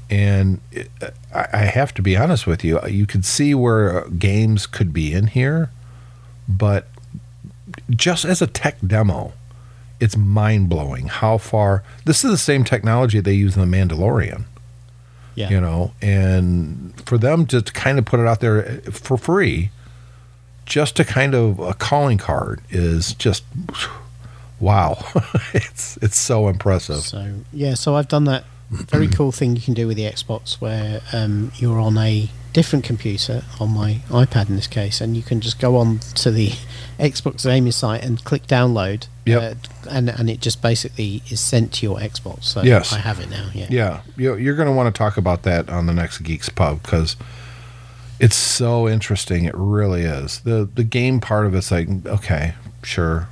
And 0.09 0.61
it, 0.71 0.89
I, 1.33 1.47
I 1.53 1.57
have 1.65 1.93
to 1.95 2.01
be 2.01 2.17
honest 2.17 2.47
with 2.47 2.63
you, 2.63 2.79
you 2.87 3.05
could 3.05 3.25
see 3.25 3.53
where 3.53 4.07
games 4.09 4.65
could 4.65 4.91
be 4.91 5.13
in 5.13 5.27
here, 5.27 5.69
but 6.47 6.87
just 7.91 8.25
as 8.25 8.41
a 8.41 8.47
tech 8.47 8.77
demo, 8.85 9.33
it's 9.99 10.15
mind 10.17 10.69
blowing 10.69 11.07
how 11.07 11.37
far 11.37 11.83
this 12.05 12.23
is 12.23 12.31
the 12.31 12.37
same 12.37 12.63
technology 12.63 13.19
they 13.19 13.33
use 13.33 13.55
in 13.55 13.69
the 13.69 13.77
Mandalorian. 13.77 14.45
Yeah. 15.35 15.49
You 15.49 15.61
know, 15.61 15.93
and 16.01 16.93
for 17.05 17.17
them 17.17 17.45
to 17.47 17.61
kind 17.61 17.97
of 17.97 18.05
put 18.05 18.19
it 18.19 18.27
out 18.27 18.41
there 18.41 18.81
for 18.91 19.17
free, 19.17 19.69
just 20.65 20.97
to 20.97 21.05
kind 21.05 21.33
of 21.33 21.59
a 21.59 21.73
calling 21.73 22.17
card 22.17 22.61
is 22.69 23.13
just 23.13 23.43
wow. 24.59 24.97
it's 25.53 25.97
it's 25.97 26.17
so 26.17 26.49
impressive. 26.49 27.01
So 27.01 27.41
yeah, 27.53 27.75
so 27.75 27.95
I've 27.95 28.09
done 28.09 28.25
that 28.25 28.43
very 28.69 29.07
cool 29.07 29.31
thing 29.31 29.55
you 29.55 29.61
can 29.61 29.73
do 29.73 29.87
with 29.87 29.97
the 29.97 30.03
Xbox 30.03 30.53
where 30.61 31.01
um, 31.13 31.51
you're 31.55 31.79
on 31.79 31.97
a 31.97 32.29
different 32.53 32.83
computer 32.83 33.43
on 33.59 33.69
my 33.71 34.01
iPad 34.09 34.49
in 34.49 34.55
this 34.55 34.67
case, 34.67 35.01
and 35.01 35.15
you 35.17 35.23
can 35.23 35.39
just 35.41 35.59
go 35.59 35.77
on 35.77 35.99
to 36.15 36.31
the 36.31 36.49
Xbox 36.99 37.43
gaming 37.43 37.71
site 37.71 38.03
and 38.03 38.23
click 38.23 38.45
download. 38.47 39.07
Yep. 39.25 39.41
Uh, 39.41 39.89
and 39.89 40.09
and 40.09 40.29
it 40.29 40.39
just 40.39 40.61
basically 40.61 41.21
is 41.29 41.39
sent 41.39 41.73
to 41.73 41.85
your 41.85 41.97
Xbox. 41.97 42.45
So 42.45 42.61
Yes. 42.63 42.93
I 42.93 42.99
have 42.99 43.19
it 43.19 43.29
now. 43.29 43.49
Yeah. 43.53 43.67
Yeah, 43.69 44.01
you- 44.17 44.35
you're 44.35 44.55
going 44.55 44.67
to 44.67 44.71
want 44.73 44.93
to 44.93 44.97
talk 44.97 45.17
about 45.17 45.43
that 45.43 45.69
on 45.69 45.85
the 45.85 45.93
next 45.93 46.19
Geeks 46.19 46.49
Pub 46.49 46.81
because 46.81 47.15
it's 48.19 48.35
so 48.35 48.87
interesting. 48.89 49.45
It 49.45 49.53
really 49.55 50.01
is. 50.03 50.39
the 50.41 50.67
The 50.73 50.83
game 50.83 51.19
part 51.21 51.45
of 51.45 51.55
it's 51.55 51.71
like 51.71 51.87
okay, 52.05 52.53
sure. 52.83 53.27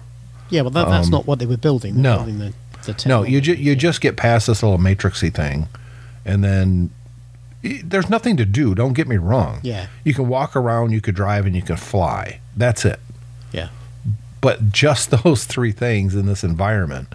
Yeah. 0.50 0.62
Well, 0.62 0.72
that, 0.72 0.88
that's 0.88 1.08
Um, 1.08 1.12
not 1.12 1.28
what 1.28 1.40
they 1.40 1.46
were 1.46 1.58
building. 1.58 1.96
They 1.96 1.98
were 2.00 2.04
no. 2.04 2.16
building 2.18 2.40
the, 2.40 2.54
the 2.88 3.04
No, 3.08 3.24
you 3.24 3.40
ju- 3.42 3.54
you 3.56 3.76
just 3.76 4.02
get 4.02 4.18
past 4.18 4.48
this 4.48 4.64
little 4.64 4.78
matrixy 4.80 5.34
thing, 5.34 5.68
and 6.26 6.44
then 6.44 6.90
y- 7.64 7.82
there's 7.84 8.10
nothing 8.10 8.36
to 8.38 8.46
do. 8.46 8.74
Don't 8.76 8.94
get 8.94 9.08
me 9.08 9.18
wrong. 9.18 9.60
Yeah. 9.64 9.88
you 10.04 10.14
can 10.14 10.28
walk 10.28 10.56
around, 10.56 10.92
you 10.92 11.02
could 11.02 11.16
drive, 11.16 11.46
and 11.46 11.56
you 11.56 11.62
can 11.62 11.76
fly. 11.78 12.40
That's 12.56 12.84
it. 12.86 13.00
Yeah. 13.52 13.70
But 14.42 14.72
just 14.72 15.12
those 15.24 15.46
three 15.46 15.72
things 15.72 16.16
in 16.16 16.26
this 16.26 16.44
environment, 16.44 17.08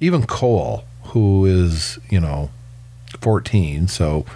even 0.00 0.26
Cole, 0.26 0.84
who 1.04 1.46
is 1.46 1.98
you 2.10 2.20
know 2.20 2.50
14, 3.20 3.88
so 3.88 4.26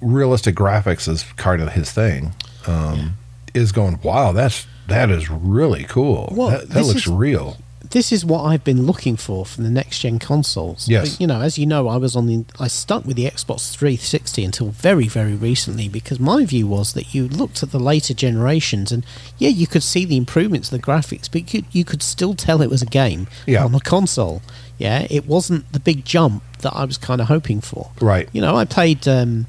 realistic 0.00 0.54
graphics 0.54 1.08
is 1.08 1.22
kind 1.36 1.62
of 1.62 1.72
his 1.72 1.90
thing, 1.92 2.32
um, 2.66 3.16
is 3.54 3.72
going. 3.72 4.00
Wow, 4.02 4.32
that's 4.32 4.66
that 4.88 5.10
is 5.10 5.30
really 5.30 5.84
cool. 5.84 6.32
Well, 6.36 6.50
that 6.50 6.68
that 6.70 6.84
looks 6.84 7.00
is- 7.02 7.06
real. 7.08 7.58
This 7.92 8.10
is 8.12 8.24
what 8.24 8.42
I've 8.42 8.64
been 8.64 8.82
looking 8.86 9.16
for 9.16 9.46
from 9.46 9.64
the 9.64 9.70
next 9.70 10.00
gen 10.00 10.18
consoles. 10.18 10.88
Yes. 10.88 11.20
you 11.20 11.26
know, 11.26 11.40
as 11.40 11.56
you 11.58 11.64
know, 11.66 11.88
I 11.88 11.96
was 11.96 12.16
on 12.16 12.26
the 12.26 12.44
I 12.60 12.68
stuck 12.68 13.04
with 13.04 13.16
the 13.16 13.24
Xbox 13.26 13.70
360 13.74 14.44
until 14.44 14.68
very 14.68 15.08
very 15.08 15.34
recently 15.34 15.88
because 15.88 16.18
my 16.18 16.44
view 16.44 16.66
was 16.66 16.92
that 16.94 17.14
you 17.14 17.28
looked 17.28 17.62
at 17.62 17.70
the 17.70 17.78
later 17.78 18.14
generations 18.14 18.90
and 18.92 19.06
yeah, 19.38 19.50
you 19.50 19.66
could 19.66 19.82
see 19.82 20.04
the 20.04 20.16
improvements 20.16 20.72
of 20.72 20.80
the 20.80 20.86
graphics, 20.86 21.30
but 21.30 21.54
you, 21.54 21.62
you 21.72 21.84
could 21.84 22.02
still 22.02 22.34
tell 22.34 22.60
it 22.62 22.70
was 22.70 22.82
a 22.82 22.86
game 22.86 23.28
Yeah. 23.46 23.64
on 23.64 23.74
a 23.74 23.80
console. 23.80 24.42
Yeah, 24.78 25.06
it 25.10 25.26
wasn't 25.26 25.70
the 25.72 25.78
big 25.80 26.04
jump 26.04 26.42
that 26.58 26.72
I 26.74 26.84
was 26.84 26.98
kind 26.98 27.20
of 27.20 27.28
hoping 27.28 27.60
for. 27.60 27.90
Right. 28.00 28.28
You 28.32 28.40
know, 28.40 28.56
I 28.56 28.64
played. 28.64 29.06
Um, 29.06 29.46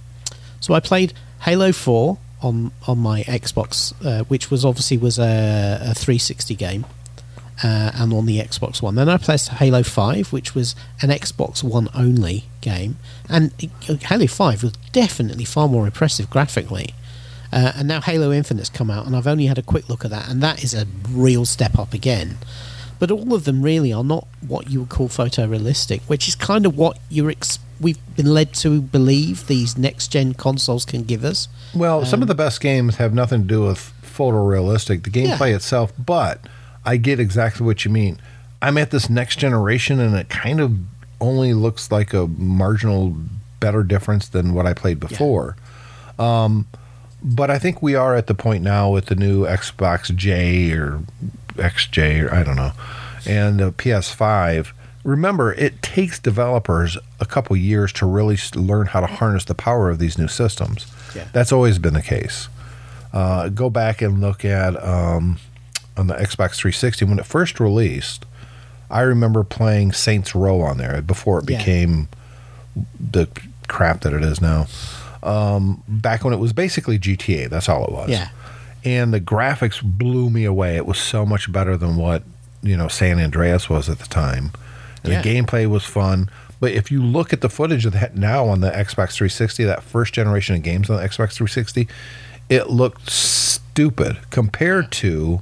so 0.59 0.73
I 0.75 0.79
played 0.79 1.13
Halo 1.41 1.71
Four 1.71 2.17
on 2.41 2.71
on 2.87 2.99
my 2.99 3.23
Xbox, 3.23 3.93
uh, 4.05 4.25
which 4.25 4.51
was 4.51 4.63
obviously 4.63 4.97
was 4.97 5.17
a, 5.17 5.79
a 5.81 5.93
360 5.95 6.55
game, 6.55 6.85
uh, 7.64 7.91
and 7.95 8.11
on 8.14 8.26
the 8.26 8.39
Xbox 8.39 8.82
One. 8.82 8.95
Then 8.95 9.09
I 9.09 9.18
played 9.18 9.39
Halo 9.41 9.84
Five, 9.84 10.32
which 10.34 10.53
was 10.53 10.76
an 11.01 11.09
Xbox 11.09 11.64
One 11.64 11.89
only 11.95 12.45
game, 12.61 12.97
and 13.30 13.51
Halo 14.03 14.28
Five 14.28 14.64
was 14.64 14.74
definitely 14.91 15.45
far 15.45 15.68
more 15.68 15.86
impressive 15.86 16.30
graphically. 16.30 16.93
Uh, 17.51 17.72
and 17.76 17.88
now 17.88 18.01
Halo 18.01 18.32
Infinite's 18.32 18.70
come 18.70 18.89
out, 18.89 19.05
and 19.05 19.16
I've 19.16 19.28
only 19.28 19.45
had 19.45 19.57
a 19.59 19.61
quick 19.61 19.88
look 19.88 20.03
at 20.03 20.11
that, 20.11 20.28
and 20.30 20.41
that 20.41 20.64
is 20.64 20.74
a 20.74 20.88
real 21.09 21.45
step 21.45 21.78
up 21.78 21.93
again. 21.93 22.38
But 22.99 23.11
all 23.11 23.34
of 23.34 23.43
them 23.45 23.61
really 23.61 23.91
are 23.93 24.03
not 24.03 24.28
what 24.47 24.70
you 24.72 24.80
would 24.82 24.89
call 24.89 25.07
photorealistic, 25.09 26.01
which 26.07 26.28
is 26.28 26.36
kind 26.36 26.66
of 26.66 26.78
what 26.78 26.97
you're 27.09 27.30
ex- 27.30 27.59
we've 27.82 27.97
been 28.16 28.34
led 28.34 28.53
to 28.55 28.82
believe 28.82 29.45
these 29.47 29.78
next 29.78 30.07
gen 30.07 30.34
consoles 30.34 30.86
can 30.86 31.03
give 31.03 31.24
us. 31.24 31.47
Well, 31.76 32.05
some 32.05 32.22
of 32.22 32.28
the 32.28 32.36
best 32.36 32.59
games 32.61 32.95
have 32.95 33.14
nothing 33.14 33.41
to 33.41 33.47
do 33.47 33.61
with 33.66 33.93
photorealistic, 34.03 35.03
the 35.03 35.09
gameplay 35.09 35.49
Yeah. 35.49 35.57
itself, 35.57 35.91
but 36.03 36.39
I 36.86 36.97
get 36.97 37.19
exactly 37.19 37.65
what 37.65 37.86
you 37.86 37.91
mean. 37.91 38.19
I'm 38.61 38.77
at 38.77 38.91
this 38.91 39.09
next 39.09 39.38
generation 39.38 39.99
and 39.99 40.15
it 40.15 40.29
kind 40.29 40.59
of 40.59 40.77
only 41.19 41.53
looks 41.53 41.91
like 41.91 42.13
a 42.13 42.27
marginal 42.27 43.15
better 43.59 43.84
difference 43.84 44.27
than 44.27 44.53
what 44.53 44.65
I 44.65 44.73
played 44.73 44.99
before. 44.99 45.55
Um, 46.19 46.67
but 47.23 47.49
I 47.49 47.57
think 47.57 47.81
we 47.81 47.95
are 47.95 48.15
at 48.15 48.27
the 48.27 48.36
point 48.36 48.63
now 48.63 48.89
with 48.89 49.05
the 49.05 49.15
new 49.15 49.45
Xbox 49.45 50.13
J 50.13 50.71
or 50.71 51.01
XJ 51.53 52.25
or 52.25 52.34
I 52.34 52.43
don't 52.43 52.57
know, 52.57 52.73
and 53.25 53.59
the 53.59 53.71
PS5. 53.71 54.71
Remember, 55.03 55.53
it 55.53 55.81
takes 55.81 56.17
developers 56.19 56.97
a 57.19 57.25
couple 57.25 57.55
years 57.57 57.91
to 57.93 58.05
really 58.05 58.38
learn 58.55 58.88
how 58.88 59.01
to 59.01 59.07
harness 59.07 59.45
the 59.45 59.55
power 59.55 59.89
of 59.89 59.99
these 59.99 60.17
new 60.17 60.29
systems. 60.29 60.89
Yeah. 61.13 61.27
That's 61.34 61.51
always 61.51 61.77
been 61.77 61.93
the 61.93 62.01
case. 62.01 62.47
Uh, 63.11 63.49
go 63.49 63.69
back 63.69 64.01
and 64.01 64.21
look 64.21 64.43
at 64.45 64.81
um, 64.81 65.39
on 65.97 66.07
the 66.07 66.15
Xbox 66.15 66.55
360 66.55 67.05
when 67.05 67.19
it 67.19 67.25
first 67.25 67.59
released. 67.59 68.25
I 68.89 69.01
remember 69.01 69.43
playing 69.43 69.93
Saints 69.93 70.35
Row 70.35 70.61
on 70.61 70.77
there 70.77 71.01
before 71.01 71.39
it 71.39 71.49
Yeah. 71.49 71.57
became 71.57 72.07
the 72.99 73.27
crap 73.67 74.01
that 74.01 74.13
it 74.13 74.23
is 74.23 74.41
now. 74.41 74.67
Um, 75.23 75.83
back 75.87 76.23
when 76.23 76.33
it 76.33 76.37
was 76.37 76.53
basically 76.53 76.99
GTA, 76.99 77.47
that's 77.49 77.69
all 77.69 77.85
it 77.85 77.91
was. 77.91 78.09
Yeah. 78.09 78.29
And 78.83 79.13
the 79.13 79.21
graphics 79.21 79.81
blew 79.81 80.29
me 80.29 80.43
away. 80.43 80.75
It 80.75 80.85
was 80.85 80.97
so 80.97 81.25
much 81.25 81.51
better 81.51 81.77
than 81.77 81.95
what 81.95 82.23
you 82.61 82.75
know 82.77 82.87
San 82.87 83.19
Andreas 83.19 83.69
was 83.69 83.89
at 83.89 83.99
the 83.99 84.07
time, 84.07 84.51
and 85.03 85.13
Yeah. 85.13 85.21
the 85.21 85.29
gameplay 85.29 85.67
was 85.67 85.83
fun. 85.83 86.29
But 86.59 86.71
if 86.73 86.91
you 86.91 87.01
look 87.03 87.33
at 87.33 87.41
the 87.41 87.49
footage 87.49 87.85
of 87.85 87.93
that 87.93 88.15
now 88.17 88.45
on 88.47 88.61
the 88.61 88.69
Xbox 88.71 89.13
360, 89.13 89.63
that 89.65 89.83
first 89.83 90.13
generation 90.13 90.55
of 90.55 90.63
games 90.63 90.89
on 90.89 90.97
the 90.97 91.03
Xbox 91.03 91.33
360, 91.33 91.87
it 92.49 92.69
looked 92.69 93.09
stupid 93.09 94.17
compared 94.29 94.91
to 94.93 95.41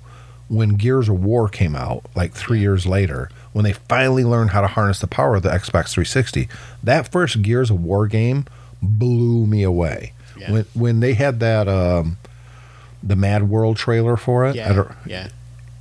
when 0.51 0.75
Gears 0.75 1.07
of 1.07 1.23
War 1.23 1.47
came 1.47 1.75
out, 1.75 2.03
like 2.13 2.33
three 2.33 2.59
years 2.59 2.85
later, 2.85 3.29
when 3.53 3.63
they 3.63 3.71
finally 3.73 4.25
learned 4.25 4.49
how 4.49 4.59
to 4.61 4.67
harness 4.67 4.99
the 4.99 5.07
power 5.07 5.35
of 5.35 5.43
the 5.43 5.49
Xbox 5.49 5.91
360. 5.93 6.49
That 6.83 7.09
first 7.11 7.41
Gears 7.41 7.69
of 7.69 7.81
War 7.81 8.05
game 8.07 8.45
blew 8.81 9.47
me 9.47 9.63
away. 9.63 10.11
Yeah. 10.37 10.51
When 10.51 10.65
when 10.73 10.99
they 10.99 11.13
had 11.13 11.39
that 11.39 11.67
um, 11.69 12.17
the 13.01 13.15
Mad 13.15 13.49
World 13.49 13.77
trailer 13.77 14.17
for 14.17 14.45
it, 14.45 14.51
I 14.51 14.53
Yeah, 14.55 14.73
don't- 14.73 14.91
yeah. 15.05 15.27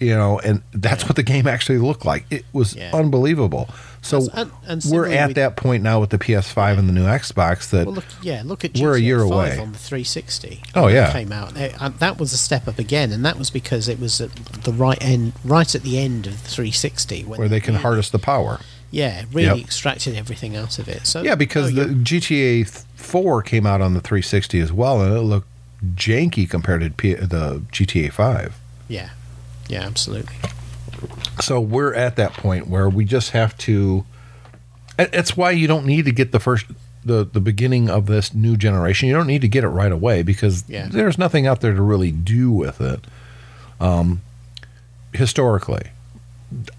You 0.00 0.16
know, 0.16 0.38
and 0.40 0.62
that's 0.72 1.04
what 1.04 1.14
the 1.16 1.22
game 1.22 1.46
actually 1.46 1.78
looked 1.78 2.04
like. 2.04 2.24
It 2.30 2.44
was 2.52 2.74
Yeah. 2.74 2.90
unbelievable. 2.92 3.68
So 4.02 4.28
and- 4.32 4.50
and 4.66 4.82
we're 4.86 5.08
at 5.12 5.34
that 5.34 5.56
point 5.56 5.82
now 5.82 6.00
with 6.00 6.08
the 6.10 6.18
PS5 6.18 6.78
and 6.78 6.88
the 6.88 6.92
new 6.92 7.04
Xbox 7.04 7.68
that 7.70 7.84
Well, 7.86 7.96
look, 7.96 8.06
yeah, 8.22 8.40
look 8.44 8.64
at 8.64 8.72
We're 8.78 8.94
a 8.96 8.98
GTA 8.98 9.04
year 9.04 9.18
5 9.20 9.30
away. 9.30 9.58
on 9.58 9.72
the 9.72 9.78
360. 9.78 10.62
Oh, 10.74 10.88
yeah. 10.88 11.12
came 11.12 11.32
out. 11.32 11.54
Uh, 11.56 11.90
that 11.98 12.18
was 12.18 12.32
a 12.32 12.38
step 12.38 12.66
up 12.66 12.78
again, 12.78 13.12
and 13.12 13.24
that 13.26 13.38
was 13.38 13.50
because 13.50 13.88
it 13.88 14.00
was 14.00 14.20
at 14.22 14.30
the 14.64 14.72
right 14.72 14.96
end, 15.02 15.34
right 15.44 15.72
at 15.74 15.82
the 15.82 15.98
end 15.98 16.26
of 16.26 16.42
the 16.42 16.48
360, 16.48 17.24
when 17.24 17.38
where 17.38 17.48
they 17.48 17.60
can 17.60 17.74
really- 17.74 17.82
harness 17.82 18.08
the 18.08 18.18
power. 18.18 18.60
Yeah, 18.90 19.22
really 19.32 19.58
Yep. 19.58 19.66
extracted 19.66 20.16
everything 20.16 20.56
out 20.56 20.78
of 20.78 20.88
it. 20.88 21.06
So 21.06 21.22
Yeah, 21.22 21.34
because 21.36 21.66
oh, 21.70 21.84
the 21.84 21.94
GTA 21.94 22.64
4 22.96 23.42
came 23.42 23.66
out 23.66 23.80
on 23.82 23.92
the 23.94 24.00
360 24.00 24.58
as 24.60 24.72
well, 24.72 25.02
and 25.02 25.14
it 25.14 25.20
looked 25.20 25.46
janky 25.94 26.48
compared 26.48 26.80
to 26.80 26.90
P- 26.90 27.14
the 27.14 27.62
GTA 27.70 28.08
5. 28.10 28.54
yeah, 28.88 29.10
yeah, 29.70 29.82
absolutely. 29.86 30.34
So 31.40 31.60
we're 31.60 31.94
at 31.94 32.16
that 32.16 32.32
point 32.34 32.66
where 32.68 32.88
we 32.88 33.04
just 33.04 33.30
have 33.30 33.56
to. 33.58 34.04
That's 34.96 35.36
why 35.36 35.52
you 35.52 35.66
don't 35.66 35.86
need 35.86 36.04
to 36.04 36.12
get 36.12 36.32
the 36.32 36.40
first 36.40 36.66
the 37.04 37.24
the 37.24 37.40
beginning 37.40 37.88
of 37.88 38.04
this 38.06 38.34
new 38.34 38.56
generation. 38.56 39.08
You 39.08 39.14
don't 39.14 39.26
need 39.26 39.40
to 39.40 39.48
get 39.48 39.64
it 39.64 39.68
right 39.68 39.90
away 39.92 40.22
because 40.22 40.64
Yeah. 40.68 40.88
there's 40.90 41.16
nothing 41.16 41.46
out 41.46 41.60
there 41.62 41.72
to 41.74 41.80
really 41.82 42.10
do 42.10 42.50
with 42.52 42.80
it. 42.82 43.00
Um, 43.80 44.20
historically, 45.14 45.90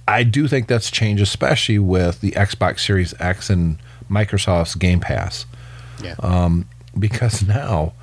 I 0.07 0.23
do 0.23 0.47
think 0.47 0.67
that's 0.67 0.91
changed, 0.91 1.23
especially 1.23 1.79
with 1.79 2.21
the 2.21 2.31
Xbox 2.31 2.81
Series 2.81 3.13
X 3.19 3.49
and 3.49 3.77
Microsoft's 4.09 4.75
Game 4.75 4.99
Pass 4.99 5.45
Yeah, 6.03 6.15
Um, 6.19 6.65
because 6.99 7.41
now 7.47 7.93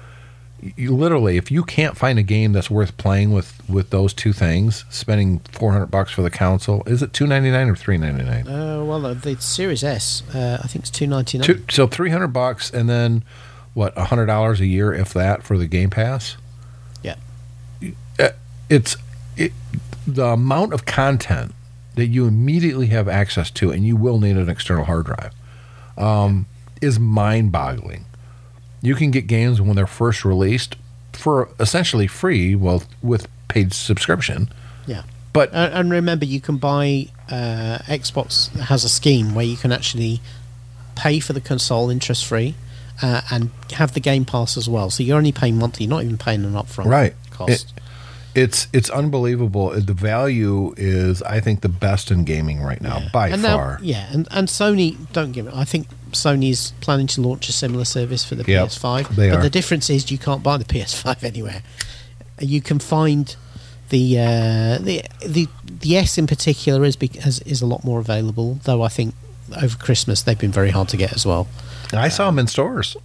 you 0.77 0.95
literally, 0.95 1.37
if 1.37 1.51
you 1.51 1.63
can't 1.63 1.97
find 1.97 2.19
a 2.19 2.23
game 2.23 2.53
that's 2.53 2.71
worth 2.71 2.97
playing 2.97 3.33
with 3.33 3.63
with 3.69 3.91
those 3.91 4.13
two 4.13 4.33
things, 4.33 4.85
spending 4.91 5.39
four 5.53 5.73
hundred 5.73 5.87
bucks 5.87 6.11
for 6.11 6.23
the 6.23 6.31
console, 6.31 6.83
is 6.87 7.03
it 7.03 7.13
two 7.13 7.27
ninety 7.27 7.51
nine 7.51 7.69
or 7.69 7.77
three 7.77 7.97
ninety 7.97 8.25
nine? 8.25 8.49
Uh, 8.49 8.85
well, 8.85 9.15
the 9.15 9.41
Series 9.41 9.85
S, 9.85 10.23
uh, 10.35 10.61
I 10.63 10.67
think 10.67 10.85
it's 10.85 10.91
two 10.91 11.07
ninety 11.07 11.39
nine. 11.39 11.47
Two, 11.47 11.65
so 11.71 11.87
three 11.87 12.11
hundred 12.11 12.29
bucks, 12.29 12.71
and 12.71 12.89
then 12.89 13.23
what? 13.75 13.97
hundred 13.97 14.27
dollars 14.27 14.61
a 14.61 14.67
year, 14.67 14.93
if 14.93 15.13
that, 15.15 15.45
for 15.45 15.57
the 15.57 15.67
Game 15.67 15.91
Pass. 15.91 16.37
Yeah. 17.03 17.17
Uh, 18.19 18.31
it's 18.69 18.97
it, 19.37 19.53
the 20.07 20.27
amount 20.27 20.73
of 20.73 20.85
content 20.85 21.55
that 21.95 22.07
you 22.07 22.27
immediately 22.27 22.87
have 22.89 23.09
access 23.09 23.51
to, 23.51 23.71
and 23.71 23.87
you 23.87 23.95
will 23.95 24.19
need 24.19 24.37
an 24.37 24.49
external 24.49 24.85
hard 24.85 25.07
drive, 25.07 25.33
um, 25.97 26.47
is 26.81 26.99
mind-boggling. 26.99 28.05
You 28.81 28.95
can 28.95 29.11
get 29.11 29.27
games 29.27 29.61
when 29.61 29.77
they're 29.77 29.87
first 29.87 30.25
released 30.25 30.77
for 31.13 31.49
essentially 31.59 32.07
free, 32.07 32.55
well, 32.55 32.83
with 33.03 33.27
paid 33.49 33.73
subscription. 33.73 34.49
Yeah. 34.87 35.03
But 35.33 35.53
Uh, 35.55 35.71
and 35.73 35.91
remember, 35.91 36.25
you 36.25 36.41
can 36.41 36.57
buy. 36.59 37.09
Uh, 37.31 37.79
Xbox 37.87 38.49
has 38.59 38.85
a 38.85 38.89
scheme 38.89 39.35
where 39.35 39.45
you 39.45 39.57
can 39.57 39.71
actually 39.73 40.21
pay 40.95 41.21
for 41.21 41.33
the 41.35 41.41
console 41.41 41.91
interest 41.91 42.25
free 42.25 42.55
uh, 43.03 43.21
and 43.31 43.51
have 43.73 43.93
the 43.93 44.01
Game 44.01 44.25
Pass 44.25 44.57
as 44.57 44.69
well. 44.69 44.89
So 44.91 45.03
you're 45.03 45.19
only 45.19 45.33
paying 45.33 45.57
monthly, 45.59 45.85
you're 45.87 45.91
not 45.91 46.03
even 46.05 46.17
paying 46.19 46.45
an 46.45 46.53
upfront 46.55 46.87
Right. 46.87 47.15
cost. 47.31 47.75
it's 48.35 48.67
it's 48.73 48.89
unbelievable. 48.91 49.71
The 49.81 49.93
value 49.93 50.73
is, 50.77 51.23
I 51.23 51.41
think, 51.41 51.61
the 51.61 51.69
best 51.69 52.11
in 52.11 52.25
gaming 52.25 52.61
right 52.63 52.81
now 52.81 52.99
Yeah. 52.99 53.09
by 53.13 53.29
and 53.29 53.43
now- 53.43 53.57
far. 53.57 53.79
yeah, 53.83 54.07
and, 54.13 54.27
and 54.31 54.49
Sony, 54.49 54.97
don't 55.13 55.33
give 55.33 55.47
it. 55.49 55.55
I 55.55 55.65
think 55.65 55.87
Sony's 56.13 56.73
planning 56.81 57.07
to 57.09 57.21
launch 57.21 57.49
a 57.49 57.53
similar 57.53 57.85
service 57.85 58.25
for 58.25 58.35
the 58.35 58.45
Yep, 58.51 58.69
PS5. 58.69 59.09
they 59.17 59.31
but 59.31 59.39
are. 59.39 59.43
the 59.43 59.51
difference 59.51 59.91
is 59.91 60.11
you 60.11 60.19
can't 60.19 60.43
buy 60.43 60.57
the 60.57 60.65
PS5 60.65 61.23
anywhere. 61.25 61.63
You 62.41 62.61
can 62.61 62.79
find 62.79 63.35
the 63.91 64.19
uh, 64.19 64.79
the 64.83 65.03
the 65.27 65.49
the 65.67 65.97
S 65.97 66.19
in 66.19 66.27
particular 66.27 66.85
is 66.85 66.97
has, 67.23 67.41
is 67.41 67.63
a 67.63 67.67
lot 67.67 67.85
more 67.85 67.99
available. 68.01 68.59
Though 68.65 68.83
I 68.83 68.89
think 68.89 69.15
over 69.63 69.77
Christmas 69.79 70.23
they've 70.23 70.39
been 70.39 70.53
very 70.53 70.71
hard 70.71 70.89
to 70.91 70.97
get 70.97 71.13
as 71.13 71.25
well. 71.27 71.49
I 71.93 72.09
saw 72.09 72.27
them 72.27 72.39
in 72.39 72.47
stores. 72.49 72.97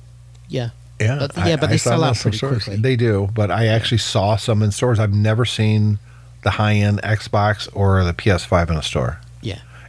Yeah, 0.49 0.70
Yeah, 0.99 1.20
But- 1.20 1.47
yeah, 1.47 1.56
but 1.56 1.70
they 1.70 1.78
saw 1.78 1.91
sell 1.91 2.04
out 2.04 2.18
pretty 2.18 2.38
stores. 2.38 2.64
quickly. 2.66 2.82
They 2.82 2.95
do, 2.97 3.30
but 3.34 3.49
I 3.49 3.68
actually 3.68 3.99
saw 3.99 4.36
some 4.36 4.62
in 4.62 4.72
stores. 4.72 4.99
I've 4.99 5.14
never 5.14 5.45
seen 5.45 5.99
the 6.43 6.51
high 6.51 6.74
end 6.76 7.01
Xbox 7.01 7.70
or 7.74 8.04
the 8.04 8.14
PS5 8.14 8.70
in 8.70 8.76
a 8.76 8.84
store. 8.84 9.20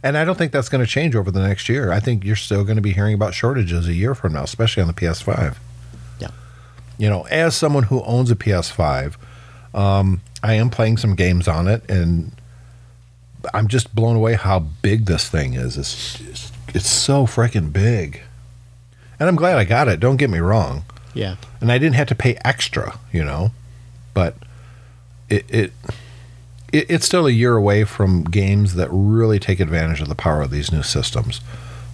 And 0.05 0.19
I 0.19 0.23
don't 0.23 0.37
think 0.37 0.51
that's 0.51 0.69
going 0.69 0.85
to 0.85 0.89
change 0.89 1.15
over 1.15 1.31
the 1.31 1.39
next 1.39 1.67
year. 1.67 1.91
I 1.91 1.99
think 1.99 2.23
you're 2.23 2.35
still 2.35 2.63
going 2.63 2.75
to 2.75 2.81
be 2.81 2.93
hearing 2.93 3.15
about 3.15 3.33
shortages 3.33 3.87
a 3.87 3.93
year 3.93 4.13
from 4.13 4.33
now, 4.33 4.43
especially 4.43 4.81
on 4.81 4.87
the 4.87 4.93
PS5. 4.93 5.55
yeah. 6.19 6.27
You 6.99 7.09
know, 7.09 7.23
as 7.23 7.55
someone 7.55 7.83
who 7.83 8.03
owns 8.03 8.29
a 8.29 8.35
PS5, 8.35 9.15
um, 9.73 10.21
I 10.43 10.53
am 10.53 10.69
playing 10.69 10.97
some 10.97 11.15
games 11.15 11.47
on 11.47 11.67
it, 11.67 11.89
and 11.89 12.31
I'm 13.51 13.67
just 13.67 13.95
blown 13.95 14.15
away 14.15 14.35
how 14.35 14.59
big 14.59 15.05
this 15.05 15.27
thing 15.27 15.55
is. 15.55 15.75
It's 15.75 16.21
it's, 16.21 16.51
it's 16.75 16.87
so 16.87 17.25
freaking 17.25 17.73
big, 17.73 18.21
and 19.19 19.27
I'm 19.27 19.35
glad 19.35 19.57
I 19.57 19.65
got 19.65 19.87
it. 19.87 19.99
Don't 19.99 20.17
get 20.17 20.29
me 20.29 20.37
wrong, 20.37 20.85
Yeah, 21.15 21.37
and 21.59 21.71
I 21.71 21.79
didn't 21.79 21.95
have 21.95 22.07
to 22.09 22.15
pay 22.15 22.37
extra, 22.45 22.99
you 23.11 23.25
know, 23.25 23.49
but 24.13 24.35
it 25.29 25.45
it. 25.49 25.71
It 26.75 26.89
it's 26.89 27.05
still 27.05 27.27
a 27.27 27.31
year 27.31 27.55
away 27.55 27.83
from 27.83 28.23
games 28.23 28.75
that 28.75 28.89
really 28.91 29.39
take 29.39 29.59
advantage 29.59 30.01
of 30.01 30.09
the 30.09 30.15
power 30.15 30.41
of 30.41 30.51
these 30.51 30.71
new 30.71 30.83
systems. 30.83 31.41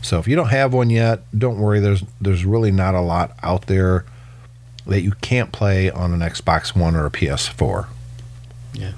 So 0.01 0.17
if 0.17 0.27
you 0.27 0.35
don't 0.35 0.49
have 0.49 0.73
one 0.73 0.89
yet, 0.89 1.21
don't 1.37 1.59
worry. 1.59 1.79
There's 1.79 2.03
there's 2.19 2.45
really 2.45 2.71
not 2.71 2.95
a 2.95 3.01
lot 3.01 3.35
out 3.43 3.67
there 3.67 4.05
that 4.87 5.01
you 5.01 5.11
can't 5.21 5.51
play 5.51 5.91
on 5.91 6.13
an 6.13 6.19
Xbox 6.21 6.75
One 6.75 6.95
or 6.95 7.05
a 7.05 7.11
PS4. 7.11 7.87
yeah. 8.73 8.93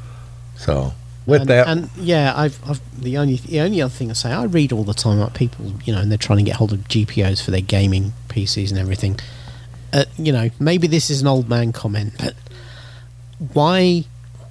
So 0.55 0.93
with 1.25 1.41
and, 1.41 1.49
that, 1.49 1.67
and 1.67 1.89
yeah, 1.97 2.33
I've, 2.35 2.59
I've 2.69 3.01
the 3.01 3.17
only 3.17 3.35
the 3.35 3.59
only 3.61 3.81
other 3.81 3.93
thing 3.93 4.09
I 4.09 4.13
say, 4.13 4.31
I 4.31 4.43
read 4.43 4.71
all 4.71 4.83
the 4.83 4.93
time 4.93 5.19
about 5.19 5.33
people, 5.33 5.73
you 5.83 5.93
know, 5.93 5.99
and 5.99 6.11
they're 6.11 6.17
trying 6.17 6.39
to 6.39 6.43
get 6.43 6.55
hold 6.55 6.73
of 6.73 6.79
GPUs 6.87 7.43
for 7.43 7.51
their 7.51 7.61
gaming 7.61 8.13
PCs 8.29 8.69
and 8.69 8.79
everything. 8.79 9.19
Uh, 9.91 10.05
you 10.17 10.31
know, 10.31 10.49
maybe 10.59 10.87
this 10.87 11.09
is 11.09 11.21
an 11.21 11.27
old 11.27 11.47
man 11.47 11.71
comment, 11.71 12.13
but 12.17 12.33
why 13.53 14.05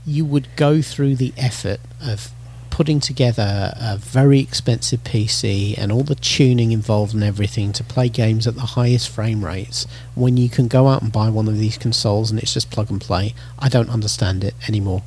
you 0.06 0.24
would 0.24 0.48
go 0.56 0.82
through 0.82 1.16
the 1.16 1.32
effort 1.36 1.80
of 2.00 2.30
putting 2.70 3.00
together 3.00 3.72
a 3.76 3.98
very 3.98 4.40
expensive 4.40 5.04
PC 5.04 5.76
and 5.76 5.92
all 5.92 6.02
the 6.02 6.14
tuning 6.14 6.72
involved 6.72 7.12
and 7.12 7.22
everything 7.22 7.70
to 7.72 7.84
play 7.84 8.08
games 8.08 8.46
at 8.46 8.54
the 8.54 8.62
highest 8.62 9.10
frame 9.10 9.44
rates 9.44 9.86
when 10.14 10.36
you 10.38 10.48
can 10.48 10.68
go 10.68 10.88
out 10.88 11.02
and 11.02 11.12
buy 11.12 11.28
one 11.28 11.46
of 11.48 11.58
these 11.58 11.76
consoles 11.76 12.30
and 12.30 12.40
it's 12.40 12.54
just 12.54 12.70
plug 12.70 12.90
and 12.90 13.00
play. 13.00 13.34
I 13.58 13.68
don't 13.68 13.90
understand 13.90 14.42
it 14.42 14.54
anymore. 14.68 15.02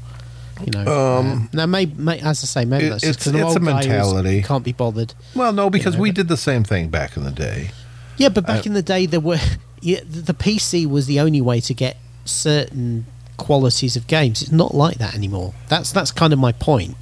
You 0.63 0.71
know, 0.71 1.17
Um, 1.17 1.49
uh, 1.51 1.57
now 1.57 1.65
may, 1.65 1.85
may, 1.87 2.19
as 2.19 2.43
I 2.43 2.45
say, 2.45 2.65
maybe 2.65 2.85
it- 2.85 2.89
that's 2.91 3.03
it's- 3.03 3.27
I'm 3.27 3.35
it's 3.35 3.55
a 3.55 3.59
mentality. 3.59 4.41
Can't 4.43 4.63
be 4.63 4.71
bothered. 4.71 5.13
well, 5.33 5.51
no, 5.51 5.69
because 5.71 5.95
know, 5.95 6.01
we 6.01 6.11
did 6.11 6.27
the 6.27 6.37
same 6.37 6.63
thing 6.63 6.89
back 6.89 7.17
in 7.17 7.23
the 7.23 7.31
day. 7.31 7.71
Yeah, 8.17 8.29
but 8.29 8.45
back 8.45 8.59
Uh, 8.59 8.67
in 8.69 8.73
the 8.73 8.83
day, 8.83 9.05
there 9.07 9.19
were 9.19 9.39
yeah, 9.81 9.99
the 10.09 10.33
PC 10.35 10.85
was 10.85 11.07
the 11.07 11.19
only 11.19 11.41
way 11.41 11.59
to 11.61 11.73
get 11.73 11.97
certain 12.25 13.05
qualities 13.37 13.95
of 13.95 14.07
games. 14.07 14.41
It's 14.41 14.51
not 14.51 14.73
like 14.75 14.97
that 14.97 15.15
anymore. 15.15 15.53
That's 15.69 15.91
that's 15.91 16.11
kind 16.11 16.33
of 16.33 16.39
my 16.39 16.51
point. 16.51 16.95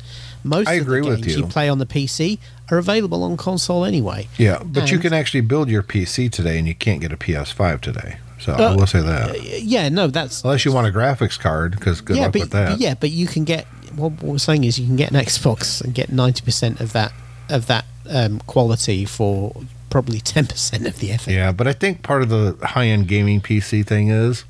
Most 0.44 0.68
I 0.68 0.74
of 0.74 0.82
agree 0.84 1.02
the 1.02 1.08
with 1.10 1.24
games 1.24 1.38
you. 1.38 1.46
play 1.48 1.70
on 1.70 1.80
the 1.80 1.86
PC 1.86 2.38
are 2.70 2.78
available 2.78 3.24
on 3.24 3.38
console 3.38 3.86
anyway. 3.86 4.28
Yeah, 4.38 4.62
but 4.64 4.92
you 4.92 5.00
can 5.00 5.14
actually 5.14 5.42
build 5.42 5.70
your 5.70 5.84
PC 5.84 6.30
today, 6.32 6.58
and 6.60 6.68
you 6.68 6.76
can't 6.76 7.00
get 7.00 7.14
a 7.14 7.18
PS5 7.18 7.80
today. 7.82 8.18
So 8.40 8.52
I 8.54 8.64
Uh, 8.66 8.76
will 8.76 8.88
say 8.88 9.02
that, 9.02 9.62
Yeah, 9.64 9.88
no, 9.88 10.08
that's 10.08 10.44
unless 10.44 10.66
you 10.66 10.74
want 10.74 10.86
a 10.88 10.92
graphics 10.92 11.40
card, 11.40 11.72
because 11.80 12.02
good 12.02 12.18
yeah, 12.18 12.24
luck 12.24 12.34
but, 12.34 12.42
with 12.42 12.50
that. 12.52 12.78
yeah, 12.80 12.94
but 12.94 13.12
you 13.12 13.26
can 13.26 13.46
get 13.46 13.66
what, 13.96 14.12
what 14.14 14.24
we're 14.24 14.38
saying 14.38 14.66
is 14.66 14.78
you 14.78 14.86
can 14.86 14.98
get 14.98 15.12
an 15.12 15.18
Xbox 15.18 15.82
and 15.82 15.94
get 15.94 16.12
ninety 16.12 16.42
percent 16.44 16.82
of 16.82 16.92
that 16.94 17.14
of 17.50 17.68
that 17.68 17.86
um, 18.10 18.40
quality 18.48 19.06
for 19.06 19.56
probably 19.90 20.20
ten 20.20 20.46
percent 20.48 20.86
of 20.88 21.00
the 21.00 21.12
effort. 21.14 21.32
Yeah, 21.32 21.54
but 21.54 21.68
I 21.70 21.74
think 21.74 22.02
part 22.04 22.22
of 22.22 22.28
the 22.28 22.58
high 22.68 22.88
end 22.88 23.08
gaming 23.08 23.40
PC 23.40 23.86
thing 23.88 24.10
is 24.10 24.44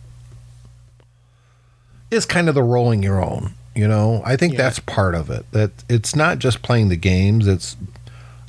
is 2.14 2.26
kind 2.26 2.48
of 2.50 2.56
the 2.56 2.64
rolling 2.64 3.04
your 3.04 3.24
own. 3.24 3.54
You 3.76 3.88
know, 3.88 4.22
I 4.26 4.36
think 4.36 4.54
Yeah. 4.54 4.60
that's 4.64 4.80
part 4.80 5.16
of 5.16 5.30
it. 5.30 5.46
That 5.52 5.72
it's 5.90 6.16
not 6.16 6.40
just 6.40 6.62
playing 6.62 6.90
the 6.90 6.96
games. 6.96 7.48
It's 7.48 7.76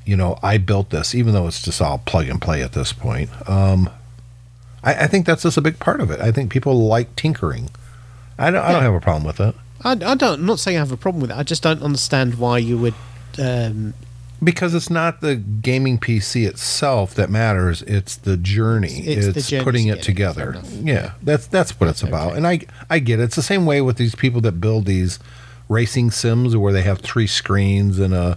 you 0.05 0.17
know, 0.17 0.39
I 0.43 0.59
built 0.59 0.91
this, 0.91 1.15
even 1.15 1.33
though 1.33 1.47
it's 1.47 1.63
just 1.63 1.81
all 1.81 1.97
plug 1.99 2.29
and 2.29 2.39
play 2.41 2.63
at 2.63 2.73
this 2.73 2.93
point. 2.93 3.31
Um, 3.49 3.89
I, 4.83 5.05
I 5.05 5.07
think 5.07 5.25
that's 5.25 5.45
just 5.45 5.57
a 5.57 5.63
big 5.63 5.79
part 5.79 6.03
of 6.03 6.11
it. 6.11 6.21
I 6.21 6.31
think 6.31 6.53
people 6.53 6.87
like 6.87 7.17
tinkering. 7.17 7.71
I 8.39 8.51
don't. 8.51 8.63
I 8.63 8.73
don't 8.73 8.83
have 8.83 8.93
a 8.93 9.01
problem 9.01 9.25
with 9.25 9.41
it 9.41 9.55
I, 9.83 9.93
I 9.93 10.15
don't. 10.15 10.23
I'm 10.41 10.47
not 10.47 10.59
saying 10.59 10.77
I 10.77 10.81
have 10.81 10.93
a 10.93 10.97
problem 10.99 11.23
with 11.23 11.31
it. 11.31 11.37
I 11.39 11.43
just 11.43 11.63
don't 11.63 11.83
understand 11.83 12.35
why 12.35 12.59
you 12.59 12.77
would. 12.79 12.95
Um, 13.39 13.95
because 14.43 14.75
it's 14.75 14.91
not 14.91 15.21
the 15.21 15.37
gaming 15.37 15.99
PC 15.99 16.47
itself 16.47 17.15
that 17.15 17.31
matters. 17.31 17.83
It's 17.83 18.17
the 18.17 18.37
journey. 18.37 19.07
It's- 19.07 19.27
It's, 19.27 19.51
it's 19.53 19.65
putting 19.65 19.87
it 19.87 19.93
get 19.97 19.99
it. 19.99 20.03
together. 20.03 20.63
Yeah, 20.83 21.13
that's 21.23 21.47
that's 21.47 21.79
what 21.81 21.89
it's 21.89 22.01
That's 22.01 22.09
about. 22.11 22.29
okay. 22.29 22.37
And 22.39 22.47
I 22.47 22.61
I 22.91 22.99
get 22.99 23.21
it. 23.21 23.25
It's 23.25 23.37
the 23.37 23.43
same 23.43 23.65
way 23.67 23.81
with 23.81 23.97
these 23.97 24.15
people 24.15 24.41
that 24.43 24.61
build 24.61 24.87
these 24.87 25.19
racing 25.69 26.11
sims 26.11 26.57
where 26.57 26.73
they 26.73 26.83
have 26.83 27.01
three 27.01 27.27
screens 27.27 27.99
and 27.99 28.13
a. 28.15 28.37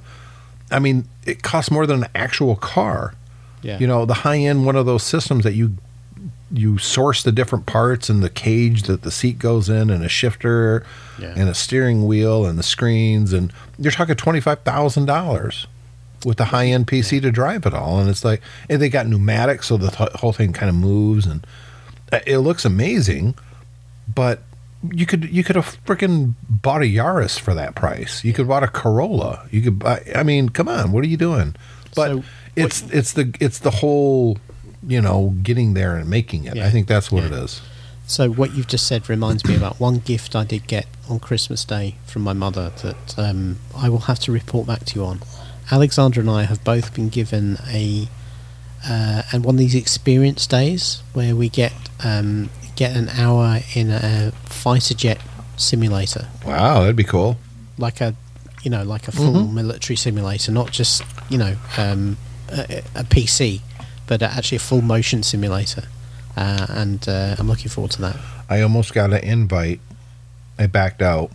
I 0.71 0.79
mean, 0.79 1.05
it 1.25 1.43
costs 1.43 1.71
more 1.71 1.85
than 1.87 2.03
an 2.03 2.09
actual 2.13 2.55
car. 2.57 3.13
yeah. 3.61 3.79
You 3.79 3.87
know, 3.87 4.05
the 4.05 4.13
high 4.13 4.37
end 4.39 4.65
one 4.65 4.75
of 4.75 4.85
those 4.85 5.03
systems 5.03 5.43
that 5.43 5.53
you 5.53 5.75
you 6.51 6.77
source 6.77 7.23
the 7.23 7.31
different 7.31 7.65
parts 7.65 8.09
and 8.09 8.23
the 8.23 8.29
cage 8.29 8.83
that 8.83 9.01
the 9.01 9.11
seat 9.11 9.37
goes 9.39 9.67
in 9.67 9.89
and 9.89 10.01
a 10.03 10.07
shifter 10.09 10.85
Yeah. 11.19 11.33
and 11.35 11.49
a 11.49 11.53
steering 11.53 12.05
wheel 12.07 12.45
and 12.45 12.57
the 12.57 12.63
screens 12.63 13.33
and 13.33 13.51
you're 13.77 13.91
talking 13.91 14.15
twenty 14.15 14.39
five 14.39 14.59
thousand 14.61 15.05
dollars 15.07 15.67
with 16.27 16.37
the 16.37 16.45
high 16.45 16.67
end 16.67 16.85
PC 16.87 17.21
to 17.21 17.31
drive 17.31 17.65
it 17.65 17.73
all 17.73 17.99
and 17.99 18.09
it's 18.09 18.25
like 18.25 18.41
and 18.69 18.81
they 18.81 18.89
got 18.89 19.07
pneumatics 19.07 19.67
so 19.67 19.77
the 19.77 19.89
th- 19.89 20.11
whole 20.21 20.33
thing 20.33 20.51
kind 20.53 20.69
of 20.69 20.75
moves 20.75 21.25
and 21.25 21.45
uh, 22.11 22.19
it 22.25 22.39
looks 22.39 22.63
amazing, 22.65 23.35
but 24.13 24.41
you 24.93 25.05
could 25.05 25.23
you 25.29 25.43
could 25.43 25.55
have 25.55 25.77
freaking 25.85 26.33
bought 26.49 26.81
a 26.81 26.85
Yaris 26.85 27.39
for 27.39 27.53
that 27.53 27.75
price. 27.75 28.23
You 28.23 28.31
could 28.33 28.47
bought 28.47 28.63
a 28.63 28.67
Corolla. 28.67 29.47
You 29.51 29.61
could 29.61 29.79
buy. 29.79 30.03
I 30.15 30.23
mean, 30.23 30.49
come 30.49 30.67
on, 30.69 30.91
what 30.93 31.03
are 31.03 31.07
you 31.07 31.17
doing? 31.17 31.55
But 31.95 32.07
So, 32.11 32.23
it's 32.55 32.81
it's 32.91 33.11
the 33.13 33.33
it's 33.41 33.59
the 33.59 33.71
whole 33.71 34.37
you 34.87 35.01
know 35.01 35.33
getting 35.43 35.73
there 35.73 35.97
and 35.97 36.09
making 36.09 36.45
it. 36.45 36.55
Yeah. 36.55 36.67
I 36.67 36.69
think 36.69 36.87
that's 36.87 37.11
what 37.11 37.23
Yeah. 37.23 37.29
it 37.29 37.43
is. 37.43 37.61
So 38.05 38.29
what 38.29 38.53
you've 38.53 38.67
just 38.67 38.87
said 38.87 39.09
reminds 39.09 39.43
me 39.43 39.55
about 39.55 39.81
one 39.81 39.97
gift 39.99 40.33
I 40.33 40.45
did 40.45 40.65
get 40.67 40.85
on 41.09 41.19
Christmas 41.19 41.65
Day 41.65 41.95
from 42.05 42.21
my 42.21 42.31
mother 42.33 42.71
that 42.83 43.19
um, 43.19 43.57
I 43.75 43.89
will 43.89 44.05
have 44.07 44.19
to 44.19 44.31
report 44.31 44.65
back 44.67 44.85
to 44.85 44.95
you 44.99 45.03
on. 45.05 45.19
Alexandra 45.71 46.21
and 46.21 46.29
I 46.29 46.43
have 46.43 46.63
both 46.63 46.93
been 46.93 47.09
given 47.09 47.57
a 47.67 48.07
uh, 48.87 49.23
and 49.31 49.43
one 49.43 49.55
of 49.55 49.59
these 49.59 49.75
experience 49.75 50.45
days 50.47 51.01
where 51.13 51.35
we 51.35 51.49
get 51.49 51.73
um, 52.03 52.49
get 52.75 52.95
an 52.95 53.09
hour 53.09 53.59
in 53.73 53.89
a 53.89 54.31
fighter 54.45 54.93
jet 54.93 55.19
simulator, 55.57 56.27
Wow, 56.45 56.81
that'd 56.81 56.95
be 56.95 57.03
cool. 57.03 57.37
like 57.77 57.99
a 58.01 58.15
you 58.63 58.69
know 58.71 58.83
like 58.83 59.07
a 59.07 59.11
full 59.11 59.33
Mhm. 59.33 59.53
military 59.53 59.97
simulator, 59.97 60.51
not 60.51 60.71
just 60.71 61.03
you 61.29 61.37
know 61.37 61.55
um, 61.77 62.17
a, 62.49 62.83
a 62.95 63.03
PC, 63.03 63.61
but 64.05 64.21
actually 64.21 64.57
a 64.57 64.59
full 64.59 64.81
motion 64.81 65.23
simulator. 65.23 65.83
Uh, 66.37 66.67
and 66.69 67.09
uh, 67.09 67.35
I'm 67.39 67.47
looking 67.47 67.69
forward 67.69 67.91
to 67.93 68.01
that. 68.01 68.15
I 68.47 68.61
almost 68.61 68.93
got 68.93 69.11
an 69.11 69.23
invite. 69.23 69.79
I 70.59 70.67
backed 70.67 71.01
out 71.01 71.31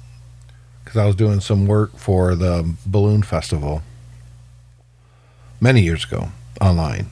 because 0.84 0.96
I 0.96 1.06
was 1.06 1.16
doing 1.16 1.40
some 1.40 1.66
work 1.66 1.96
for 1.98 2.36
the 2.36 2.72
balloon 2.86 3.22
festival 3.24 3.82
many 5.62 5.80
years 5.80 6.04
ago 6.04 6.28
online, 6.60 7.06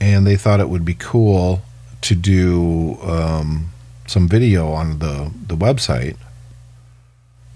and 0.00 0.26
they 0.26 0.34
thought 0.36 0.58
it 0.58 0.68
would 0.68 0.84
be 0.84 0.94
cool 0.94 1.62
to 2.00 2.14
do 2.16 2.98
um, 3.02 3.70
some 4.06 4.26
video 4.26 4.72
on 4.72 4.98
the 4.98 5.30
the 5.46 5.56
website, 5.56 6.16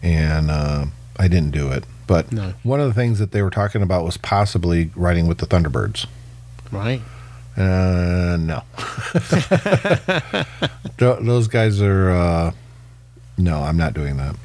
and 0.02 0.50
uh, 0.50 0.84
I 1.18 1.26
didn't 1.28 1.50
do 1.50 1.72
it. 1.72 1.82
But 2.06 2.30
No. 2.32 2.54
one 2.62 2.80
of 2.80 2.86
the 2.88 2.94
things 2.94 3.18
that 3.18 3.32
they 3.32 3.42
were 3.42 3.50
talking 3.50 3.82
about 3.82 4.04
was 4.04 4.16
possibly 4.16 4.90
riding 4.94 5.26
with 5.26 5.38
the 5.38 5.46
Thunderbirds. 5.46 6.06
Right. 6.72 7.02
Uh, 7.56 8.36
no. 8.40 8.62
Those 10.98 11.48
guys 11.48 11.80
are. 11.82 12.10
Uh, 12.10 12.52
no, 13.36 13.62
I'm 13.62 13.76
not 13.76 13.94
doing 13.94 14.16
that. 14.16 14.36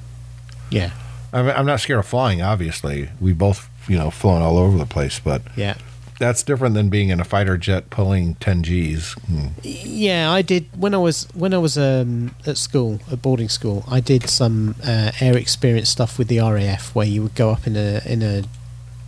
Yeah. 0.70 0.92
I'm, 1.32 1.48
I'm 1.50 1.66
not 1.66 1.80
scared 1.80 2.00
of 2.00 2.06
flying. 2.06 2.42
Obviously, 2.42 3.10
we 3.20 3.34
both, 3.34 3.70
you 3.88 3.98
know, 3.98 4.10
flown 4.12 4.42
all 4.42 4.58
over 4.58 4.78
the 4.78 4.86
place, 4.86 5.20
but 5.20 5.42
Yeah. 5.56 5.76
that's 6.20 6.44
different 6.44 6.74
than 6.76 6.90
being 6.90 7.10
in 7.10 7.20
a 7.20 7.24
fighter 7.24 7.58
jet 7.58 7.90
pulling 7.90 8.36
10 8.36 8.62
Gs. 8.62 9.14
Hmm. 9.14 9.48
Yeah, 9.64 10.32
I 10.32 10.42
did 10.42 10.66
when 10.78 10.94
I 10.94 10.98
was 10.98 11.28
when 11.34 11.54
I 11.54 11.58
was 11.58 11.78
um, 11.78 12.34
at 12.46 12.58
school, 12.58 13.00
at 13.12 13.22
boarding 13.22 13.50
school. 13.50 13.84
I 13.90 14.00
did 14.00 14.30
some 14.30 14.76
uh, 14.86 15.12
air 15.20 15.36
experience 15.38 15.90
stuff 15.90 16.18
with 16.18 16.28
the 16.30 16.40
RAF, 16.40 16.94
where 16.96 17.08
you 17.08 17.24
would 17.24 17.36
go 17.36 17.50
up 17.52 17.68
in 17.68 17.76
a 17.76 18.02
in 18.06 18.22
a 18.22 18.44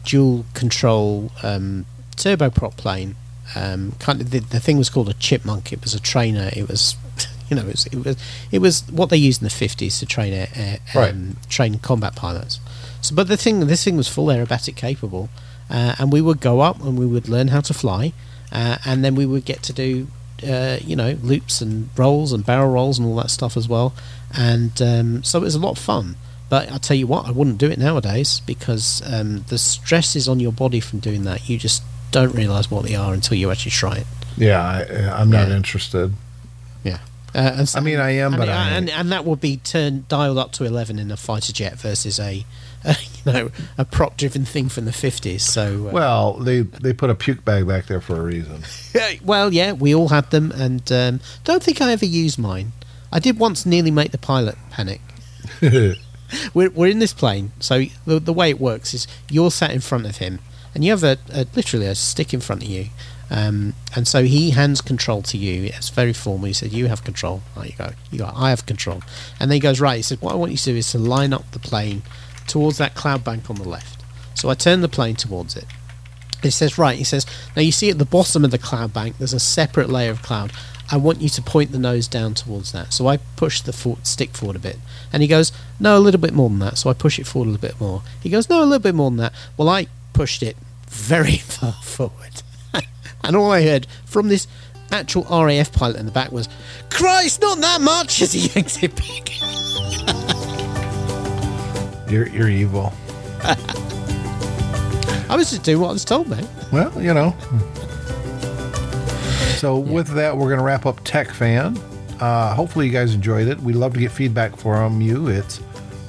dual 0.03 0.45
control 0.53 1.31
um, 1.43 1.85
turboprop 2.17 2.75
plane. 2.77 3.15
Um, 3.55 3.93
kind 3.99 4.21
of 4.21 4.31
the, 4.31 4.39
the 4.39 4.59
thing 4.59 4.77
was 4.77 4.89
called 4.89 5.07
a 5.09 5.13
chipmunk. 5.13 5.71
It 5.71 5.81
was 5.83 5.93
a 5.93 5.99
trainer. 5.99 6.49
It 6.53 6.67
was, 6.67 6.95
you 7.49 7.55
know, 7.55 7.61
it 7.63 7.71
was 7.71 7.85
it 7.87 8.03
was, 8.03 8.17
it 8.51 8.59
was 8.59 8.83
what 8.91 9.09
they 9.09 9.17
used 9.17 9.41
in 9.41 9.45
the 9.45 9.51
fifties 9.53 9.99
to 9.99 10.05
train 10.05 10.33
air, 10.33 10.47
air, 10.55 10.79
Right. 10.95 11.11
um, 11.11 11.37
train 11.49 11.77
combat 11.79 12.15
pilots. 12.15 12.59
So, 13.05 13.15
but 13.15 13.27
the 13.27 13.37
thing, 13.37 13.59
this 13.67 13.83
thing 13.83 13.97
was 13.97 14.07
full 14.07 14.27
aerobatic 14.27 14.75
capable, 14.75 15.29
uh, 15.69 15.95
and 15.99 16.11
we 16.11 16.21
would 16.21 16.39
go 16.41 16.61
up 16.61 16.81
and 16.81 16.97
we 16.97 17.05
would 17.05 17.27
learn 17.29 17.49
how 17.49 17.61
to 17.61 17.73
fly, 17.73 18.13
uh, 18.51 18.77
and 18.85 19.03
then 19.03 19.15
we 19.15 19.25
would 19.25 19.45
get 19.45 19.63
to 19.63 19.73
do, 19.73 20.07
uh, 20.47 20.77
you 20.83 20.95
know, 20.95 21.17
loops 21.21 21.61
and 21.61 21.89
rolls 21.97 22.31
and 22.31 22.45
barrel 22.45 22.71
rolls 22.71 22.99
and 22.99 23.07
all 23.07 23.15
that 23.17 23.29
stuff 23.31 23.55
as 23.57 23.67
well. 23.69 23.93
And 24.37 24.79
um, 24.81 25.23
so 25.23 25.39
it 25.39 25.43
was 25.43 25.55
a 25.55 25.59
lot 25.59 25.71
of 25.71 25.77
fun. 25.77 26.15
But 26.47 26.71
I 26.71 26.77
tell 26.77 26.95
you 26.95 27.07
what, 27.07 27.25
I 27.25 27.31
wouldn't 27.31 27.57
do 27.57 27.69
it 27.71 27.79
nowadays 27.79 28.39
because 28.45 29.01
um, 29.11 29.45
the 29.47 29.57
stresses 29.57 30.27
on 30.29 30.39
your 30.39 30.51
body 30.51 30.79
from 30.79 30.99
doing 30.99 31.23
that, 31.23 31.49
you 31.49 31.57
just 31.57 31.81
don't 32.11 32.33
realise 32.35 32.69
what 32.69 32.85
they 32.85 32.93
are 32.95 33.13
until 33.13 33.35
you 33.37 33.49
actually 33.49 33.71
try 33.71 33.95
it. 33.97 34.07
Yeah, 34.37 34.61
I, 34.61 35.19
I'm 35.21 35.31
not 35.31 35.47
Yeah. 35.47 35.55
interested. 35.55 36.13
Yeah. 36.83 36.99
Uh, 37.33 37.65
so- 37.65 37.79
I 37.79 37.81
mean, 37.81 37.99
I 37.99 38.11
am, 38.11 38.33
and, 38.33 38.39
but 38.39 38.47
I 38.49 38.69
and, 38.77 38.89
and 38.91 39.11
that 39.11 39.25
would 39.25 39.41
be 39.41 39.57
turned 39.57 40.07
dialed 40.07 40.37
up 40.37 40.51
to 40.53 40.63
eleven 40.65 40.99
in 40.99 41.09
a 41.11 41.17
fighter 41.17 41.51
jet 41.51 41.79
versus 41.79 42.19
a, 42.19 42.45
you 43.25 43.31
know 43.31 43.51
a 43.77 43.85
prop 43.85 44.17
driven 44.17 44.45
thing 44.45 44.69
from 44.69 44.85
the 44.85 44.93
fifties. 44.93 45.43
So 45.43 45.87
uh, 45.87 45.91
Well, 45.91 46.33
they 46.33 46.61
they 46.61 46.93
put 46.93 47.09
a 47.09 47.15
puke 47.15 47.43
bag 47.43 47.67
back 47.67 47.87
there 47.87 48.01
for 48.01 48.15
a 48.17 48.21
reason. 48.21 48.63
well, 49.23 49.53
yeah, 49.53 49.71
we 49.73 49.93
all 49.95 50.09
had 50.09 50.31
them, 50.31 50.51
and 50.51 50.89
um, 50.91 51.19
don't 51.43 51.63
think 51.63 51.81
I 51.81 51.91
ever 51.91 52.05
used 52.05 52.37
mine. 52.39 52.73
I 53.11 53.19
did 53.19 53.39
once 53.39 53.65
nearly 53.65 53.91
make 53.91 54.11
the 54.11 54.17
pilot 54.17 54.57
panic. 54.71 55.01
We're, 56.53 56.71
we're 56.71 56.87
in 56.87 56.97
this 56.99 57.13
plane, 57.13 57.51
so 57.59 57.83
the, 58.05 58.19
the 58.19 58.33
way 58.33 58.49
it 58.49 58.59
works 58.59 58.95
is 58.95 59.07
you're 59.29 59.51
sat 59.51 59.69
in 59.71 59.79
front 59.79 60.07
of 60.07 60.17
him, 60.17 60.39
and 60.73 60.83
you 60.83 60.89
have 60.89 61.03
a, 61.03 61.17
a 61.31 61.45
literally 61.55 61.85
a 61.85 61.93
stick 61.93 62.33
in 62.33 62.41
front 62.41 62.63
of 62.63 62.67
you, 62.67 62.87
um, 63.29 63.73
and 63.95 64.07
so 64.07 64.23
he 64.23 64.49
hands 64.49 64.81
control 64.81 65.21
to 65.21 65.37
you. 65.37 65.65
It's 65.65 65.89
very 65.89 66.13
formal. 66.13 66.47
He 66.47 66.53
said, 66.53 66.73
"You 66.73 66.87
have 66.87 67.03
control." 67.03 67.43
There 67.55 67.67
you 67.67 67.73
go. 67.77 67.91
You 68.11 68.19
go. 68.19 68.31
I 68.35 68.49
have 68.49 68.65
control, 68.65 69.01
and 69.39 69.51
then 69.51 69.55
he 69.55 69.59
goes 69.59 69.79
right. 69.79 69.97
He 69.97 70.01
said, 70.01 70.19
"What 70.19 70.33
I 70.33 70.35
want 70.35 70.51
you 70.51 70.57
to 70.57 70.63
do 70.63 70.75
is 70.75 70.91
to 70.91 70.97
line 70.97 71.31
up 71.31 71.49
the 71.51 71.59
plane 71.59 72.01
towards 72.47 72.77
that 72.77 72.95
cloud 72.95 73.23
bank 73.23 73.49
on 73.49 73.55
the 73.57 73.67
left." 73.67 74.03
So 74.35 74.49
I 74.49 74.53
turn 74.53 74.81
the 74.81 74.89
plane 74.89 75.15
towards 75.15 75.55
it. 75.55 75.65
He 76.43 76.51
says, 76.51 76.77
right, 76.77 76.97
he 76.97 77.03
says, 77.03 77.25
now 77.55 77.63
you 77.63 77.71
see 77.71 77.89
at 77.89 77.97
the 77.97 78.05
bottom 78.05 78.45
of 78.45 78.51
the 78.51 78.59
cloud 78.59 78.93
bank, 78.93 79.17
there's 79.17 79.33
a 79.33 79.39
separate 79.39 79.89
layer 79.89 80.11
of 80.11 80.21
cloud. 80.21 80.51
I 80.91 80.97
want 80.97 81.21
you 81.21 81.29
to 81.29 81.41
point 81.41 81.71
the 81.71 81.79
nose 81.79 82.07
down 82.07 82.35
towards 82.35 82.71
that. 82.71 82.93
So 82.93 83.07
I 83.07 83.17
push 83.35 83.61
the 83.61 83.73
stick 84.03 84.35
forward 84.35 84.55
a 84.55 84.59
bit. 84.59 84.77
And 85.11 85.23
he 85.23 85.27
goes, 85.27 85.51
no, 85.79 85.97
a 85.97 85.99
little 85.99 86.21
bit 86.21 86.33
more 86.33 86.49
than 86.49 86.59
that. 86.59 86.77
So 86.77 86.91
I 86.91 86.93
push 86.93 87.17
it 87.17 87.25
forward 87.25 87.47
a 87.47 87.51
little 87.51 87.67
bit 87.67 87.81
more. 87.81 88.03
He 88.21 88.29
goes, 88.29 88.47
no, 88.49 88.59
a 88.59 88.65
little 88.65 88.79
bit 88.79 88.93
more 88.93 89.09
than 89.09 89.17
that. 89.17 89.33
Well, 89.57 89.69
I 89.69 89.87
pushed 90.13 90.43
it 90.43 90.55
very 90.87 91.37
far 91.37 91.73
forward. 91.81 92.43
and 93.23 93.35
all 93.35 93.51
I 93.51 93.63
heard 93.63 93.87
from 94.05 94.27
this 94.27 94.47
actual 94.91 95.23
RAF 95.23 95.71
pilot 95.71 95.97
in 95.97 96.05
the 96.05 96.11
back 96.11 96.31
was, 96.31 96.47
Christ, 96.91 97.41
not 97.41 97.57
that 97.61 97.81
much, 97.81 98.21
as 98.21 98.33
he 98.33 98.47
yanks 98.53 98.83
it 98.83 98.95
back. 98.95 99.94
You're 102.07 102.27
you're 102.29 102.49
evil. 102.49 102.93
I 105.27 105.35
was 105.35 105.49
just 105.49 105.63
doing 105.63 105.81
what 105.81 105.89
I 105.89 105.93
was 105.93 106.05
told, 106.05 106.27
man. 106.27 106.47
Well, 106.71 107.01
you 107.01 107.13
know. 107.13 107.35
So 109.57 109.79
with 109.79 110.09
that, 110.09 110.35
we're 110.37 110.47
going 110.47 110.59
to 110.59 110.63
wrap 110.63 110.85
up 110.85 111.03
Tech 111.03 111.31
Fan. 111.31 111.77
Uh, 112.19 112.53
hopefully, 112.53 112.85
you 112.85 112.91
guys 112.91 113.13
enjoyed 113.13 113.47
it. 113.47 113.59
We'd 113.59 113.75
love 113.75 113.93
to 113.93 113.99
get 113.99 114.11
feedback 114.11 114.55
from 114.55 115.01
you. 115.01 115.27
It's 115.27 115.59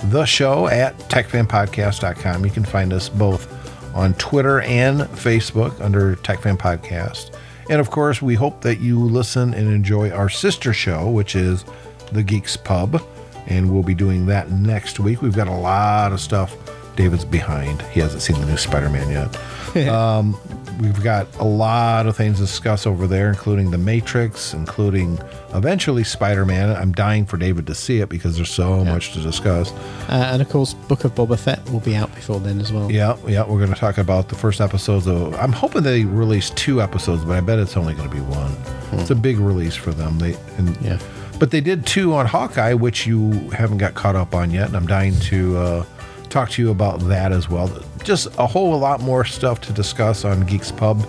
the 0.05 0.25
show 0.25 0.67
at 0.67 0.97
techfanpodcast.com. 1.09 2.45
You 2.45 2.51
can 2.51 2.65
find 2.65 2.93
us 2.93 3.09
both 3.09 3.51
on 3.95 4.15
Twitter 4.15 4.61
and 4.61 5.01
Facebook 5.01 5.81
under 5.81 6.17
TechFan 6.17 6.59
Podcast. 6.59 7.35
And 7.71 7.81
of 7.81 7.91
course, 7.91 8.21
we 8.21 8.35
hope 8.35 8.61
that 8.61 8.81
you 8.81 9.01
listen 9.01 9.55
and 9.55 9.69
enjoy 9.73 10.11
our 10.11 10.29
sister 10.29 10.73
show, 10.73 11.09
which 11.11 11.35
is 11.35 11.65
The 12.13 12.23
Geeks 12.23 12.57
Pub. 12.57 13.03
And 13.47 13.73
we'll 13.73 13.83
be 13.83 13.95
doing 13.95 14.27
that 14.27 14.51
next 14.51 14.99
week. 14.99 15.23
We've 15.23 15.37
got 15.37 15.49
a 15.49 15.55
lot 15.55 16.13
of 16.13 16.21
stuff. 16.21 16.57
David's 16.97 17.25
behind. 17.25 17.83
He 17.83 18.01
hasn't 18.01 18.23
seen 18.23 18.41
the 18.41 18.47
new 18.47 18.57
Spider 18.57 18.89
Man 18.89 19.11
yet. 19.11 19.37
um, 19.89 20.39
we've 20.81 21.03
got 21.03 21.27
a 21.37 21.45
lot 21.45 22.07
of 22.07 22.17
things 22.17 22.37
to 22.39 22.43
discuss 22.45 22.87
over 22.87 23.07
there, 23.07 23.29
including 23.29 23.71
The 23.71 23.79
Matrix, 23.79 24.55
including 24.55 25.19
eventually 25.55 26.05
Spider 26.05 26.47
Man. 26.47 26.75
I'm 26.75 26.93
dying 26.93 27.27
for 27.27 27.37
David 27.37 27.67
to 27.67 27.75
see 27.75 28.01
it 28.01 28.09
because 28.09 28.37
there's 28.37 28.51
so 28.51 28.83
much 28.85 29.13
to 29.13 29.21
discuss. 29.21 29.73
Uh, 30.09 30.31
and 30.33 30.41
of 30.41 30.49
course, 30.49 30.73
Book 30.73 31.05
of 31.05 31.15
Boba 31.15 31.39
Fett 31.39 31.63
will 31.71 31.81
be 31.81 31.95
out 31.95 32.15
before 32.15 32.41
then 32.41 32.61
as 32.61 32.73
well. 32.73 32.91
Yeah, 32.91 33.17
yeah, 33.27 33.43
we're 33.47 33.59
going 33.59 33.73
to 33.75 33.79
talk 33.79 33.99
about 33.99 34.31
the 34.31 34.35
first 34.37 34.61
episodes 34.63 35.07
of. 35.07 35.35
I'm 35.35 35.53
hoping 35.53 35.83
they 35.83 36.05
release 36.05 36.51
two 36.51 36.81
episodes, 36.81 37.25
but 37.25 37.37
I 37.37 37.41
bet 37.41 37.59
it's 37.59 37.77
only 37.77 37.95
going 37.95 38.09
to 38.09 38.15
be 38.15 38.23
one. 38.23 38.57
It's 38.93 39.11
a 39.11 39.15
big 39.15 39.39
release 39.39 39.75
for 39.75 39.93
them. 39.93 40.19
They 40.19 40.35
and 40.57 40.77
Yeah. 40.81 40.99
But 41.39 41.51
they 41.51 41.61
did 41.61 41.87
two 41.87 42.15
on 42.15 42.27
Hawkeye, 42.27 42.75
which 42.75 43.07
you 43.07 43.31
haven't 43.51 43.79
got 43.79 43.95
caught 43.95 44.17
up 44.17 44.35
on 44.35 44.51
yet, 44.51 44.69
and 44.69 44.77
I'm 44.77 44.87
dying 44.87 45.19
to 45.21 45.57
uh, 45.57 45.85
talk 46.29 46.51
to 46.51 46.63
you 46.63 46.71
about 46.71 47.01
that 47.09 47.33
as 47.33 47.49
well. 47.49 47.71
Just 48.05 48.29
a 48.39 48.47
whole 48.47 48.79
lot 48.79 49.01
more 49.01 49.25
stuff 49.25 49.61
to 49.63 49.73
discuss 49.73 50.25
on 50.25 50.45
Geeks 50.47 50.71
Pub 50.73 51.07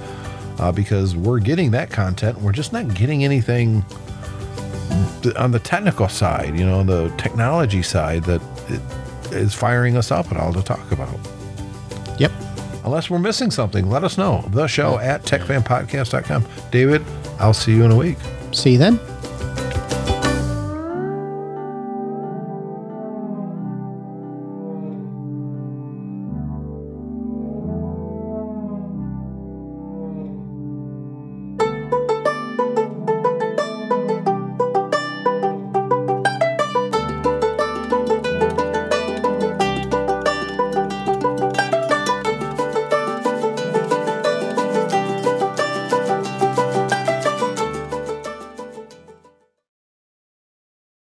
uh, 0.60 0.72
because 0.72 1.16
we're 1.16 1.40
getting 1.40 1.72
that 1.72 1.90
content. 1.90 2.42
We're 2.42 2.52
just 2.52 2.74
not 2.74 2.94
getting 2.94 3.24
anything 3.24 3.86
on 5.38 5.52
the 5.52 5.60
technical 5.60 6.08
side, 6.08 6.58
you 6.58 6.66
know, 6.66 6.84
the 6.84 7.14
technology 7.18 7.82
side 7.82 8.24
that 8.26 8.42
is 9.32 9.54
firing 9.54 9.98
us 9.98 10.12
up 10.12 10.32
at 10.32 10.38
all 10.38 10.54
to 10.54 10.62
talk 10.62 10.92
about. 10.92 11.18
Yep. 12.18 12.32
Unless 12.86 13.10
we're 13.10 13.20
missing 13.20 13.52
something, 13.52 13.90
let 13.90 14.04
us 14.04 14.18
know. 14.18 14.46
The 14.50 14.68
show 14.68 14.98
at 15.00 15.24
techfanpodcast.com. 15.24 16.46
David, 16.72 17.04
I'll 17.40 17.54
see 17.54 17.74
you 17.74 17.84
in 17.84 17.92
a 17.92 17.96
week. 17.98 18.18
See 18.54 18.74
you 18.74 18.78
then. 18.78 19.17